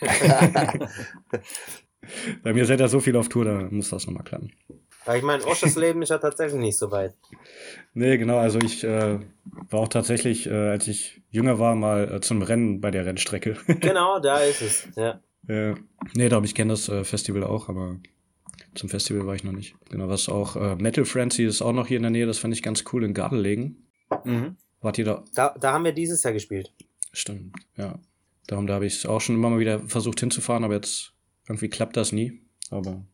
Bei 2.42 2.52
mir 2.52 2.66
seid 2.66 2.80
ihr 2.80 2.88
so 2.88 3.00
viel 3.00 3.16
auf 3.16 3.28
Tour, 3.30 3.46
da 3.46 3.62
muss 3.70 3.88
das 3.88 4.06
nochmal 4.06 4.24
klappen. 4.24 4.52
Weil 5.06 5.18
ich 5.18 5.22
meine, 5.22 5.44
Oschersleben 5.46 6.02
ist 6.02 6.10
ja 6.10 6.18
tatsächlich 6.18 6.60
nicht 6.60 6.76
so 6.76 6.90
weit. 6.90 7.14
Nee, 7.94 8.18
genau. 8.18 8.38
Also 8.38 8.58
ich 8.58 8.84
äh, 8.84 9.18
war 9.70 9.80
auch 9.80 9.88
tatsächlich, 9.88 10.46
äh, 10.46 10.52
als 10.52 10.86
ich 10.88 11.22
jünger 11.30 11.58
war, 11.58 11.74
mal 11.74 12.16
äh, 12.16 12.20
zum 12.20 12.42
Rennen 12.42 12.80
bei 12.80 12.90
der 12.90 13.06
Rennstrecke. 13.06 13.56
Genau, 13.80 14.18
da 14.18 14.38
ist 14.38 14.60
es. 14.62 14.88
Ja. 14.96 15.20
äh, 15.48 15.74
nee, 16.14 16.28
darum, 16.28 16.44
ich 16.44 16.54
kenne 16.54 16.72
das 16.72 16.90
Festival 17.08 17.44
auch, 17.44 17.68
aber 17.68 17.96
zum 18.74 18.88
Festival 18.88 19.26
war 19.26 19.34
ich 19.34 19.44
noch 19.44 19.52
nicht. 19.52 19.74
Genau, 19.90 20.08
was 20.08 20.28
auch 20.28 20.56
äh, 20.56 20.76
Metal 20.76 21.04
Frenzy 21.04 21.44
ist 21.44 21.62
auch 21.62 21.72
noch 21.72 21.86
hier 21.86 21.96
in 21.96 22.02
der 22.02 22.10
Nähe. 22.10 22.26
Das 22.26 22.38
fand 22.38 22.52
ich 22.52 22.62
ganz 22.62 22.84
cool 22.92 23.04
in 23.04 23.14
Gardelegen. 23.14 23.86
Mhm. 24.24 24.56
Wart 24.80 24.98
ihr 24.98 25.04
da? 25.04 25.24
Da, 25.34 25.54
da 25.58 25.72
haben 25.72 25.84
wir 25.84 25.92
dieses 25.92 26.22
Jahr 26.22 26.32
gespielt. 26.32 26.72
Stimmt, 27.12 27.56
ja. 27.76 27.98
Darum, 28.46 28.66
da 28.66 28.74
habe 28.74 28.86
ich 28.86 29.06
auch 29.06 29.20
schon 29.20 29.34
immer 29.34 29.50
mal 29.50 29.58
wieder 29.58 29.80
versucht 29.80 30.20
hinzufahren, 30.20 30.62
aber 30.62 30.74
jetzt 30.74 31.12
irgendwie 31.48 31.68
klappt 31.68 31.96
das 31.96 32.12
nie. 32.12 32.40
Aber 32.70 33.04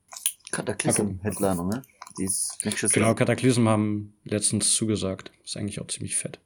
Cataclysm 0.53 1.19
Headliner, 1.23 1.65
ne? 1.65 1.83
Die 2.19 2.25
ist 2.25 2.59
nächstes 2.65 2.93
genau, 2.93 3.07
Jahr. 3.07 3.15
Cataclysm 3.17 3.67
haben 3.69 4.15
letztens 4.25 4.75
zugesagt. 4.75 5.33
Ist 5.45 5.57
eigentlich 5.57 5.81
auch 5.81 5.87
ziemlich 5.89 6.15
fett. 6.17 6.39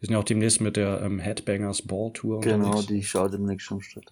Wir 0.00 0.06
sind 0.08 0.12
ja 0.14 0.18
auch 0.18 0.24
demnächst 0.24 0.60
mit 0.60 0.76
der 0.76 1.00
ähm, 1.00 1.18
Headbangers 1.20 1.82
Ball 1.82 2.12
Tour 2.12 2.40
Genau, 2.40 2.66
unterwegs. 2.66 2.86
die 2.88 3.02
schaut 3.04 3.32
demnächst 3.32 3.64
schon 3.66 3.80
statt. 3.80 4.04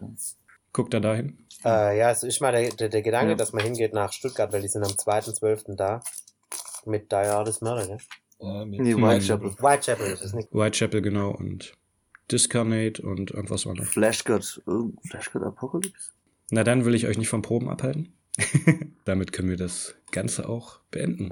Guckt 0.72 0.94
da 0.94 1.00
dahin. 1.00 1.36
Äh, 1.64 1.98
ja, 1.98 2.10
es 2.12 2.22
ist 2.22 2.40
mal 2.40 2.52
der, 2.52 2.70
der, 2.70 2.88
der 2.88 3.02
Gedanke, 3.02 3.30
Ja. 3.32 3.36
dass 3.36 3.52
man 3.52 3.62
hingeht 3.64 3.92
nach 3.92 4.12
Stuttgart, 4.12 4.52
weil 4.52 4.62
die 4.62 4.68
sind 4.68 4.84
am 4.84 4.92
2.12. 4.92 5.74
da. 5.74 6.00
Mit 6.86 7.10
Die 7.12 7.16
Hardest 7.16 7.60
Murder, 7.60 7.86
ne? 7.88 7.98
Äh, 8.40 8.64
mit- 8.64 8.80
Nee, 8.80 8.94
Whitechapel. 8.96 9.50
Whitechapel 9.58 10.06
ist 10.06 10.22
es 10.22 10.32
nicht. 10.32 10.48
Whitechapel, 10.52 11.02
genau, 11.02 11.30
und 11.32 11.74
Discarnate 12.30 13.02
und 13.02 13.32
irgendwas 13.32 13.66
war 13.66 13.74
noch. 13.74 13.84
Flashgod, 13.84 14.62
irgend- 14.64 14.98
Flashgod 15.06 15.42
Apocalypse? 15.42 16.12
Na, 16.52 16.62
dann 16.64 16.84
will 16.84 16.94
ich 16.94 17.06
euch 17.08 17.18
nicht 17.18 17.28
vom 17.28 17.42
Proben 17.42 17.68
abhalten. 17.68 18.12
Damit 19.04 19.32
können 19.32 19.50
wir 19.50 19.56
das 19.56 19.94
Ganze 20.10 20.48
auch 20.48 20.80
beenden. 20.90 21.30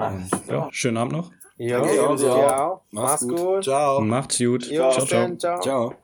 Ja, 0.48 0.68
schönen 0.72 0.96
Abend 0.96 1.12
noch. 1.12 1.32
Ja, 1.56 1.84
ja, 1.84 2.14
ja. 2.14 2.80
Mach's 2.92 3.26
gut. 3.26 3.64
Ciao. 3.64 4.00
Macht's 4.00 4.38
gut. 4.38 4.64
Ciao, 4.64 5.04
ciao. 5.04 5.60
Ciao. 5.60 5.94